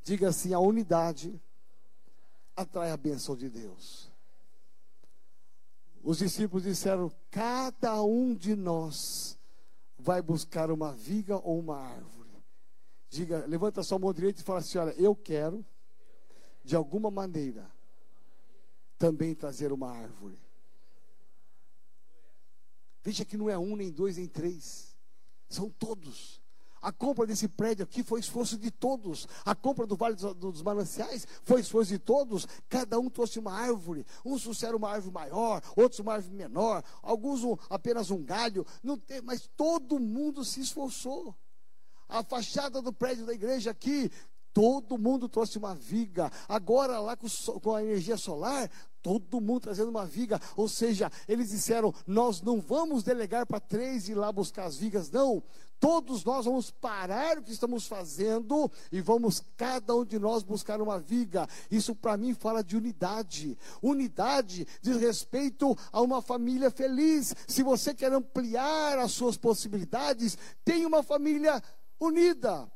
Diga 0.04 0.30
assim: 0.30 0.54
a 0.54 0.60
unidade 0.60 1.40
atrai 2.56 2.92
a 2.92 2.98
bênção 2.98 3.36
de 3.36 3.50
Deus. 3.50 4.12
Os 6.02 6.18
discípulos 6.18 6.64
disseram: 6.64 7.12
cada 7.30 8.02
um 8.04 8.34
de 8.34 8.56
nós 8.56 9.38
vai 9.98 10.22
buscar 10.22 10.72
uma 10.72 10.94
viga 10.94 11.38
ou 11.38 11.60
uma 11.60 11.78
árvore. 11.78 12.30
Diga, 13.10 13.46
levanta 13.48 13.84
sua 13.84 14.00
mão 14.00 14.14
direita 14.14 14.42
e 14.42 14.44
fala 14.44 14.60
assim: 14.60 14.78
olha, 14.78 14.92
eu 14.92 15.16
quero, 15.16 15.66
de 16.64 16.76
alguma 16.76 17.10
maneira, 17.12 17.70
também 18.98 19.34
trazer 19.34 19.72
uma 19.72 19.90
árvore. 19.90 20.40
Veja 23.02 23.26
que 23.26 23.38
não 23.38 23.50
é 23.50 23.58
um, 23.58 23.76
nem 23.76 23.92
dois, 23.92 24.18
nem 24.18 24.28
três. 24.28 24.96
São 25.48 25.70
todos. 25.70 26.39
A 26.82 26.92
compra 26.92 27.26
desse 27.26 27.48
prédio 27.48 27.84
aqui 27.84 28.04
foi 28.04 28.20
esforço 28.20 28.58
de 28.58 28.72
todos. 28.72 29.28
A 29.46 29.54
compra 29.54 29.86
do 29.86 29.96
Vale 29.96 30.16
dos 30.16 30.62
Mananciais 30.62 31.28
foi 31.44 31.62
esforço 31.62 31.92
de 31.92 32.00
todos. 32.00 32.48
Cada 32.68 33.00
um 33.00 33.10
trouxe 33.10 33.40
uma 33.40 33.54
árvore. 33.54 34.06
Uns 34.26 34.44
trouxeram 34.44 34.78
uma 34.78 34.90
árvore 34.90 35.14
maior, 35.14 35.62
outros 35.76 36.00
uma 36.00 36.14
árvore 36.14 36.36
menor, 36.36 36.84
alguns 37.02 37.44
um, 37.44 37.56
apenas 37.70 38.12
um 38.12 38.24
galho. 38.24 38.66
Não 38.82 38.98
tem, 38.98 39.22
mas 39.22 39.50
todo 39.56 40.00
mundo 40.00 40.46
se 40.46 40.62
esforçou. 40.62 41.36
A 42.08 42.24
fachada 42.24 42.82
do 42.82 42.92
prédio 42.92 43.26
da 43.26 43.34
igreja 43.34 43.70
aqui, 43.70 44.12
todo 44.60 44.98
mundo 44.98 45.30
trouxe 45.30 45.58
uma 45.58 45.74
viga. 45.74 46.30
Agora, 46.46 47.00
lá 47.00 47.16
com, 47.16 47.28
com 47.62 47.76
a 47.76 47.82
energia 47.82 48.18
solar, 48.18 48.70
todo 49.02 49.40
mundo 49.40 49.62
trazendo 49.62 49.88
uma 49.88 50.06
viga. 50.06 50.38
Ou 50.58 50.68
seja, 50.68 51.10
eles 51.30 51.52
disseram: 51.52 51.94
Nós 52.06 52.42
não 52.42 52.60
vamos 52.60 53.02
delegar 53.02 53.46
para 53.46 53.62
três 53.62 54.10
ir 54.10 54.16
lá 54.16 54.30
buscar 54.34 54.66
as 54.66 54.76
vigas, 54.76 55.10
não. 55.10 55.42
Todos 55.80 56.26
nós 56.26 56.44
vamos 56.44 56.70
parar 56.72 57.38
o 57.38 57.42
que 57.42 57.54
estamos 57.54 57.88
fazendo 57.88 58.70
e 58.92 59.00
vamos, 59.00 59.42
cada 59.56 59.96
um 59.96 60.04
de 60.04 60.20
nós, 60.20 60.44
buscar 60.44 60.82
uma 60.82 61.00
viga. 61.00 61.48
Isso 61.72 61.96
para 61.96 62.18
mim 62.18 62.34
fala 62.34 62.62
de 62.62 62.76
unidade. 62.76 63.58
Unidade 63.82 64.68
diz 64.82 64.98
respeito 64.98 65.74
a 65.90 66.02
uma 66.02 66.22
família 66.22 66.70
feliz. 66.70 67.34
Se 67.48 67.64
você 67.64 67.94
quer 67.94 68.12
ampliar 68.12 69.00
as 69.00 69.14
suas 69.14 69.38
possibilidades, 69.38 70.38
tenha 70.66 70.86
uma 70.86 71.02
família 71.02 71.64
unida. 71.98 72.70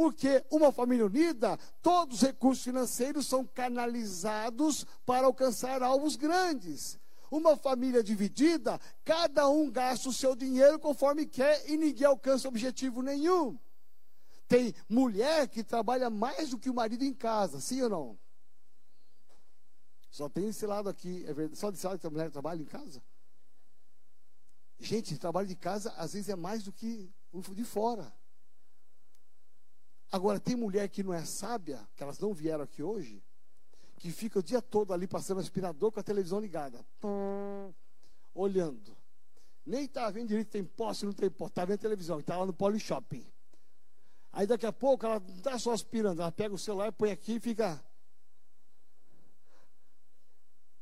Porque 0.00 0.42
uma 0.50 0.72
família 0.72 1.04
unida, 1.04 1.58
todos 1.82 2.16
os 2.16 2.22
recursos 2.22 2.64
financeiros 2.64 3.26
são 3.26 3.44
canalizados 3.46 4.86
para 5.04 5.26
alcançar 5.26 5.82
alvos 5.82 6.16
grandes. 6.16 6.98
Uma 7.30 7.54
família 7.54 8.02
dividida, 8.02 8.80
cada 9.04 9.46
um 9.50 9.70
gasta 9.70 10.08
o 10.08 10.12
seu 10.14 10.34
dinheiro 10.34 10.78
conforme 10.78 11.26
quer 11.26 11.68
e 11.68 11.76
ninguém 11.76 12.06
alcança 12.06 12.48
objetivo 12.48 13.02
nenhum. 13.02 13.58
Tem 14.48 14.74
mulher 14.88 15.46
que 15.48 15.62
trabalha 15.62 16.08
mais 16.08 16.48
do 16.48 16.58
que 16.58 16.70
o 16.70 16.74
marido 16.74 17.04
em 17.04 17.12
casa, 17.12 17.60
sim 17.60 17.82
ou 17.82 17.90
não? 17.90 18.18
Só 20.10 20.30
tem 20.30 20.48
esse 20.48 20.64
lado 20.64 20.88
aqui, 20.88 21.26
é 21.26 21.34
verdade, 21.34 21.60
só 21.60 21.70
desse 21.70 21.86
lado 21.86 21.98
que 21.98 22.06
a 22.06 22.10
mulher 22.10 22.30
trabalha 22.30 22.62
em 22.62 22.64
casa? 22.64 23.02
Gente, 24.78 25.18
trabalho 25.18 25.46
de 25.46 25.56
casa 25.56 25.92
às 25.98 26.14
vezes 26.14 26.30
é 26.30 26.36
mais 26.36 26.62
do 26.62 26.72
que 26.72 27.12
o 27.30 27.42
de 27.42 27.64
fora. 27.64 28.18
Agora, 30.12 30.40
tem 30.40 30.56
mulher 30.56 30.88
que 30.88 31.02
não 31.02 31.14
é 31.14 31.24
sábia, 31.24 31.86
que 31.94 32.02
elas 32.02 32.18
não 32.18 32.34
vieram 32.34 32.64
aqui 32.64 32.82
hoje, 32.82 33.22
que 33.96 34.10
fica 34.10 34.40
o 34.40 34.42
dia 34.42 34.60
todo 34.60 34.92
ali 34.92 35.06
passando 35.06 35.40
aspirador 35.40 35.92
com 35.92 36.00
a 36.00 36.02
televisão 36.02 36.40
ligada, 36.40 36.84
olhando. 38.34 38.96
Nem 39.64 39.84
está 39.84 40.10
vendo 40.10 40.28
direito, 40.28 40.48
tem 40.48 40.64
posse, 40.64 41.04
não 41.04 41.12
tem 41.12 41.30
posse, 41.30 41.52
está 41.52 41.64
vendo 41.64 41.78
televisão, 41.78 42.18
está 42.18 42.36
lá 42.36 42.44
no 42.44 42.52
Poli 42.52 42.80
Shopping. 42.80 43.24
Aí 44.32 44.46
daqui 44.46 44.66
a 44.66 44.72
pouco 44.72 45.06
ela 45.06 45.20
não 45.20 45.36
está 45.36 45.58
só 45.58 45.72
aspirando, 45.72 46.22
ela 46.22 46.32
pega 46.32 46.54
o 46.54 46.58
celular, 46.58 46.90
põe 46.92 47.12
aqui 47.12 47.34
e 47.34 47.40
fica. 47.40 47.80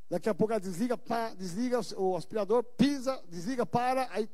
Daqui 0.08 0.28
a 0.28 0.34
pouco 0.34 0.54
ela 0.54 0.60
desliga, 0.60 0.96
pá, 0.96 1.34
desliga 1.34 1.80
o 1.98 2.16
aspirador, 2.16 2.62
pisa, 2.64 3.22
desliga, 3.28 3.66
para, 3.66 4.08
aí, 4.10 4.26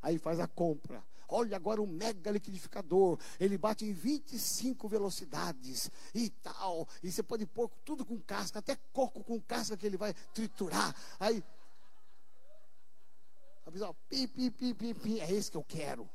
aí 0.00 0.16
faz 0.16 0.40
a 0.40 0.46
compra. 0.46 1.04
Olha 1.30 1.56
agora 1.56 1.80
um 1.80 1.86
mega 1.86 2.30
liquidificador. 2.30 3.18
Ele 3.38 3.56
bate 3.56 3.84
em 3.84 3.92
25 3.92 4.88
velocidades 4.88 5.90
e 6.14 6.30
tal. 6.30 6.88
E 7.02 7.10
você 7.10 7.22
pode 7.22 7.46
pôr 7.46 7.70
tudo 7.84 8.04
com 8.04 8.20
casca, 8.20 8.58
até 8.58 8.76
coco 8.92 9.22
com 9.22 9.40
casca 9.40 9.76
que 9.76 9.86
ele 9.86 9.96
vai 9.96 10.12
triturar. 10.34 10.94
Aí. 11.18 11.42
A 13.64 13.70
pessoa, 13.70 13.94
pi, 14.08 14.26
pi, 14.26 14.50
pi, 14.50 14.74
pi, 14.74 14.94
pi, 14.94 15.20
é 15.20 15.30
esse 15.30 15.50
que 15.50 15.56
eu 15.56 15.64
quero. 15.64 16.10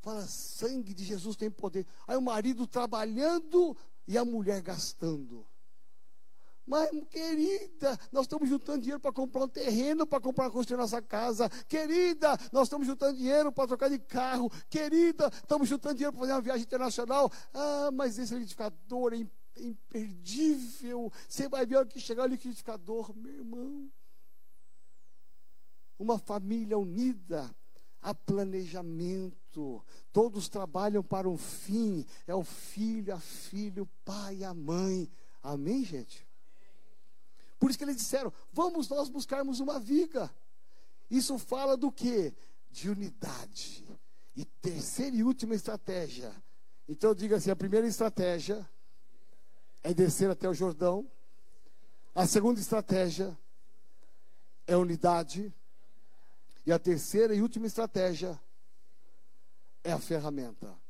Fala, 0.00 0.26
sangue 0.26 0.92
de 0.92 1.04
Jesus 1.04 1.36
tem 1.36 1.48
poder. 1.48 1.86
Aí 2.08 2.16
o 2.16 2.22
marido 2.22 2.66
trabalhando 2.66 3.76
e 4.08 4.18
a 4.18 4.24
mulher 4.24 4.60
gastando. 4.60 5.46
Mas, 6.64 6.90
querida, 7.10 7.98
nós 8.12 8.22
estamos 8.22 8.48
juntando 8.48 8.80
dinheiro 8.80 9.00
para 9.00 9.12
comprar 9.12 9.44
um 9.44 9.48
terreno, 9.48 10.06
para 10.06 10.20
comprar, 10.20 10.50
construir 10.50 10.76
nossa 10.76 11.02
casa. 11.02 11.48
Querida, 11.68 12.38
nós 12.52 12.64
estamos 12.64 12.86
juntando 12.86 13.16
dinheiro 13.16 13.50
para 13.50 13.66
trocar 13.66 13.90
de 13.90 13.98
carro. 13.98 14.50
Querida, 14.70 15.28
estamos 15.32 15.68
juntando 15.68 15.96
dinheiro 15.96 16.12
para 16.12 16.20
fazer 16.20 16.32
uma 16.32 16.40
viagem 16.40 16.62
internacional. 16.62 17.30
Ah, 17.52 17.90
mas 17.92 18.16
esse 18.18 18.32
liquidificador 18.32 19.12
é 19.12 19.26
imperdível. 19.60 21.12
Você 21.28 21.48
vai 21.48 21.66
ver 21.66 21.78
o 21.78 21.86
que 21.86 21.98
chegar 21.98 22.24
o 22.24 22.28
liquidificador, 22.28 23.12
meu 23.16 23.32
irmão. 23.32 23.90
Uma 25.98 26.18
família 26.18 26.78
unida 26.78 27.50
a 28.00 28.14
planejamento. 28.14 29.84
Todos 30.12 30.48
trabalham 30.48 31.02
para 31.02 31.28
um 31.28 31.36
fim. 31.36 32.04
É 32.26 32.34
o 32.34 32.44
filho, 32.44 33.14
a 33.14 33.20
filha, 33.20 33.82
o 33.82 33.88
pai, 34.04 34.44
a 34.44 34.54
mãe. 34.54 35.10
Amém, 35.42 35.84
gente? 35.84 36.26
Por 37.62 37.70
isso 37.70 37.78
que 37.78 37.84
eles 37.84 37.96
disseram: 37.96 38.32
vamos 38.52 38.88
nós 38.88 39.08
buscarmos 39.08 39.60
uma 39.60 39.78
viga. 39.78 40.28
Isso 41.08 41.38
fala 41.38 41.76
do 41.76 41.92
que? 41.92 42.34
De 42.72 42.90
unidade. 42.90 43.86
E 44.34 44.44
terceira 44.44 45.14
e 45.14 45.22
última 45.22 45.54
estratégia. 45.54 46.34
Então 46.88 47.14
diga 47.14 47.36
assim: 47.36 47.52
a 47.52 47.54
primeira 47.54 47.86
estratégia 47.86 48.68
é 49.80 49.94
descer 49.94 50.28
até 50.28 50.48
o 50.48 50.52
Jordão. 50.52 51.08
A 52.12 52.26
segunda 52.26 52.58
estratégia 52.58 53.38
é 54.66 54.76
unidade. 54.76 55.54
E 56.66 56.72
a 56.72 56.80
terceira 56.80 57.32
e 57.32 57.42
última 57.42 57.68
estratégia 57.68 58.36
é 59.84 59.92
a 59.92 60.00
ferramenta. 60.00 60.81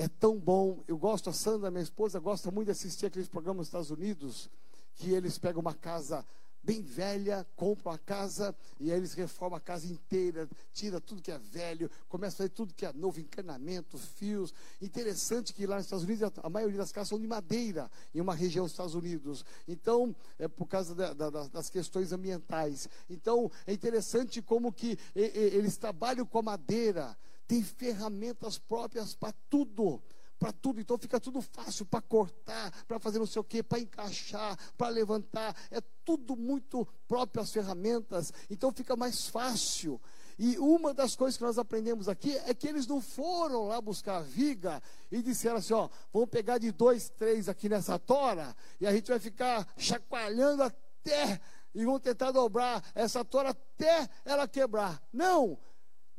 É 0.00 0.08
tão 0.08 0.38
bom. 0.38 0.82
Eu 0.88 0.96
gosto, 0.96 1.28
a 1.28 1.32
Sandra, 1.34 1.70
minha 1.70 1.82
esposa, 1.82 2.18
gosta 2.18 2.50
muito 2.50 2.68
de 2.68 2.72
assistir 2.72 3.04
aqueles 3.04 3.28
programas 3.28 3.58
nos 3.58 3.66
Estados 3.66 3.90
Unidos, 3.90 4.48
que 4.94 5.10
eles 5.10 5.36
pegam 5.36 5.60
uma 5.60 5.74
casa 5.74 6.24
bem 6.62 6.80
velha, 6.80 7.46
compra 7.54 7.90
uma 7.90 7.98
casa 7.98 8.56
e 8.78 8.90
aí 8.90 8.96
eles 8.96 9.12
reformam 9.12 9.58
a 9.58 9.60
casa 9.60 9.86
inteira, 9.86 10.48
tira 10.72 11.02
tudo 11.02 11.20
que 11.20 11.30
é 11.30 11.38
velho, 11.38 11.90
começa 12.08 12.36
a 12.36 12.38
fazer 12.38 12.48
tudo 12.48 12.72
que 12.72 12.86
é 12.86 12.92
novo, 12.94 13.20
encanamento, 13.20 13.98
fios. 13.98 14.54
Interessante 14.80 15.52
que 15.52 15.66
lá 15.66 15.76
nos 15.76 15.84
Estados 15.84 16.06
Unidos 16.06 16.32
a 16.42 16.48
maioria 16.48 16.78
das 16.78 16.92
casas 16.92 17.10
são 17.10 17.20
de 17.20 17.26
madeira, 17.26 17.90
em 18.14 18.22
uma 18.22 18.34
região 18.34 18.64
dos 18.64 18.72
Estados 18.72 18.94
Unidos. 18.94 19.44
Então, 19.68 20.16
é 20.38 20.48
por 20.48 20.66
causa 20.66 20.94
da, 20.94 21.12
da, 21.12 21.28
das 21.28 21.68
questões 21.68 22.10
ambientais. 22.10 22.88
Então, 23.10 23.52
é 23.66 23.74
interessante 23.74 24.40
como 24.40 24.72
que 24.72 24.98
eles 25.14 25.76
trabalham 25.76 26.24
com 26.24 26.38
a 26.38 26.42
madeira, 26.42 27.14
tem 27.50 27.64
ferramentas 27.64 28.58
próprias 28.58 29.12
para 29.12 29.34
tudo 29.50 30.00
para 30.38 30.52
tudo, 30.52 30.80
então 30.80 30.96
fica 30.96 31.20
tudo 31.20 31.42
fácil 31.42 31.84
para 31.84 32.00
cortar, 32.00 32.72
para 32.86 32.98
fazer 32.98 33.18
não 33.18 33.26
sei 33.26 33.40
o 33.40 33.44
que, 33.44 33.62
para 33.62 33.78
encaixar, 33.78 34.56
para 34.74 34.88
levantar, 34.88 35.54
é 35.70 35.82
tudo 36.02 36.34
muito 36.34 36.88
próprio 37.06 37.42
as 37.42 37.52
ferramentas, 37.52 38.32
então 38.48 38.72
fica 38.72 38.96
mais 38.96 39.26
fácil. 39.26 40.00
E 40.38 40.56
uma 40.56 40.94
das 40.94 41.14
coisas 41.14 41.36
que 41.36 41.44
nós 41.44 41.58
aprendemos 41.58 42.08
aqui 42.08 42.34
é 42.46 42.54
que 42.54 42.66
eles 42.66 42.86
não 42.86 43.02
foram 43.02 43.66
lá 43.66 43.82
buscar 43.82 44.16
a 44.16 44.22
viga 44.22 44.82
e 45.12 45.20
disseram 45.20 45.56
assim: 45.56 45.74
ó, 45.74 45.90
vamos 46.10 46.30
pegar 46.30 46.56
de 46.56 46.72
dois, 46.72 47.10
três 47.10 47.46
aqui 47.46 47.68
nessa 47.68 47.98
tora 47.98 48.56
e 48.80 48.86
a 48.86 48.92
gente 48.94 49.10
vai 49.10 49.18
ficar 49.18 49.68
chacoalhando 49.76 50.62
até 50.62 51.38
e 51.74 51.84
vamos 51.84 52.00
tentar 52.00 52.32
dobrar 52.32 52.82
essa 52.94 53.22
tora 53.22 53.50
até 53.50 54.08
ela 54.24 54.48
quebrar. 54.48 55.02
Não! 55.12 55.58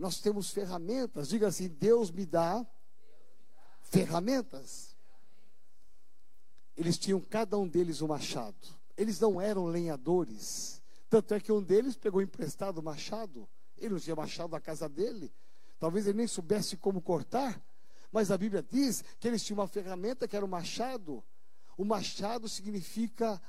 Nós 0.02 0.20
temos 0.20 0.50
ferramentas, 0.50 1.30
diga 1.30 1.48
assim: 1.48 1.68
Deus 1.68 2.10
me 2.10 2.26
dá 2.26 2.66
ferramentas. 3.84 4.96
Eles 6.76 6.98
tinham 6.98 7.22
cada 7.22 7.56
um 7.56 7.68
deles 7.68 8.02
um 8.02 8.08
machado. 8.08 8.58
Eles 8.98 9.20
não 9.20 9.40
eram 9.40 9.66
lenhadores. 9.66 10.82
Tanto 11.08 11.36
é 11.36 11.40
que 11.40 11.52
um 11.52 11.62
deles 11.62 11.96
pegou 11.96 12.20
emprestado 12.20 12.80
o 12.80 12.84
machado. 12.84 13.48
Ele 13.78 13.94
não 13.94 14.00
tinha 14.00 14.16
machado 14.16 14.50
na 14.50 14.60
casa 14.60 14.90
dele. 14.90 15.32
Talvez 15.78 16.08
ele 16.08 16.18
nem 16.18 16.28
soubesse 16.28 16.76
como 16.78 17.00
cortar. 17.00 17.64
Mas 18.12 18.32
a 18.32 18.38
Bíblia 18.40 18.66
diz 18.68 19.04
que 19.20 19.28
eles 19.28 19.44
tinham 19.44 19.60
uma 19.60 19.68
ferramenta 19.68 20.28
que 20.28 20.36
era 20.36 20.44
o 20.44 20.50
machado. 20.50 21.24
O 21.78 21.86
machado 21.86 22.50
significa 22.50 23.40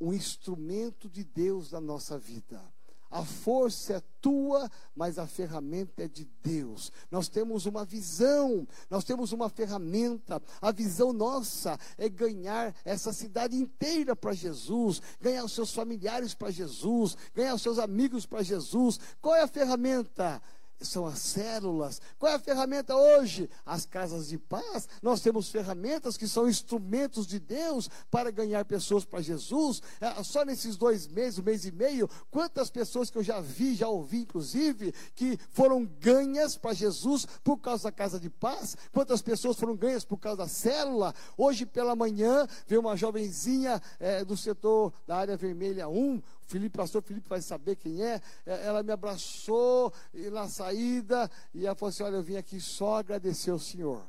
um 0.00 0.10
instrumento 0.14 1.06
de 1.06 1.22
Deus 1.22 1.70
na 1.70 1.82
nossa 1.82 2.18
vida. 2.18 2.62
A 3.10 3.24
força 3.24 3.94
é 3.94 4.02
tua, 4.20 4.68
mas 4.94 5.18
a 5.18 5.26
ferramenta 5.26 6.02
é 6.02 6.08
de 6.08 6.28
Deus. 6.42 6.90
Nós 7.10 7.28
temos 7.28 7.64
uma 7.64 7.84
visão, 7.84 8.66
nós 8.90 9.04
temos 9.04 9.32
uma 9.32 9.48
ferramenta. 9.48 10.42
A 10.60 10.72
visão 10.72 11.12
nossa 11.12 11.78
é 11.96 12.08
ganhar 12.08 12.74
essa 12.84 13.12
cidade 13.12 13.56
inteira 13.56 14.16
para 14.16 14.32
Jesus, 14.32 15.00
ganhar 15.20 15.44
os 15.44 15.52
seus 15.52 15.72
familiares 15.72 16.34
para 16.34 16.50
Jesus, 16.50 17.16
ganhar 17.34 17.54
os 17.54 17.62
seus 17.62 17.78
amigos 17.78 18.26
para 18.26 18.42
Jesus. 18.42 18.98
Qual 19.20 19.34
é 19.34 19.42
a 19.42 19.48
ferramenta? 19.48 20.42
São 20.80 21.06
as 21.06 21.18
células. 21.18 22.00
Qual 22.18 22.30
é 22.30 22.34
a 22.34 22.38
ferramenta 22.38 22.94
hoje? 22.94 23.48
As 23.64 23.86
casas 23.86 24.28
de 24.28 24.38
paz. 24.38 24.88
Nós 25.02 25.20
temos 25.20 25.48
ferramentas 25.48 26.16
que 26.16 26.28
são 26.28 26.48
instrumentos 26.48 27.26
de 27.26 27.38
Deus 27.38 27.88
para 28.10 28.30
ganhar 28.30 28.64
pessoas 28.64 29.04
para 29.04 29.22
Jesus. 29.22 29.82
É, 30.00 30.22
só 30.22 30.44
nesses 30.44 30.76
dois 30.76 31.06
meses, 31.06 31.38
um 31.38 31.42
mês 31.42 31.64
e 31.64 31.72
meio, 31.72 32.08
quantas 32.30 32.70
pessoas 32.70 33.10
que 33.10 33.18
eu 33.18 33.22
já 33.22 33.40
vi, 33.40 33.74
já 33.74 33.88
ouvi, 33.88 34.18
inclusive, 34.18 34.92
que 35.14 35.38
foram 35.50 35.84
ganhas 35.84 36.56
para 36.56 36.74
Jesus 36.74 37.26
por 37.42 37.58
causa 37.58 37.84
da 37.84 37.92
casa 37.92 38.20
de 38.20 38.28
paz? 38.28 38.76
Quantas 38.92 39.22
pessoas 39.22 39.56
foram 39.56 39.76
ganhas 39.76 40.04
por 40.04 40.18
causa 40.18 40.38
da 40.38 40.48
célula? 40.48 41.14
Hoje 41.36 41.64
pela 41.64 41.96
manhã, 41.96 42.46
veio 42.66 42.80
uma 42.80 42.96
jovenzinha 42.96 43.80
é, 43.98 44.24
do 44.24 44.36
setor 44.36 44.92
da 45.06 45.16
área 45.16 45.36
vermelha 45.36 45.88
1, 45.88 46.22
Felipe, 46.46 46.76
pastor 46.76 47.02
Felipe 47.02 47.28
vai 47.28 47.42
saber 47.42 47.76
quem 47.76 48.02
é. 48.02 48.20
é. 48.44 48.66
Ela 48.66 48.82
me 48.82 48.92
abraçou 48.92 49.92
na 50.32 50.48
saída 50.48 51.30
e 51.52 51.66
ela 51.66 51.74
falou 51.74 51.90
assim: 51.90 52.02
Olha, 52.04 52.16
eu 52.16 52.22
vim 52.22 52.36
aqui 52.36 52.60
só 52.60 52.96
agradecer 52.96 53.50
ao 53.50 53.58
Senhor. 53.58 54.06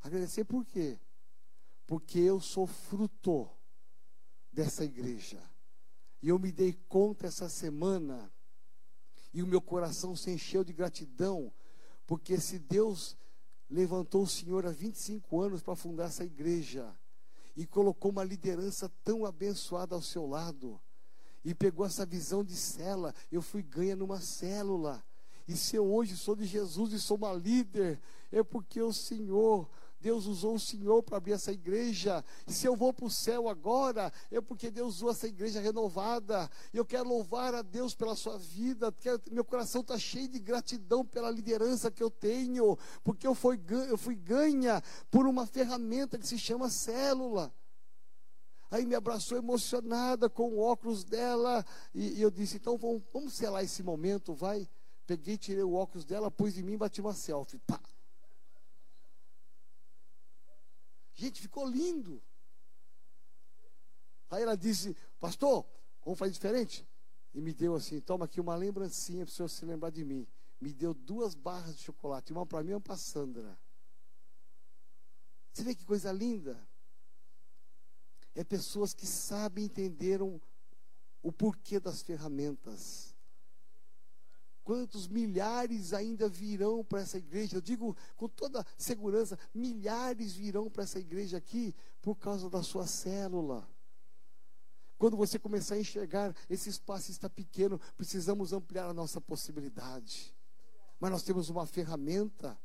Agradecer 0.00 0.44
por 0.44 0.64
quê? 0.64 0.98
Porque 1.86 2.18
eu 2.18 2.40
sou 2.40 2.66
fruto 2.66 3.48
dessa 4.52 4.84
igreja. 4.84 5.42
E 6.22 6.28
eu 6.28 6.38
me 6.38 6.50
dei 6.50 6.72
conta 6.88 7.26
essa 7.26 7.50
semana, 7.50 8.32
e 9.32 9.42
o 9.42 9.46
meu 9.46 9.60
coração 9.60 10.16
se 10.16 10.30
encheu 10.30 10.64
de 10.64 10.72
gratidão, 10.72 11.52
porque 12.06 12.40
se 12.40 12.58
Deus 12.58 13.16
levantou 13.68 14.22
o 14.22 14.26
Senhor 14.26 14.64
há 14.64 14.70
25 14.70 15.40
anos 15.40 15.62
para 15.62 15.76
fundar 15.76 16.04
essa 16.04 16.24
igreja, 16.24 16.94
e 17.56 17.66
colocou 17.66 18.10
uma 18.10 18.24
liderança 18.24 18.88
tão 19.02 19.26
abençoada 19.26 19.94
ao 19.94 20.02
seu 20.02 20.26
lado, 20.26 20.80
e 21.44 21.54
pegou 21.54 21.84
essa 21.84 22.06
visão 22.06 22.42
de 22.42 22.56
célula. 22.56 23.14
Eu 23.30 23.42
fui 23.42 23.62
ganha 23.62 23.94
numa 23.94 24.20
célula. 24.20 25.04
E 25.46 25.56
se 25.56 25.76
eu 25.76 25.84
hoje 25.92 26.16
sou 26.16 26.34
de 26.34 26.46
Jesus 26.46 26.92
e 26.92 26.98
sou 26.98 27.18
uma 27.18 27.32
líder, 27.32 28.00
é 28.32 28.42
porque 28.42 28.80
o 28.80 28.94
Senhor, 28.94 29.68
Deus 30.00 30.24
usou 30.26 30.54
o 30.54 30.60
Senhor 30.60 31.02
para 31.02 31.18
abrir 31.18 31.32
essa 31.32 31.52
igreja. 31.52 32.24
E 32.46 32.52
se 32.52 32.66
eu 32.66 32.74
vou 32.74 32.94
para 32.94 33.04
o 33.04 33.10
céu 33.10 33.46
agora, 33.48 34.10
é 34.30 34.40
porque 34.40 34.70
Deus 34.70 34.96
usou 34.96 35.10
essa 35.10 35.26
igreja 35.28 35.60
renovada. 35.60 36.50
Eu 36.72 36.84
quero 36.84 37.08
louvar 37.08 37.54
a 37.54 37.60
Deus 37.60 37.94
pela 37.94 38.16
sua 38.16 38.38
vida. 38.38 38.94
Meu 39.30 39.44
coração 39.44 39.82
está 39.82 39.98
cheio 39.98 40.28
de 40.28 40.38
gratidão 40.38 41.04
pela 41.04 41.30
liderança 41.30 41.90
que 41.90 42.02
eu 42.02 42.10
tenho, 42.10 42.78
porque 43.02 43.26
eu 43.26 43.34
fui 43.34 43.58
ganha 44.16 44.82
por 45.10 45.26
uma 45.26 45.46
ferramenta 45.46 46.18
que 46.18 46.26
se 46.26 46.38
chama 46.38 46.70
célula. 46.70 47.52
Aí 48.70 48.86
me 48.86 48.94
abraçou 48.94 49.38
emocionada 49.38 50.28
com 50.28 50.54
o 50.54 50.60
óculos 50.60 51.04
dela. 51.04 51.64
E, 51.94 52.18
e 52.18 52.22
eu 52.22 52.30
disse: 52.30 52.56
então 52.56 52.76
vamos, 52.76 53.02
vamos 53.12 53.34
selar 53.34 53.62
esse 53.62 53.82
momento, 53.82 54.34
vai. 54.34 54.68
Peguei, 55.06 55.36
tirei 55.36 55.62
o 55.62 55.74
óculos 55.74 56.04
dela, 56.04 56.30
pus 56.30 56.56
em 56.56 56.62
mim 56.62 56.72
e 56.72 56.78
bati 56.78 57.00
uma 57.00 57.12
selfie. 57.12 57.58
Pá. 57.58 57.80
Gente, 61.14 61.40
ficou 61.40 61.68
lindo. 61.68 62.22
Aí 64.30 64.42
ela 64.42 64.56
disse: 64.56 64.96
Pastor, 65.20 65.64
vamos 66.04 66.18
fazer 66.18 66.32
diferente? 66.32 66.88
E 67.32 67.40
me 67.40 67.52
deu 67.52 67.74
assim: 67.74 68.00
Toma 68.00 68.24
aqui 68.24 68.40
uma 68.40 68.56
lembrancinha 68.56 69.24
para 69.24 69.32
o 69.32 69.34
senhor 69.34 69.48
se 69.48 69.64
lembrar 69.64 69.90
de 69.90 70.04
mim. 70.04 70.26
Me 70.60 70.72
deu 70.72 70.94
duas 70.94 71.34
barras 71.34 71.76
de 71.76 71.82
chocolate, 71.82 72.32
uma 72.32 72.46
para 72.46 72.62
mim 72.62 72.70
e 72.70 72.74
uma 72.74 72.80
para 72.80 72.96
Sandra. 72.96 73.58
Você 75.52 75.62
vê 75.62 75.74
que 75.74 75.84
coisa 75.84 76.10
linda? 76.10 76.58
É 78.34 78.42
pessoas 78.42 78.92
que 78.92 79.06
sabem 79.06 79.64
entender 79.64 80.20
o 80.22 81.32
porquê 81.32 81.78
das 81.78 82.02
ferramentas. 82.02 83.14
Quantos 84.64 85.06
milhares 85.06 85.92
ainda 85.92 86.26
virão 86.26 86.82
para 86.82 87.02
essa 87.02 87.18
igreja? 87.18 87.56
Eu 87.56 87.60
digo 87.60 87.94
com 88.16 88.28
toda 88.28 88.64
segurança: 88.78 89.38
milhares 89.52 90.32
virão 90.32 90.70
para 90.70 90.84
essa 90.84 90.98
igreja 90.98 91.36
aqui 91.36 91.74
por 92.00 92.16
causa 92.16 92.48
da 92.48 92.62
sua 92.62 92.86
célula. 92.86 93.68
Quando 94.96 95.18
você 95.18 95.38
começar 95.38 95.74
a 95.74 95.80
enxergar 95.80 96.34
esse 96.48 96.70
espaço 96.70 97.10
está 97.10 97.28
pequeno, 97.28 97.78
precisamos 97.94 98.54
ampliar 98.54 98.88
a 98.88 98.94
nossa 98.94 99.20
possibilidade. 99.20 100.34
Mas 100.98 101.10
nós 101.10 101.22
temos 101.22 101.50
uma 101.50 101.66
ferramenta 101.66 102.58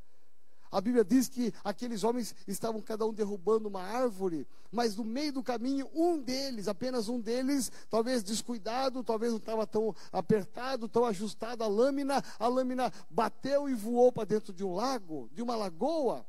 a 0.71 0.79
Bíblia 0.79 1.03
diz 1.03 1.27
que 1.27 1.53
aqueles 1.63 2.03
homens 2.03 2.35
estavam 2.47 2.81
cada 2.81 3.05
um 3.05 3.13
derrubando 3.13 3.67
uma 3.67 3.81
árvore, 3.81 4.47
mas 4.71 4.95
no 4.95 5.03
meio 5.03 5.33
do 5.33 5.43
caminho, 5.43 5.89
um 5.93 6.19
deles, 6.19 6.67
apenas 6.67 7.09
um 7.09 7.19
deles, 7.19 7.71
talvez 7.89 8.23
descuidado, 8.23 9.03
talvez 9.03 9.31
não 9.31 9.39
estava 9.39 9.65
tão 9.65 9.95
apertado, 10.11 10.87
tão 10.87 11.05
ajustado 11.05 11.63
a 11.63 11.67
lâmina, 11.67 12.23
a 12.37 12.47
lâmina 12.47 12.93
bateu 13.09 13.67
e 13.67 13.73
voou 13.73 14.11
para 14.11 14.25
dentro 14.25 14.53
de 14.53 14.63
um 14.63 14.75
lago, 14.75 15.29
de 15.33 15.41
uma 15.41 15.55
lagoa. 15.55 16.25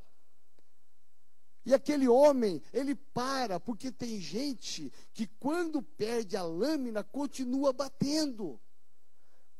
E 1.64 1.74
aquele 1.74 2.08
homem, 2.08 2.62
ele 2.72 2.94
para, 2.94 3.60
porque 3.60 3.92
tem 3.92 4.18
gente 4.18 4.90
que 5.12 5.26
quando 5.26 5.82
perde 5.82 6.36
a 6.36 6.42
lâmina 6.42 7.04
continua 7.04 7.72
batendo. 7.72 8.58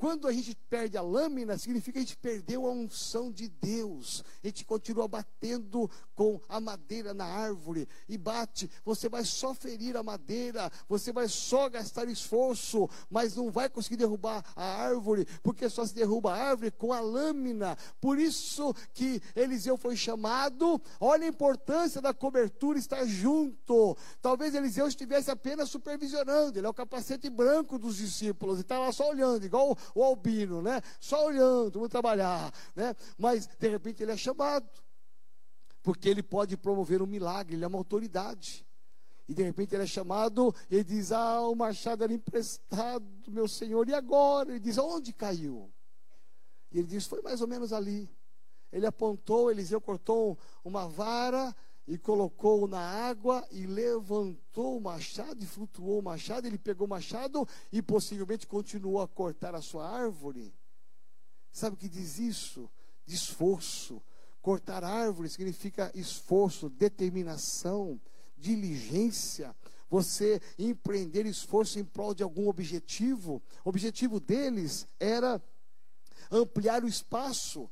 Quando 0.01 0.27
a 0.27 0.33
gente 0.33 0.57
perde 0.71 0.97
a 0.97 1.03
lâmina, 1.03 1.59
significa 1.59 1.93
que 1.93 1.99
a 1.99 2.01
gente 2.01 2.17
perdeu 2.17 2.67
a 2.67 2.71
unção 2.71 3.31
de 3.31 3.51
Deus. 3.51 4.25
A 4.43 4.47
gente 4.47 4.65
continua 4.65 5.07
batendo 5.07 5.91
com 6.15 6.41
a 6.49 6.59
madeira 6.59 7.13
na 7.13 7.27
árvore 7.27 7.87
e 8.09 8.17
bate. 8.17 8.71
Você 8.83 9.11
vai 9.11 9.27
só 9.27 9.53
ferir 9.53 9.99
a 9.99 10.03
madeira, 10.03 10.73
você 10.89 11.13
vai 11.13 11.29
só 11.29 11.69
gastar 11.69 12.09
esforço, 12.09 12.89
mas 13.11 13.37
não 13.37 13.51
vai 13.51 13.69
conseguir 13.69 13.99
derrubar 13.99 14.43
a 14.57 14.65
árvore, 14.65 15.27
porque 15.43 15.69
só 15.69 15.85
se 15.85 15.95
derruba 15.95 16.33
a 16.33 16.49
árvore 16.49 16.71
com 16.71 16.95
a 16.95 17.01
lâmina. 17.01 17.77
Por 18.01 18.19
isso 18.19 18.73
que 18.95 19.21
Eliseu 19.37 19.77
foi 19.77 19.97
chamado. 19.97 20.81
Olha 20.99 21.27
a 21.27 21.29
importância 21.29 22.01
da 22.01 22.15
cobertura 22.15 22.79
estar 22.79 23.05
junto. 23.05 23.95
Talvez 24.23 24.55
Eliseu 24.55 24.89
estivesse 24.89 25.31
apenas 25.31 25.69
supervisionando, 25.69 26.59
ele 26.59 26.67
é 26.67 26.71
o 26.71 26.73
capacete 26.73 27.29
branco 27.29 27.79
dos 27.79 27.99
discípulos, 27.99 28.57
e 28.57 28.61
estava 28.63 28.91
só 28.93 29.11
olhando, 29.11 29.45
igual 29.45 29.77
o 29.95 30.03
albino, 30.03 30.63
né? 30.63 30.81
Só 30.99 31.27
olhando, 31.27 31.73
vamos 31.73 31.89
trabalhar, 31.89 32.53
né? 32.75 32.95
Mas 33.19 33.47
de 33.47 33.69
repente 33.69 34.03
ele 34.03 34.13
é 34.13 34.17
chamado, 34.17 34.69
porque 35.83 36.09
ele 36.09 36.23
pode 36.23 36.57
promover 36.57 37.03
um 37.03 37.07
milagre, 37.07 37.55
ele 37.55 37.65
é 37.65 37.69
uma 37.69 37.79
autoridade. 37.79 38.67
E 39.29 39.35
de 39.35 39.43
repente 39.43 39.75
ele 39.75 39.85
é 39.85 39.87
chamado, 39.87 40.55
e 40.69 40.75
ele 40.75 40.85
diz: 40.85 41.13
Ah, 41.13 41.41
o 41.43 41.55
machado 41.55 42.03
era 42.03 42.13
emprestado, 42.13 43.07
meu 43.29 43.47
senhor, 43.47 43.89
e 43.89 43.95
agora? 43.95 44.51
Ele 44.51 44.61
diz: 44.61 44.77
Onde 44.77 45.13
caiu? 45.13 45.73
E 46.73 46.79
ele 46.79 46.89
diz: 46.89 47.07
Foi 47.07 47.23
mais 47.23 47.41
ou 47.41 47.47
menos 47.47 47.73
ali. 47.73 48.11
Ele 48.73 48.87
apontou, 48.87 49.51
Eliseu 49.51 49.81
cortou 49.81 50.39
uma 50.65 50.87
vara 50.89 51.55
e 51.91 51.99
colocou 51.99 52.69
na 52.69 52.79
água 52.79 53.45
e 53.51 53.67
levantou 53.67 54.79
o 54.79 54.81
machado 54.81 55.43
e 55.43 55.47
flutuou 55.47 55.99
o 55.99 56.03
machado. 56.03 56.47
Ele 56.47 56.57
pegou 56.57 56.87
o 56.87 56.91
machado 56.91 57.47
e 57.73 57.83
possivelmente 57.83 58.47
continuou 58.47 59.01
a 59.01 59.09
cortar 59.09 59.57
a 59.57 59.61
sua 59.61 59.91
árvore. 59.91 60.55
Sabe 61.51 61.75
o 61.75 61.77
que 61.77 61.89
diz 61.89 62.21
isso? 62.21 62.71
De 63.05 63.17
esforço. 63.17 64.01
Cortar 64.41 64.85
árvore 64.85 65.29
significa 65.29 65.91
esforço, 65.93 66.71
determinação, 66.71 68.01
diligência. 68.37 69.53
Você 69.89 70.41
empreender 70.57 71.27
esforço 71.27 71.81
em 71.81 71.85
prol 71.85 72.15
de 72.15 72.23
algum 72.23 72.49
objetivo. 72.49 73.43
O 73.65 73.69
objetivo 73.69 74.21
deles 74.21 74.87
era 75.01 75.43
ampliar 76.31 76.85
o 76.85 76.89
espaço 76.89 77.69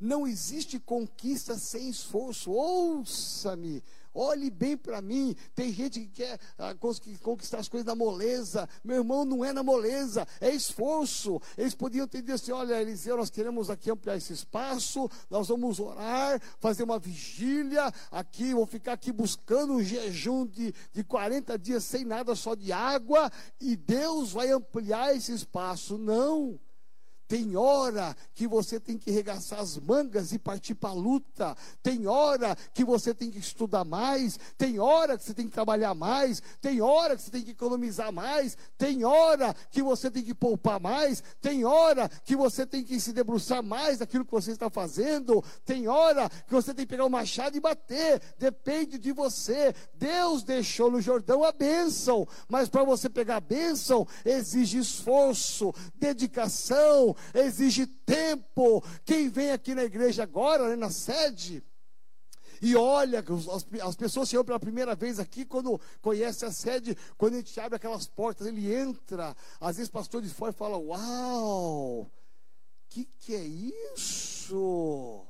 não 0.00 0.26
existe 0.26 0.78
conquista 0.78 1.56
sem 1.56 1.88
esforço. 1.88 2.52
Ouça-me, 2.52 3.82
olhe 4.14 4.50
bem 4.50 4.76
para 4.76 5.02
mim. 5.02 5.34
Tem 5.54 5.72
gente 5.72 6.00
que 6.00 6.08
quer 6.08 6.38
ah, 6.56 6.74
conquistar 7.22 7.58
as 7.58 7.68
coisas 7.68 7.86
na 7.86 7.94
moleza. 7.94 8.68
Meu 8.84 8.98
irmão, 8.98 9.24
não 9.24 9.44
é 9.44 9.52
na 9.52 9.62
moleza, 9.62 10.26
é 10.40 10.50
esforço. 10.50 11.40
Eles 11.56 11.74
podiam 11.74 12.06
ter 12.06 12.22
dito 12.22 12.34
assim: 12.34 12.52
olha, 12.52 12.80
Eliseu, 12.80 13.16
nós 13.16 13.30
queremos 13.30 13.70
aqui 13.70 13.90
ampliar 13.90 14.16
esse 14.16 14.32
espaço, 14.32 15.08
nós 15.28 15.48
vamos 15.48 15.80
orar, 15.80 16.40
fazer 16.58 16.84
uma 16.84 16.98
vigília 16.98 17.92
aqui, 18.10 18.54
vou 18.54 18.66
ficar 18.66 18.92
aqui 18.92 19.12
buscando 19.12 19.74
um 19.74 19.82
jejum 19.82 20.46
de, 20.46 20.72
de 20.92 21.04
40 21.04 21.58
dias 21.58 21.84
sem 21.84 22.04
nada, 22.04 22.34
só 22.34 22.54
de 22.54 22.72
água, 22.72 23.30
e 23.60 23.76
Deus 23.76 24.32
vai 24.32 24.50
ampliar 24.50 25.14
esse 25.14 25.32
espaço. 25.32 25.98
Não. 25.98 26.58
Tem 27.28 27.54
hora 27.58 28.16
que 28.34 28.48
você 28.48 28.80
tem 28.80 28.96
que 28.96 29.10
regaçar 29.10 29.60
as 29.60 29.76
mangas 29.76 30.32
e 30.32 30.38
partir 30.38 30.74
para 30.74 30.88
a 30.88 30.94
luta. 30.94 31.54
Tem 31.82 32.06
hora 32.06 32.56
que 32.72 32.82
você 32.82 33.12
tem 33.12 33.30
que 33.30 33.38
estudar 33.38 33.84
mais. 33.84 34.40
Tem 34.56 34.80
hora 34.80 35.18
que 35.18 35.24
você 35.24 35.34
tem 35.34 35.46
que 35.46 35.52
trabalhar 35.52 35.94
mais. 35.94 36.42
Tem 36.58 36.80
hora 36.80 37.14
que 37.14 37.22
você 37.22 37.30
tem 37.30 37.42
que 37.42 37.50
economizar 37.50 38.10
mais. 38.10 38.56
Tem 38.78 39.04
hora 39.04 39.54
que 39.70 39.82
você 39.82 40.10
tem 40.10 40.24
que 40.24 40.32
poupar 40.32 40.80
mais. 40.80 41.22
Tem 41.38 41.66
hora 41.66 42.08
que 42.24 42.34
você 42.34 42.64
tem 42.64 42.82
que 42.82 42.98
se 42.98 43.12
debruçar 43.12 43.62
mais 43.62 43.98
daquilo 43.98 44.24
que 44.24 44.32
você 44.32 44.52
está 44.52 44.70
fazendo. 44.70 45.44
Tem 45.66 45.86
hora 45.86 46.30
que 46.30 46.54
você 46.54 46.72
tem 46.72 46.86
que 46.86 46.90
pegar 46.90 47.04
o 47.04 47.10
machado 47.10 47.58
e 47.58 47.60
bater. 47.60 48.22
Depende 48.38 48.96
de 48.96 49.12
você. 49.12 49.74
Deus 49.92 50.42
deixou 50.42 50.90
no 50.90 51.02
Jordão 51.02 51.44
a 51.44 51.52
bênção. 51.52 52.26
Mas 52.48 52.70
para 52.70 52.84
você 52.84 53.10
pegar 53.10 53.36
a 53.36 53.40
bênção, 53.40 54.08
exige 54.24 54.78
esforço, 54.78 55.74
dedicação 55.94 57.17
exige 57.34 57.86
tempo. 57.86 58.82
Quem 59.04 59.28
vem 59.28 59.50
aqui 59.50 59.74
na 59.74 59.84
igreja 59.84 60.22
agora, 60.22 60.68
né, 60.68 60.76
na 60.76 60.90
sede, 60.90 61.62
e 62.60 62.76
olha, 62.76 63.20
as, 63.20 63.66
as 63.82 63.96
pessoas 63.96 64.28
chegam 64.28 64.44
pela 64.44 64.58
primeira 64.58 64.94
vez 64.94 65.18
aqui, 65.18 65.44
quando 65.44 65.80
conhece 66.00 66.44
a 66.44 66.52
sede, 66.52 66.96
quando 67.16 67.34
a 67.34 67.36
gente 67.38 67.58
abre 67.60 67.76
aquelas 67.76 68.06
portas, 68.06 68.46
ele 68.46 68.72
entra. 68.74 69.36
Às 69.60 69.76
vezes, 69.76 69.90
pastor 69.90 70.22
de 70.22 70.28
fora 70.28 70.52
fala: 70.52 70.76
Uau, 70.76 72.10
que 72.88 73.04
que 73.04 73.34
é 73.34 73.44
isso? 73.44 75.24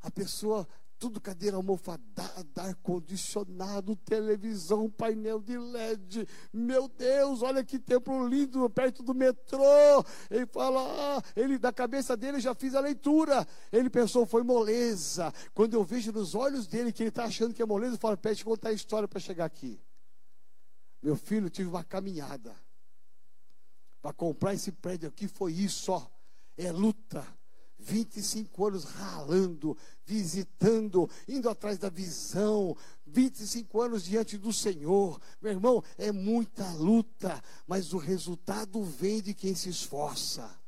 A 0.00 0.10
pessoa 0.10 0.66
tudo 1.00 1.18
cadeira 1.18 1.56
almofadada, 1.56 2.62
ar-condicionado, 2.62 3.96
televisão, 3.96 4.90
painel 4.90 5.40
de 5.40 5.56
LED. 5.56 6.28
Meu 6.52 6.88
Deus, 6.88 7.40
olha 7.40 7.64
que 7.64 7.78
templo 7.78 8.28
lindo, 8.28 8.68
perto 8.68 9.02
do 9.02 9.14
metrô. 9.14 9.64
Ele 10.30 10.44
fala, 10.44 10.80
ah, 11.16 11.22
ele 11.34 11.58
da 11.58 11.72
cabeça 11.72 12.14
dele 12.18 12.38
já 12.38 12.54
fiz 12.54 12.74
a 12.74 12.80
leitura. 12.80 13.48
Ele 13.72 13.88
pensou, 13.88 14.26
foi 14.26 14.42
moleza. 14.42 15.32
Quando 15.54 15.72
eu 15.72 15.82
vejo 15.82 16.12
nos 16.12 16.34
olhos 16.34 16.66
dele 16.66 16.92
que 16.92 17.02
ele 17.02 17.08
está 17.08 17.24
achando 17.24 17.54
que 17.54 17.62
é 17.62 17.66
moleza, 17.66 17.94
eu 17.94 17.98
falo, 17.98 18.18
pede 18.18 18.44
contar 18.44 18.68
a 18.68 18.74
história 18.74 19.08
para 19.08 19.18
chegar 19.18 19.46
aqui. 19.46 19.80
Meu 21.02 21.16
filho, 21.16 21.48
tive 21.48 21.70
uma 21.70 21.82
caminhada. 21.82 22.54
Para 24.02 24.12
comprar 24.12 24.52
esse 24.52 24.70
prédio 24.70 25.08
aqui 25.08 25.26
foi 25.26 25.54
isso, 25.54 25.92
ó. 25.92 26.06
É 26.58 26.70
luta 26.70 27.26
25 27.82 28.66
anos 28.66 28.84
ralando, 28.84 29.76
visitando, 30.04 31.08
indo 31.26 31.48
atrás 31.48 31.78
da 31.78 31.88
visão, 31.88 32.76
25 33.06 33.80
anos 33.80 34.04
diante 34.04 34.36
do 34.36 34.52
Senhor. 34.52 35.20
Meu 35.40 35.52
irmão, 35.52 35.82
é 35.96 36.12
muita 36.12 36.70
luta, 36.72 37.42
mas 37.66 37.92
o 37.92 37.98
resultado 37.98 38.82
vem 38.82 39.20
de 39.20 39.34
quem 39.34 39.54
se 39.54 39.68
esforça. 39.68 40.58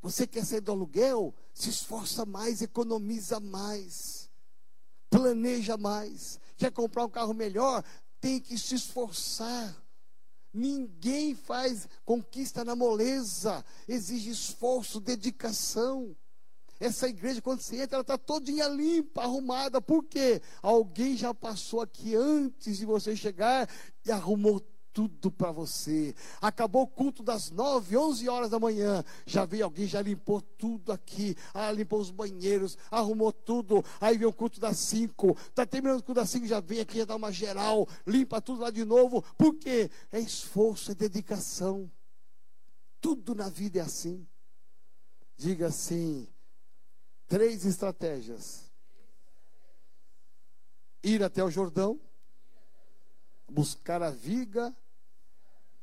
Você 0.00 0.26
quer 0.26 0.44
sair 0.44 0.60
do 0.60 0.72
aluguel? 0.72 1.32
Se 1.54 1.70
esforça 1.70 2.26
mais, 2.26 2.60
economiza 2.60 3.38
mais, 3.38 4.28
planeja 5.08 5.76
mais. 5.76 6.40
Quer 6.56 6.72
comprar 6.72 7.04
um 7.04 7.10
carro 7.10 7.32
melhor? 7.32 7.84
Tem 8.20 8.40
que 8.40 8.58
se 8.58 8.74
esforçar. 8.74 9.81
Ninguém 10.52 11.34
faz 11.34 11.88
conquista 12.04 12.64
na 12.64 12.76
moleza, 12.76 13.64
exige 13.88 14.30
esforço, 14.30 15.00
dedicação. 15.00 16.14
Essa 16.78 17.08
igreja, 17.08 17.40
quando 17.40 17.60
você 17.60 17.76
entra, 17.76 17.96
ela 17.96 18.02
está 18.02 18.18
todinha 18.18 18.66
limpa, 18.66 19.22
arrumada. 19.22 19.80
Por 19.80 20.04
quê? 20.04 20.42
Alguém 20.60 21.16
já 21.16 21.32
passou 21.32 21.80
aqui 21.80 22.14
antes 22.16 22.76
de 22.76 22.84
você 22.84 23.14
chegar 23.14 23.68
e 24.04 24.10
arrumou 24.10 24.60
tudo 24.92 25.30
para 25.30 25.50
você. 25.50 26.14
Acabou 26.40 26.82
o 26.82 26.86
culto 26.86 27.22
das 27.22 27.50
9, 27.50 27.96
11 27.96 28.28
horas 28.28 28.50
da 28.50 28.58
manhã. 28.58 29.04
Já 29.26 29.44
veio 29.44 29.64
alguém, 29.64 29.86
já 29.86 30.00
limpou 30.00 30.40
tudo 30.40 30.92
aqui. 30.92 31.34
Ah, 31.52 31.72
limpou 31.72 32.00
os 32.00 32.10
banheiros, 32.10 32.76
arrumou 32.90 33.32
tudo. 33.32 33.84
Aí 34.00 34.16
veio 34.16 34.30
o 34.30 34.34
culto 34.34 34.60
das 34.60 34.78
5. 34.78 35.36
Está 35.48 35.66
terminando 35.66 36.00
o 36.00 36.02
culto 36.02 36.20
das 36.20 36.30
5, 36.30 36.46
já 36.46 36.60
vem 36.60 36.80
aqui, 36.80 36.98
já 36.98 37.04
dá 37.04 37.16
uma 37.16 37.32
geral, 37.32 37.88
limpa 38.06 38.40
tudo 38.40 38.60
lá 38.62 38.70
de 38.70 38.84
novo. 38.84 39.22
Por 39.36 39.54
quê? 39.56 39.90
É 40.10 40.20
esforço, 40.20 40.92
é 40.92 40.94
dedicação. 40.94 41.90
Tudo 43.00 43.34
na 43.34 43.48
vida 43.48 43.78
é 43.78 43.82
assim. 43.82 44.26
Diga 45.36 45.66
assim: 45.66 46.28
três 47.26 47.64
estratégias. 47.64 48.70
Ir 51.02 51.22
até 51.24 51.42
o 51.42 51.50
Jordão, 51.50 52.00
buscar 53.52 54.02
a 54.02 54.10
viga 54.10 54.74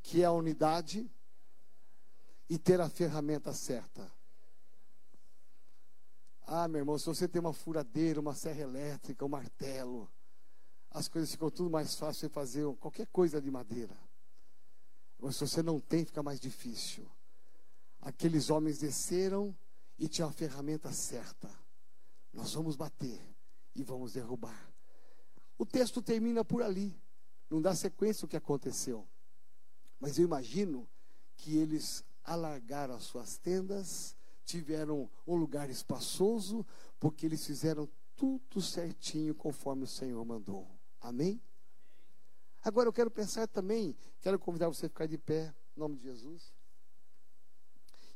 que 0.01 0.21
é 0.21 0.25
a 0.25 0.31
unidade, 0.31 1.09
e 2.49 2.57
ter 2.57 2.81
a 2.81 2.89
ferramenta 2.89 3.53
certa. 3.53 4.11
Ah, 6.47 6.67
meu 6.67 6.79
irmão, 6.79 6.97
se 6.97 7.05
você 7.05 7.27
tem 7.27 7.39
uma 7.39 7.53
furadeira, 7.53 8.19
uma 8.19 8.33
serra 8.33 8.61
elétrica, 8.61 9.23
um 9.23 9.29
martelo, 9.29 10.11
as 10.89 11.07
coisas 11.07 11.29
ficam 11.29 11.51
tudo 11.51 11.69
mais 11.69 11.93
fácil 11.93 12.27
de 12.27 12.33
fazer 12.33 12.65
qualquer 12.77 13.05
coisa 13.07 13.39
de 13.39 13.51
madeira. 13.51 13.95
Mas 15.19 15.35
se 15.35 15.47
você 15.47 15.61
não 15.61 15.79
tem, 15.79 16.03
fica 16.03 16.23
mais 16.23 16.39
difícil. 16.39 17.07
Aqueles 18.01 18.49
homens 18.49 18.79
desceram 18.79 19.55
e 19.99 20.07
tinham 20.07 20.29
a 20.29 20.33
ferramenta 20.33 20.91
certa. 20.91 21.47
Nós 22.33 22.51
vamos 22.53 22.75
bater 22.75 23.21
e 23.75 23.83
vamos 23.83 24.13
derrubar. 24.13 24.73
O 25.55 25.67
texto 25.67 26.01
termina 26.01 26.43
por 26.43 26.63
ali. 26.63 26.99
Não 27.49 27.61
dá 27.61 27.75
sequência 27.75 28.25
o 28.25 28.27
que 28.27 28.37
aconteceu. 28.37 29.07
Mas 29.99 30.17
eu 30.17 30.25
imagino 30.25 30.87
que 31.35 31.57
eles 31.57 32.03
alargaram 32.23 32.95
as 32.95 33.03
suas 33.03 33.37
tendas, 33.37 34.15
tiveram 34.45 35.09
um 35.25 35.35
lugar 35.35 35.69
espaçoso, 35.69 36.65
porque 36.99 37.25
eles 37.25 37.45
fizeram 37.45 37.89
tudo 38.15 38.61
certinho 38.61 39.33
conforme 39.33 39.83
o 39.83 39.87
Senhor 39.87 40.23
mandou. 40.25 40.67
Amém? 41.01 41.41
Agora 42.61 42.87
eu 42.89 42.93
quero 42.93 43.09
pensar 43.09 43.47
também, 43.47 43.95
quero 44.19 44.37
convidar 44.37 44.67
você 44.67 44.85
a 44.85 44.89
ficar 44.89 45.07
de 45.07 45.17
pé, 45.17 45.53
em 45.75 45.79
nome 45.79 45.95
de 45.95 46.03
Jesus. 46.03 46.53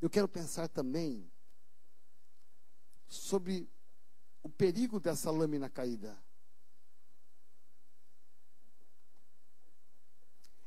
Eu 0.01 0.09
quero 0.09 0.27
pensar 0.27 0.67
também 0.67 1.31
sobre 3.07 3.69
o 4.41 4.49
perigo 4.49 4.99
dessa 4.99 5.31
lâmina 5.31 5.69
caída. 5.69 6.21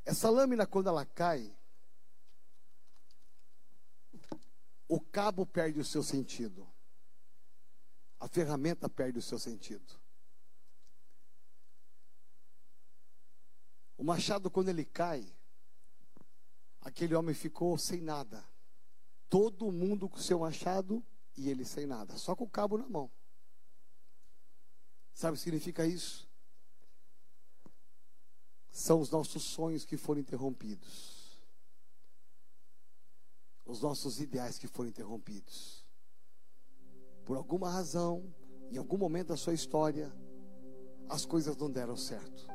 Essa 0.07 0.29
lâmina, 0.29 0.65
quando 0.65 0.87
ela 0.87 1.05
cai, 1.05 1.53
o 4.87 5.01
cabo 5.01 5.45
perde 5.45 5.81
o 5.81 5.83
seu 5.83 6.01
sentido, 6.01 6.65
a 8.17 8.25
ferramenta 8.25 8.87
perde 8.87 9.19
o 9.19 9.21
seu 9.21 9.37
sentido. 9.37 9.99
O 13.97 14.03
machado, 14.05 14.49
quando 14.49 14.69
ele 14.69 14.85
cai, 14.85 15.29
aquele 16.79 17.13
homem 17.13 17.35
ficou 17.35 17.77
sem 17.77 17.99
nada. 17.99 18.47
Todo 19.27 19.73
mundo 19.73 20.07
com 20.07 20.17
seu 20.19 20.39
machado 20.39 21.05
e 21.35 21.49
ele 21.49 21.65
sem 21.65 21.85
nada, 21.85 22.17
só 22.17 22.33
com 22.33 22.45
o 22.45 22.49
cabo 22.49 22.77
na 22.77 22.87
mão. 22.87 23.11
Sabe 25.13 25.33
o 25.33 25.37
que 25.37 25.43
significa 25.43 25.85
isso? 25.85 26.26
São 28.77 28.99
os 28.99 29.09
nossos 29.09 29.41
sonhos 29.41 29.83
que 29.83 29.97
foram 29.97 30.21
interrompidos. 30.21 31.41
Os 33.65 33.81
nossos 33.81 34.21
ideais 34.21 34.59
que 34.59 34.67
foram 34.67 34.89
interrompidos. 34.89 35.83
Por 37.25 37.37
alguma 37.37 37.71
razão, 37.71 38.31
em 38.71 38.77
algum 38.77 38.95
momento 38.95 39.29
da 39.29 39.35
sua 39.35 39.55
história, 39.55 40.15
as 41.09 41.25
coisas 41.25 41.57
não 41.57 41.71
deram 41.71 41.97
certo. 41.97 42.47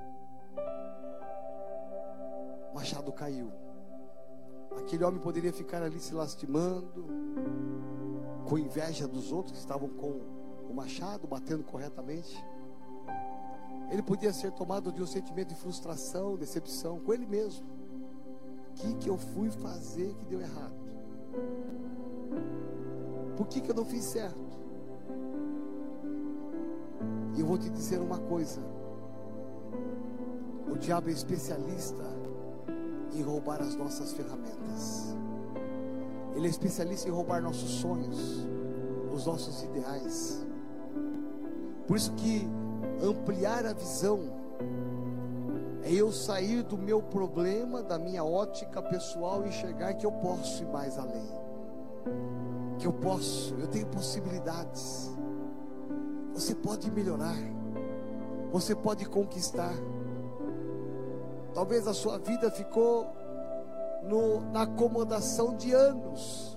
Machado 2.73 3.13
caiu. 3.13 3.51
Aquele 4.79 5.03
homem 5.03 5.21
poderia 5.21 5.53
ficar 5.53 5.83
ali 5.83 5.99
se 5.99 6.15
lastimando, 6.15 7.05
com 8.49 8.57
inveja 8.57 9.09
dos 9.09 9.33
outros 9.33 9.55
que 9.55 9.59
estavam 9.59 9.89
com 9.89 10.21
o 10.71 10.73
machado 10.73 11.27
batendo 11.27 11.65
corretamente. 11.65 12.37
Ele 13.93 14.01
podia 14.01 14.33
ser 14.33 14.51
tomado 14.53 14.91
de 14.91 15.03
um 15.03 15.07
sentimento 15.07 15.49
de 15.49 15.55
frustração, 15.55 16.35
decepção 16.35 16.99
com 16.99 17.13
ele 17.13 17.27
mesmo. 17.27 17.67
O 18.71 18.73
que, 18.73 18.95
que 18.95 19.11
eu 19.11 19.19
fui 19.19 19.51
fazer 19.51 20.15
que 20.15 20.25
deu 20.25 20.41
errado? 20.41 20.73
Por 23.37 23.47
que, 23.49 23.61
que 23.61 23.71
eu 23.71 23.75
não 23.75 23.85
fiz 23.85 24.03
certo? 24.05 24.41
E 27.37 27.41
eu 27.41 27.47
vou 27.47 27.59
te 27.59 27.69
dizer 27.69 28.01
uma 28.01 28.19
coisa: 28.19 28.63
o 30.73 30.79
diabo 30.79 31.11
é 31.11 31.13
especialista 31.13 32.03
em 33.13 33.21
roubar 33.21 33.61
as 33.61 33.75
nossas 33.75 34.15
ferramentas, 34.15 35.15
ele 36.35 36.47
é 36.47 36.51
especialista 36.51 37.11
em 37.11 37.13
roubar 37.13 37.43
nossos 37.43 37.73
sonhos, 37.73 38.47
os 39.13 39.27
nossos 39.27 39.63
ideais. 39.65 40.47
Por 41.87 41.99
isso 41.99 42.11
que 42.15 42.49
ampliar 43.03 43.67
a 43.67 43.73
visão 43.73 44.21
é 45.83 45.93
eu 45.93 46.13
sair 46.13 46.63
do 46.63 46.79
meu 46.79 47.03
problema, 47.03 47.83
da 47.83 47.99
minha 47.99 48.25
ótica 48.25 48.81
pessoal 48.81 49.45
e 49.45 49.49
enxergar 49.49 49.95
que 49.95 50.07
eu 50.07 50.13
posso 50.13 50.63
ir 50.63 50.67
mais 50.67 50.97
além. 50.97 51.29
Que 52.79 52.87
eu 52.87 52.93
posso, 52.93 53.55
eu 53.59 53.67
tenho 53.67 53.87
possibilidades. 53.87 55.11
Você 56.35 56.55
pode 56.55 56.89
melhorar. 56.91 57.37
Você 58.53 58.77
pode 58.77 59.05
conquistar. 59.07 59.75
Talvez 61.53 61.87
a 61.89 61.95
sua 61.95 62.19
vida 62.19 62.51
ficou 62.51 63.07
no, 64.05 64.41
na 64.53 64.63
acomodação 64.63 65.57
de 65.57 65.73
anos. 65.73 66.57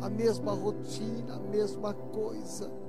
A 0.00 0.08
mesma 0.08 0.52
rotina, 0.52 1.34
a 1.34 1.38
mesma 1.38 1.92
coisa 1.92 2.79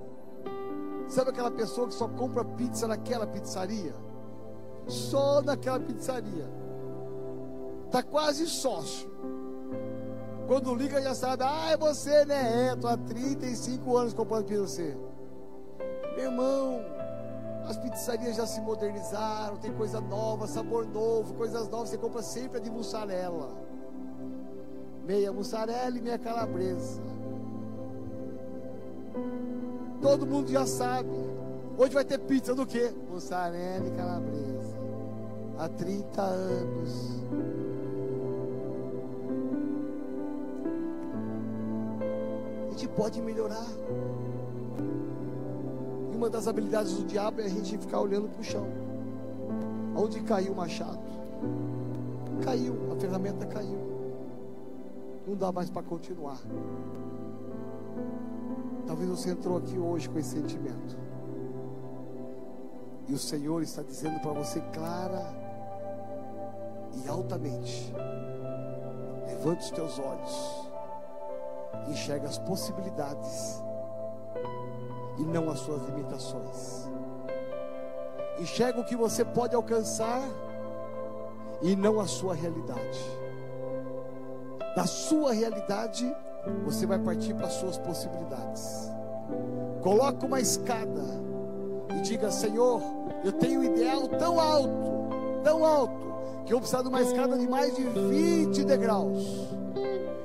Sabe 1.12 1.32
aquela 1.32 1.52
pessoa 1.52 1.90
que 1.90 1.94
só 1.94 2.08
compra 2.08 2.46
pizza 2.46 2.88
naquela 2.88 3.28
pizzaria? 3.28 3.94
Só 4.88 5.42
naquela 5.42 5.78
pizzaria. 5.78 6.50
Está 7.86 8.02
quase 8.02 8.48
sócio. 8.48 9.12
Quando 10.48 10.74
liga 10.74 11.02
já 11.02 11.14
sabe, 11.14 11.44
ah, 11.44 11.72
é 11.72 11.76
você, 11.76 12.24
né? 12.24 12.70
É, 12.70 12.74
estou 12.76 12.90
há 12.90 12.96
35 12.96 13.98
anos 13.98 14.14
comprando 14.14 14.46
pizza 14.46 14.56
você. 14.56 14.98
Meu 16.16 16.32
irmão, 16.32 16.80
as 17.68 17.76
pizzarias 17.76 18.38
já 18.38 18.48
se 18.48 18.62
modernizaram, 18.62 19.58
tem 19.58 19.74
coisa 19.74 20.00
nova, 20.00 20.48
sabor 20.48 20.88
novo, 20.88 21.34
coisas 21.34 21.68
novas. 21.68 21.90
Você 21.90 21.98
compra 21.98 22.22
sempre 22.22 22.60
a 22.60 22.62
de 22.62 22.72
mussarela. 22.72 23.50
Meia 25.06 25.34
mussarela 25.34 25.98
e 25.98 26.02
meia 26.02 26.18
calabresa. 26.18 27.02
Todo 30.02 30.26
mundo 30.26 30.50
já 30.50 30.66
sabe. 30.66 31.10
Hoje 31.78 31.94
vai 31.94 32.04
ter 32.04 32.18
pizza 32.20 32.56
do 32.56 32.66
quê? 32.66 32.92
Mussarela 33.10 33.88
e 33.88 33.92
calabresa. 33.92 34.76
Há 35.60 35.70
30 35.70 36.22
anos. 36.22 37.22
A 42.68 42.72
gente 42.72 42.88
pode 42.90 43.22
melhorar. 43.22 43.68
E 46.12 46.16
uma 46.16 46.30
das 46.30 46.48
habilidades 46.48 46.94
do 46.94 47.04
diabo 47.04 47.42
é 47.42 47.46
a 47.46 47.50
gente 47.50 47.78
ficar 47.78 48.02
olhando 48.02 48.28
para 48.28 48.42
o 48.42 48.44
chão. 48.44 48.68
Onde 49.96 50.20
caiu 50.22 50.54
o 50.54 50.56
machado? 50.56 51.00
Caiu, 52.44 52.76
a 52.92 52.96
ferramenta 52.96 53.46
caiu. 53.46 53.78
Não 55.28 55.36
dá 55.36 55.52
mais 55.52 55.70
para 55.70 55.84
continuar. 55.84 56.40
Talvez 58.86 59.10
você 59.10 59.32
entrou 59.32 59.58
aqui 59.58 59.78
hoje 59.78 60.10
com 60.10 60.20
esse 60.20 60.32
sentimento. 60.32 60.98
E 63.08 63.14
o 63.14 63.18
Senhor 63.18 63.62
está 63.62 63.82
dizendo 63.82 64.20
para 64.20 64.32
você 64.32 64.62
clara 64.74 65.22
e 67.04 67.08
altamente: 67.10 67.94
levante 69.28 69.66
os 69.66 69.72
teus 69.72 70.00
olhos, 70.00 70.70
enxerga 71.90 72.28
as 72.28 72.38
possibilidades 72.38 73.62
e 75.18 75.24
não 75.24 75.50
as 75.50 75.60
suas 75.60 75.84
limitações. 75.84 76.90
Enxerga 78.40 78.80
o 78.80 78.86
que 78.86 78.96
você 78.96 79.24
pode 79.24 79.56
alcançar 79.56 80.22
e 81.62 81.76
não 81.76 82.00
a 82.00 82.08
sua 82.08 82.34
realidade. 82.34 83.00
Da 84.76 84.86
sua 84.86 85.34
realidade, 85.34 86.12
você 86.64 86.86
vai 86.86 87.00
partir 87.00 87.34
para 87.34 87.48
as 87.48 87.54
suas 87.54 87.78
possibilidades. 87.78 88.92
Coloque 89.82 90.26
uma 90.26 90.40
escada 90.40 91.04
e 91.96 92.02
diga: 92.02 92.32
Senhor, 92.32 92.82
eu 93.24 93.32
tenho 93.32 93.62
um 93.62 93.64
ideal 93.64 94.08
tão 94.08 94.40
alto, 94.40 95.10
tão 95.44 95.66
alto, 95.66 96.14
que 96.46 96.54
eu 96.54 96.60
preciso 96.60 96.84
de 96.84 96.90
uma 96.90 97.02
escada 97.02 97.38
de 97.38 97.48
mais 97.48 97.76
de 97.76 97.84
20 97.84 98.64
degraus. 98.64 99.50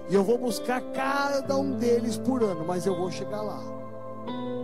E 0.08 0.14
eu 0.14 0.22
vou 0.22 0.38
buscar 0.38 0.80
cada 0.92 1.56
um 1.56 1.72
deles 1.72 2.16
por 2.16 2.42
ano, 2.42 2.64
mas 2.66 2.86
eu 2.86 2.96
vou 2.96 3.10
chegar 3.10 3.42
lá. 3.42 3.60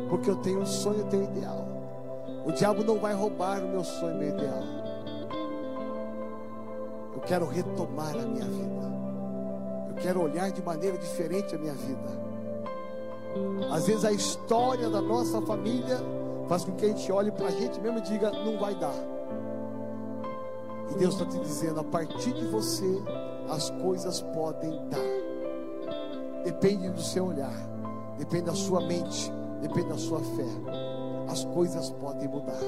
Porque 0.08 0.30
eu 0.30 0.36
tenho 0.36 0.60
um 0.60 0.66
sonho, 0.66 1.00
eu 1.00 1.06
tenho 1.06 1.22
um 1.24 1.36
ideal. 1.36 1.66
O 2.46 2.52
diabo 2.52 2.84
não 2.84 2.98
vai 2.98 3.14
roubar 3.14 3.62
o 3.62 3.68
meu 3.68 3.82
sonho, 3.82 4.16
meu 4.16 4.28
ideal. 4.28 4.62
Eu 7.14 7.20
quero 7.22 7.46
retomar 7.46 8.14
a 8.14 8.26
minha 8.26 8.44
vida. 8.44 9.01
Eu 9.92 9.96
quero 9.96 10.22
olhar 10.22 10.50
de 10.50 10.62
maneira 10.62 10.96
diferente 10.96 11.54
a 11.54 11.58
minha 11.58 11.74
vida. 11.74 12.22
Às 13.70 13.86
vezes 13.86 14.06
a 14.06 14.12
história 14.12 14.88
da 14.88 15.02
nossa 15.02 15.40
família 15.42 15.98
faz 16.48 16.64
com 16.64 16.72
que 16.72 16.86
a 16.86 16.88
gente 16.88 17.12
olhe 17.12 17.30
para 17.30 17.48
a 17.48 17.50
gente 17.50 17.78
mesmo 17.78 17.98
e 17.98 18.00
diga: 18.00 18.30
não 18.30 18.58
vai 18.58 18.74
dar. 18.74 18.94
E 20.90 20.94
Deus 20.94 21.14
está 21.14 21.26
te 21.26 21.38
dizendo: 21.40 21.80
a 21.80 21.84
partir 21.84 22.32
de 22.32 22.46
você, 22.46 22.86
as 23.50 23.68
coisas 23.68 24.22
podem 24.22 24.70
dar. 24.88 26.42
Depende 26.42 26.88
do 26.88 27.02
seu 27.02 27.26
olhar, 27.26 27.54
depende 28.16 28.46
da 28.46 28.54
sua 28.54 28.80
mente, 28.80 29.30
depende 29.60 29.90
da 29.90 29.98
sua 29.98 30.20
fé. 30.20 30.48
As 31.28 31.44
coisas 31.44 31.90
podem 31.90 32.28
mudar. 32.28 32.60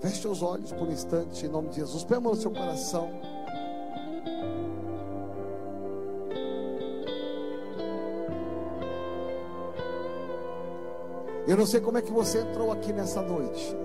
Feche 0.00 0.28
os 0.28 0.42
olhos 0.42 0.72
por 0.72 0.86
um 0.86 0.92
instante, 0.92 1.46
em 1.46 1.48
nome 1.48 1.70
de 1.70 1.76
Jesus. 1.76 2.04
Põe 2.04 2.18
a 2.18 2.20
mão 2.20 2.34
no 2.34 2.38
seu 2.38 2.50
coração. 2.50 3.08
Eu 11.52 11.58
não 11.58 11.66
sei 11.66 11.82
como 11.82 11.98
é 11.98 12.00
que 12.00 12.10
você 12.10 12.38
entrou 12.38 12.72
aqui 12.72 12.94
nessa 12.94 13.20
noite. 13.20 13.76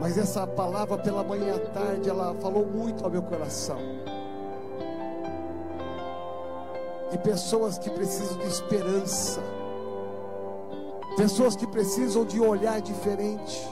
Mas 0.00 0.18
essa 0.18 0.44
palavra 0.44 0.98
pela 0.98 1.22
manhã 1.22 1.46
e 1.46 1.50
à 1.52 1.70
tarde, 1.70 2.10
ela 2.10 2.34
falou 2.40 2.66
muito 2.66 3.04
ao 3.04 3.10
meu 3.12 3.22
coração. 3.22 3.78
De 7.12 7.18
pessoas 7.18 7.78
que 7.78 7.88
precisam 7.90 8.38
de 8.38 8.46
esperança, 8.48 9.40
Pessoas 11.16 11.54
que 11.54 11.66
precisam 11.68 12.24
de 12.24 12.40
olhar 12.40 12.80
diferente. 12.80 13.68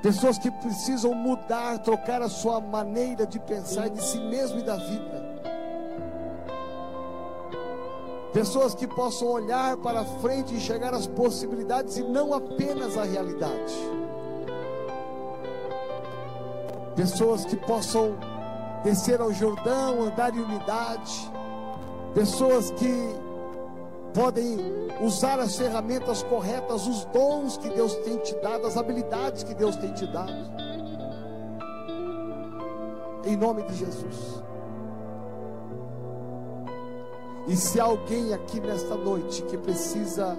Pessoas 0.00 0.38
que 0.38 0.50
precisam 0.50 1.12
mudar, 1.12 1.78
trocar 1.80 2.22
a 2.22 2.28
sua 2.28 2.60
maneira 2.60 3.26
de 3.26 3.40
pensar 3.40 3.88
de 3.88 4.00
si 4.00 4.18
mesmo 4.18 4.60
e 4.60 4.62
da 4.62 4.76
vida. 4.76 5.29
Pessoas 8.40 8.74
que 8.74 8.86
possam 8.86 9.28
olhar 9.28 9.76
para 9.76 10.02
frente 10.02 10.54
e 10.54 10.56
enxergar 10.56 10.94
as 10.94 11.06
possibilidades 11.06 11.98
e 11.98 12.02
não 12.02 12.32
apenas 12.32 12.96
a 12.96 13.04
realidade. 13.04 13.74
Pessoas 16.96 17.44
que 17.44 17.54
possam 17.54 18.16
descer 18.82 19.20
ao 19.20 19.30
Jordão, 19.30 20.04
andar 20.04 20.34
em 20.34 20.40
unidade. 20.40 21.30
Pessoas 22.14 22.70
que 22.70 23.14
podem 24.14 24.56
usar 25.02 25.38
as 25.38 25.58
ferramentas 25.58 26.22
corretas, 26.22 26.86
os 26.86 27.04
dons 27.12 27.58
que 27.58 27.68
Deus 27.68 27.94
tem 27.96 28.16
te 28.16 28.34
dado, 28.36 28.66
as 28.66 28.74
habilidades 28.74 29.42
que 29.42 29.52
Deus 29.52 29.76
tem 29.76 29.92
te 29.92 30.06
dado. 30.06 30.32
Em 33.26 33.36
nome 33.36 33.64
de 33.64 33.74
Jesus. 33.74 34.49
E 37.50 37.56
se 37.56 37.80
alguém 37.80 38.32
aqui 38.32 38.60
nesta 38.60 38.94
noite 38.94 39.42
que 39.42 39.58
precisa 39.58 40.38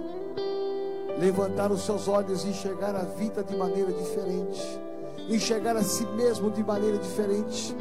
levantar 1.18 1.70
os 1.70 1.82
seus 1.82 2.08
olhos 2.08 2.42
e 2.42 2.48
enxergar 2.48 2.96
a 2.96 3.02
vida 3.02 3.44
de 3.44 3.54
maneira 3.54 3.92
diferente, 3.92 4.80
enxergar 5.28 5.76
a 5.76 5.82
si 5.82 6.06
mesmo 6.06 6.50
de 6.50 6.64
maneira 6.64 6.96
diferente, 6.96 7.76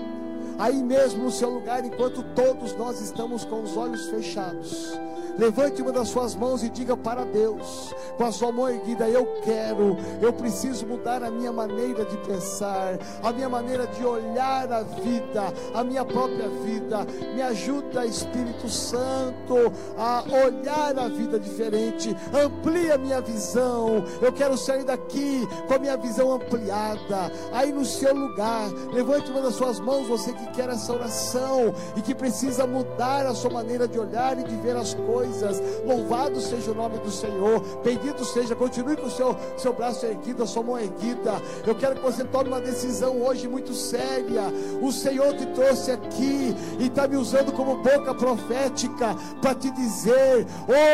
aí 0.59 0.83
mesmo 0.83 1.23
no 1.23 1.31
seu 1.31 1.49
lugar, 1.49 1.85
enquanto 1.85 2.21
todos 2.35 2.75
nós 2.75 2.99
estamos 2.99 3.45
com 3.45 3.63
os 3.63 3.77
olhos 3.77 4.05
fechados, 4.07 4.99
Levante 5.37 5.81
uma 5.81 5.91
das 5.91 6.09
suas 6.09 6.35
mãos 6.35 6.63
e 6.63 6.69
diga 6.69 6.95
para 6.95 7.25
Deus, 7.25 7.95
com 8.17 8.25
a 8.25 8.31
sua 8.31 8.51
mão 8.51 8.69
erguida: 8.69 9.09
Eu 9.09 9.25
quero, 9.43 9.97
eu 10.21 10.31
preciso 10.33 10.85
mudar 10.85 11.23
a 11.23 11.31
minha 11.31 11.51
maneira 11.51 12.05
de 12.05 12.17
pensar, 12.17 12.97
a 13.23 13.31
minha 13.31 13.49
maneira 13.49 13.87
de 13.87 14.05
olhar 14.05 14.71
a 14.71 14.83
vida, 14.83 15.53
a 15.73 15.83
minha 15.83 16.03
própria 16.05 16.49
vida. 16.49 17.05
Me 17.33 17.41
ajuda, 17.41 18.05
Espírito 18.05 18.69
Santo, 18.69 19.55
a 19.97 20.23
olhar 20.45 20.97
a 20.97 21.07
vida 21.07 21.39
diferente. 21.39 22.15
Amplia 22.33 22.97
minha 22.97 23.21
visão. 23.21 24.03
Eu 24.21 24.31
quero 24.31 24.57
sair 24.57 24.83
daqui 24.83 25.47
com 25.67 25.73
a 25.73 25.79
minha 25.79 25.97
visão 25.97 26.31
ampliada. 26.33 27.31
Aí 27.51 27.71
no 27.71 27.85
seu 27.85 28.13
lugar, 28.13 28.69
levante 28.93 29.31
uma 29.31 29.41
das 29.41 29.55
suas 29.55 29.79
mãos, 29.79 30.07
você 30.07 30.33
que 30.33 30.51
quer 30.51 30.69
essa 30.69 30.93
oração 30.93 31.73
e 31.95 32.01
que 32.01 32.13
precisa 32.13 32.67
mudar 32.67 33.25
a 33.25 33.33
sua 33.33 33.49
maneira 33.49 33.87
de 33.87 33.97
olhar 33.97 34.37
e 34.37 34.43
de 34.43 34.55
ver 34.57 34.75
as 34.75 34.93
coisas 34.93 35.30
coisas. 35.31 35.61
Louvado 35.85 36.39
seja 36.41 36.71
o 36.71 36.75
nome 36.75 36.97
do 36.99 37.09
Senhor. 37.09 37.61
Bendito 37.83 38.25
seja. 38.25 38.55
Continue 38.55 38.97
com 38.97 39.07
o 39.07 39.11
seu, 39.11 39.35
seu 39.57 39.73
braço 39.73 40.05
erguido, 40.05 40.43
a 40.43 40.47
sua 40.47 40.63
mão 40.63 40.77
erguida. 40.77 41.41
Eu 41.65 41.75
quero 41.75 41.95
que 41.95 42.01
você 42.01 42.23
tome 42.23 42.49
uma 42.49 42.59
decisão 42.59 43.21
hoje 43.21 43.47
muito 43.47 43.73
séria. 43.73 44.43
O 44.81 44.91
Senhor 44.91 45.33
te 45.35 45.45
trouxe 45.47 45.91
aqui 45.91 46.55
e 46.79 46.87
está 46.87 47.07
me 47.07 47.15
usando 47.15 47.51
como 47.53 47.77
boca 47.77 48.13
profética 48.13 49.15
para 49.41 49.55
te 49.55 49.71
dizer: 49.71 50.45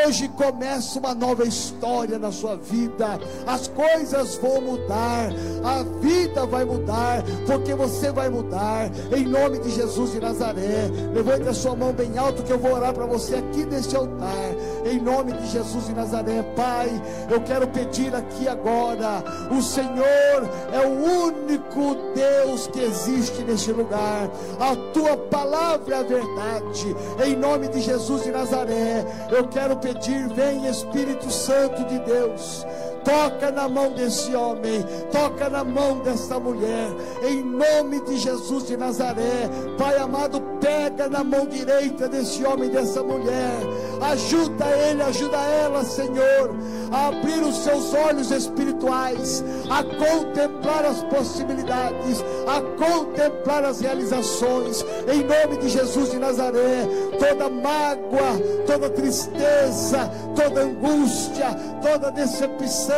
hoje 0.05 0.27
começa 0.29 0.99
uma 0.99 1.13
nova 1.13 1.43
história 1.43 2.19
na 2.19 2.31
sua 2.31 2.55
vida. 2.55 3.19
As 3.45 3.67
coisas 3.67 4.35
vão 4.35 4.61
mudar, 4.61 5.29
a 5.63 5.83
vida 5.99 6.45
vai 6.45 6.63
mudar, 6.65 7.23
porque 7.45 7.73
você 7.73 8.11
vai 8.11 8.29
mudar. 8.29 8.89
Em 9.15 9.25
nome 9.25 9.59
de 9.59 9.69
Jesus 9.69 10.11
de 10.11 10.19
Nazaré, 10.19 10.89
levante 11.13 11.47
a 11.47 11.53
sua 11.53 11.75
mão 11.75 11.91
bem 11.91 12.17
alto 12.17 12.43
que 12.43 12.51
eu 12.51 12.59
vou 12.59 12.73
orar 12.73 12.93
para 12.93 13.05
você 13.05 13.35
aqui 13.35 13.65
neste 13.65 13.95
altar 13.95 14.16
altar, 14.17 14.55
em 14.85 14.99
nome 14.99 15.33
de 15.33 15.47
Jesus 15.47 15.87
de 15.87 15.93
Nazaré. 15.93 16.43
Pai, 16.55 16.89
eu 17.29 17.41
quero 17.41 17.67
pedir 17.67 18.13
aqui 18.15 18.47
agora: 18.47 19.23
o 19.51 19.61
Senhor 19.61 20.49
é 20.71 20.85
o 20.85 21.27
único 21.27 21.95
Deus 22.13 22.67
que 22.67 22.81
existe 22.81 23.43
neste 23.43 23.71
lugar, 23.71 24.29
a 24.59 24.75
tua 24.93 25.15
palavra 25.17 25.95
é 25.95 25.99
a 25.99 26.03
verdade, 26.03 26.95
em 27.25 27.35
nome 27.35 27.67
de 27.67 27.81
Jesus 27.81 28.23
de 28.23 28.31
Nazaré. 28.31 29.05
Eu 29.29 29.47
quero 29.47 29.77
pedir, 29.77 30.27
vem 30.29 30.67
Espírito 30.67 31.31
Santo 31.31 31.83
de 31.85 31.99
Deus 31.99 32.65
toca 33.07 33.49
na 33.51 33.69
mão 33.69 33.93
desse 33.93 34.35
homem, 34.35 34.85
toca 35.13 35.49
na 35.49 35.63
mão 35.63 35.99
dessa 35.99 36.37
mulher, 36.37 36.89
em 37.25 37.41
nome 37.41 38.01
de 38.01 38.17
Jesus 38.17 38.67
de 38.67 38.75
Nazaré. 38.75 39.49
Pai 39.77 39.97
amado, 39.97 40.41
pega 40.59 41.07
na 41.07 41.23
mão 41.23 41.45
direita 41.45 42.09
desse 42.09 42.45
homem, 42.45 42.69
dessa 42.69 43.01
mulher, 43.01 43.59
ajuda 44.01 44.65
ele, 44.89 45.01
ajuda 45.03 45.37
ela, 45.37 45.85
Senhor, 45.85 46.53
a 46.91 47.07
abrir 47.07 47.41
os 47.43 47.55
seus 47.59 47.93
olhos 47.93 48.29
espirituais, 48.29 49.41
a 49.69 49.83
contemplar 49.83 50.83
as 50.83 51.01
possibilidades, 51.03 52.21
a 52.45 52.61
contemplar 52.75 53.63
as 53.63 53.79
realizações, 53.79 54.85
em 55.07 55.23
nome 55.23 55.61
de 55.61 55.69
Jesus 55.69 56.11
de 56.11 56.19
Nazaré. 56.19 56.85
Toda 57.17 57.49
mágoa, 57.49 58.37
toda 58.65 58.89
tristeza, 58.89 60.11
toda 60.35 60.61
angústia, 60.61 61.47
toda 61.81 62.11
decepção 62.11 62.96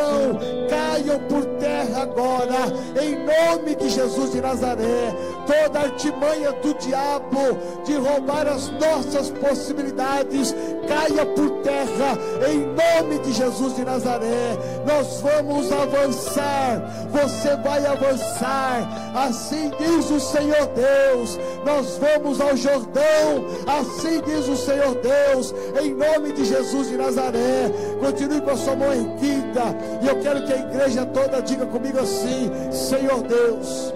caiam 0.70 1.20
por 1.28 1.46
terra 1.60 2.04
agora, 2.04 2.74
em 3.02 3.16
nome 3.26 3.76
de 3.76 3.90
Jesus 3.90 4.32
de 4.32 4.42
Nazaré. 4.42 5.14
Toda 5.46 5.80
artimanha 5.80 6.52
do 6.54 6.74
diabo 6.76 7.58
de 7.86 7.96
roubar 7.96 8.48
as 8.48 8.70
nossas 8.70 9.30
possibilidades, 9.32 10.54
caia 10.88 11.26
por 11.26 11.50
terra, 11.62 12.18
em 12.48 12.60
nome 12.60 13.20
de 13.20 13.34
Jesus 13.34 13.76
de 13.76 13.84
Nazaré. 13.84 14.58
Nós 14.86 15.22
vamos 15.22 15.72
avançar, 15.72 16.82
você 17.12 17.56
vai 17.58 17.86
avançar, 17.86 19.12
assim 19.16 19.72
diz 19.80 20.10
o 20.12 20.20
Senhor 20.20 20.68
Deus. 20.76 21.40
Nós 21.66 21.98
vamos 21.98 22.40
ao 22.40 22.56
Jordão, 22.56 23.46
assim 23.68 24.22
diz 24.22 24.48
o 24.48 24.56
Senhor 24.56 24.96
Deus, 24.96 25.54
em 25.82 25.94
nome 25.94 26.34
de 26.34 26.46
Jesus 26.46 26.90
de 26.90 26.98
Nazaré. 26.98 27.72
Continue 28.00 28.42
com 28.42 28.52
a 28.52 28.58
sua 28.58 28.76
mão 28.76 28.94
erguida, 28.94 29.64
e 30.02 30.08
eu 30.08 30.20
quero 30.22 30.46
que 30.46 30.54
a 30.54 30.58
igreja 30.58 31.06
toda 31.06 31.42
diga 31.42 31.66
comigo 31.66 32.00
assim: 32.00 32.50
Senhor 32.72 33.22
Deus, 33.24 33.94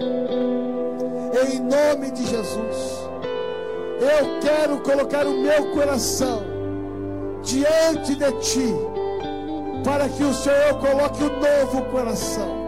em 1.48 1.60
nome 1.60 2.10
de 2.10 2.26
Jesus, 2.26 3.08
eu 4.00 4.40
quero 4.40 4.80
colocar 4.80 5.26
o 5.26 5.32
meu 5.32 5.70
coração 5.72 6.42
diante 7.42 8.14
de 8.14 8.32
Ti, 8.40 8.74
para 9.84 10.08
que 10.08 10.24
o 10.24 10.34
Senhor 10.34 10.78
coloque 10.80 11.22
um 11.22 11.40
novo 11.40 11.82
coração. 11.90 12.64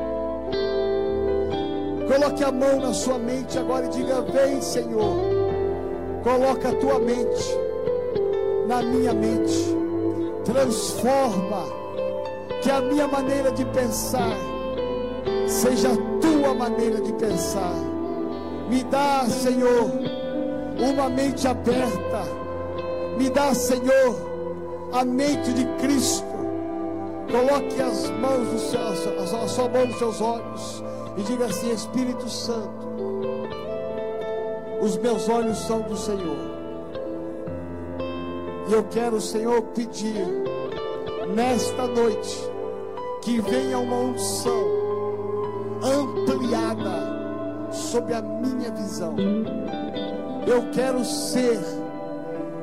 Coloque 2.06 2.44
a 2.44 2.52
mão 2.52 2.80
na 2.80 2.94
sua 2.94 3.18
mente 3.18 3.58
agora 3.58 3.86
e 3.86 3.90
diga: 3.90 4.22
Vem, 4.22 4.60
Senhor, 4.60 5.16
coloca 6.22 6.68
a 6.68 6.74
tua 6.74 6.98
mente 6.98 7.66
na 8.66 8.82
minha 8.82 9.12
mente, 9.12 9.76
transforma 10.44 11.85
que 12.66 12.70
a 12.72 12.80
minha 12.80 13.06
maneira 13.06 13.52
de 13.52 13.64
pensar 13.66 14.36
seja 15.46 15.92
a 15.92 15.96
tua 16.20 16.52
maneira 16.52 17.00
de 17.00 17.12
pensar. 17.12 17.76
Me 18.68 18.82
dá, 18.82 19.24
Senhor, 19.26 19.88
uma 20.76 21.08
mente 21.08 21.46
aberta. 21.46 22.24
Me 23.16 23.30
dá, 23.30 23.54
Senhor, 23.54 24.16
a 24.92 25.04
mente 25.04 25.52
de 25.52 25.64
Cristo. 25.80 26.26
Coloque 27.30 27.80
as 27.80 28.10
mãos 28.10 28.52
no 28.52 28.58
seu, 28.58 28.80
a 28.80 29.46
sua 29.46 29.68
mão 29.68 29.86
nos 29.86 29.98
seus 29.98 30.20
olhos 30.20 30.82
e 31.16 31.22
diga 31.22 31.44
assim: 31.44 31.70
Espírito 31.70 32.28
Santo, 32.28 32.88
os 34.80 34.98
meus 34.98 35.28
olhos 35.28 35.56
são 35.58 35.82
do 35.82 35.96
Senhor. 35.96 36.56
E 38.68 38.72
eu 38.72 38.82
quero, 38.90 39.20
Senhor, 39.20 39.62
pedir 39.66 40.26
nesta 41.32 41.86
noite 41.86 42.55
que 43.26 43.40
venha 43.40 43.76
uma 43.80 43.96
unção 43.96 44.64
ampliada 45.82 47.72
sobre 47.72 48.14
a 48.14 48.22
minha 48.22 48.70
visão. 48.70 49.16
Eu 50.46 50.70
quero 50.70 51.04
ser 51.04 51.58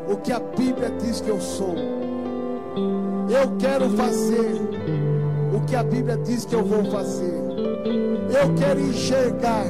o 0.07 0.15
que 0.15 0.31
a 0.31 0.39
Bíblia 0.39 0.89
diz 1.01 1.19
que 1.19 1.27
eu 1.27 1.41
sou. 1.41 1.75
Eu 3.29 3.57
quero 3.59 3.89
fazer 3.89 4.61
o 5.53 5.59
que 5.65 5.75
a 5.75 5.83
Bíblia 5.83 6.15
diz 6.15 6.45
que 6.45 6.55
eu 6.55 6.63
vou 6.63 6.85
fazer. 6.85 7.43
Eu 8.41 8.55
quero 8.55 8.79
enxergar 8.79 9.65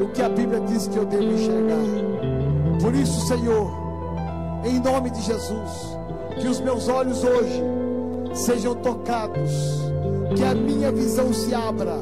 o 0.00 0.06
que 0.12 0.22
a 0.22 0.28
Bíblia 0.28 0.60
diz 0.60 0.86
que 0.86 0.96
eu 0.96 1.04
devo 1.04 1.24
enxergar. 1.24 2.80
Por 2.80 2.94
isso, 2.94 3.26
Senhor, 3.26 3.68
em 4.64 4.78
nome 4.78 5.10
de 5.10 5.22
Jesus, 5.22 5.98
que 6.40 6.46
os 6.46 6.60
meus 6.60 6.86
olhos 6.86 7.24
hoje 7.24 7.81
sejam 8.34 8.74
tocados, 8.76 9.50
que 10.36 10.42
a 10.42 10.54
minha 10.54 10.90
visão 10.90 11.32
se 11.32 11.54
abra 11.54 11.96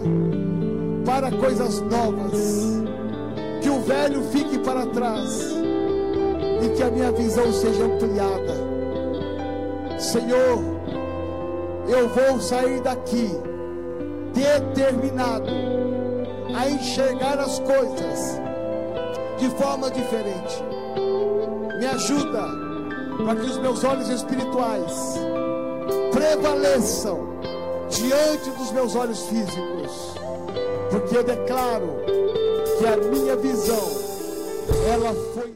para 1.05 1.31
coisas 1.31 1.81
novas, 1.81 2.83
que 3.61 3.69
o 3.69 3.81
velho 3.81 4.23
fique 4.25 4.59
para 4.59 4.87
trás 4.87 5.51
e 6.63 6.69
que 6.77 6.83
a 6.83 6.91
minha 6.91 7.11
visão 7.13 7.53
seja 7.53 7.85
ampliada. 7.85 8.55
Senhor, 9.99 10.59
eu 11.89 12.09
vou 12.09 12.41
sair 12.41 12.81
daqui 12.81 13.31
determinado 14.33 15.51
a 16.55 16.71
enxergar 16.71 17.39
as 17.39 17.59
coisas 17.59 18.41
de 19.39 19.49
forma 19.51 19.91
diferente. 19.91 20.63
Me 21.79 21.87
ajuda 21.87 22.45
para 23.25 23.37
que 23.37 23.47
os 23.47 23.59
meus 23.59 23.85
olhos 23.85 24.09
espirituais 24.09 25.19
prevaleçam 26.11 27.41
diante 27.89 28.51
dos 28.51 28.73
meus 28.73 28.95
olhos 28.95 29.27
físicos, 29.27 30.15
porque 30.91 31.17
eu 31.17 31.25
declaro 31.25 31.97
que 32.79 32.87
a 32.87 32.97
minha 32.97 33.37
visão 33.37 33.89
ela 34.93 35.15
foi 35.35 35.53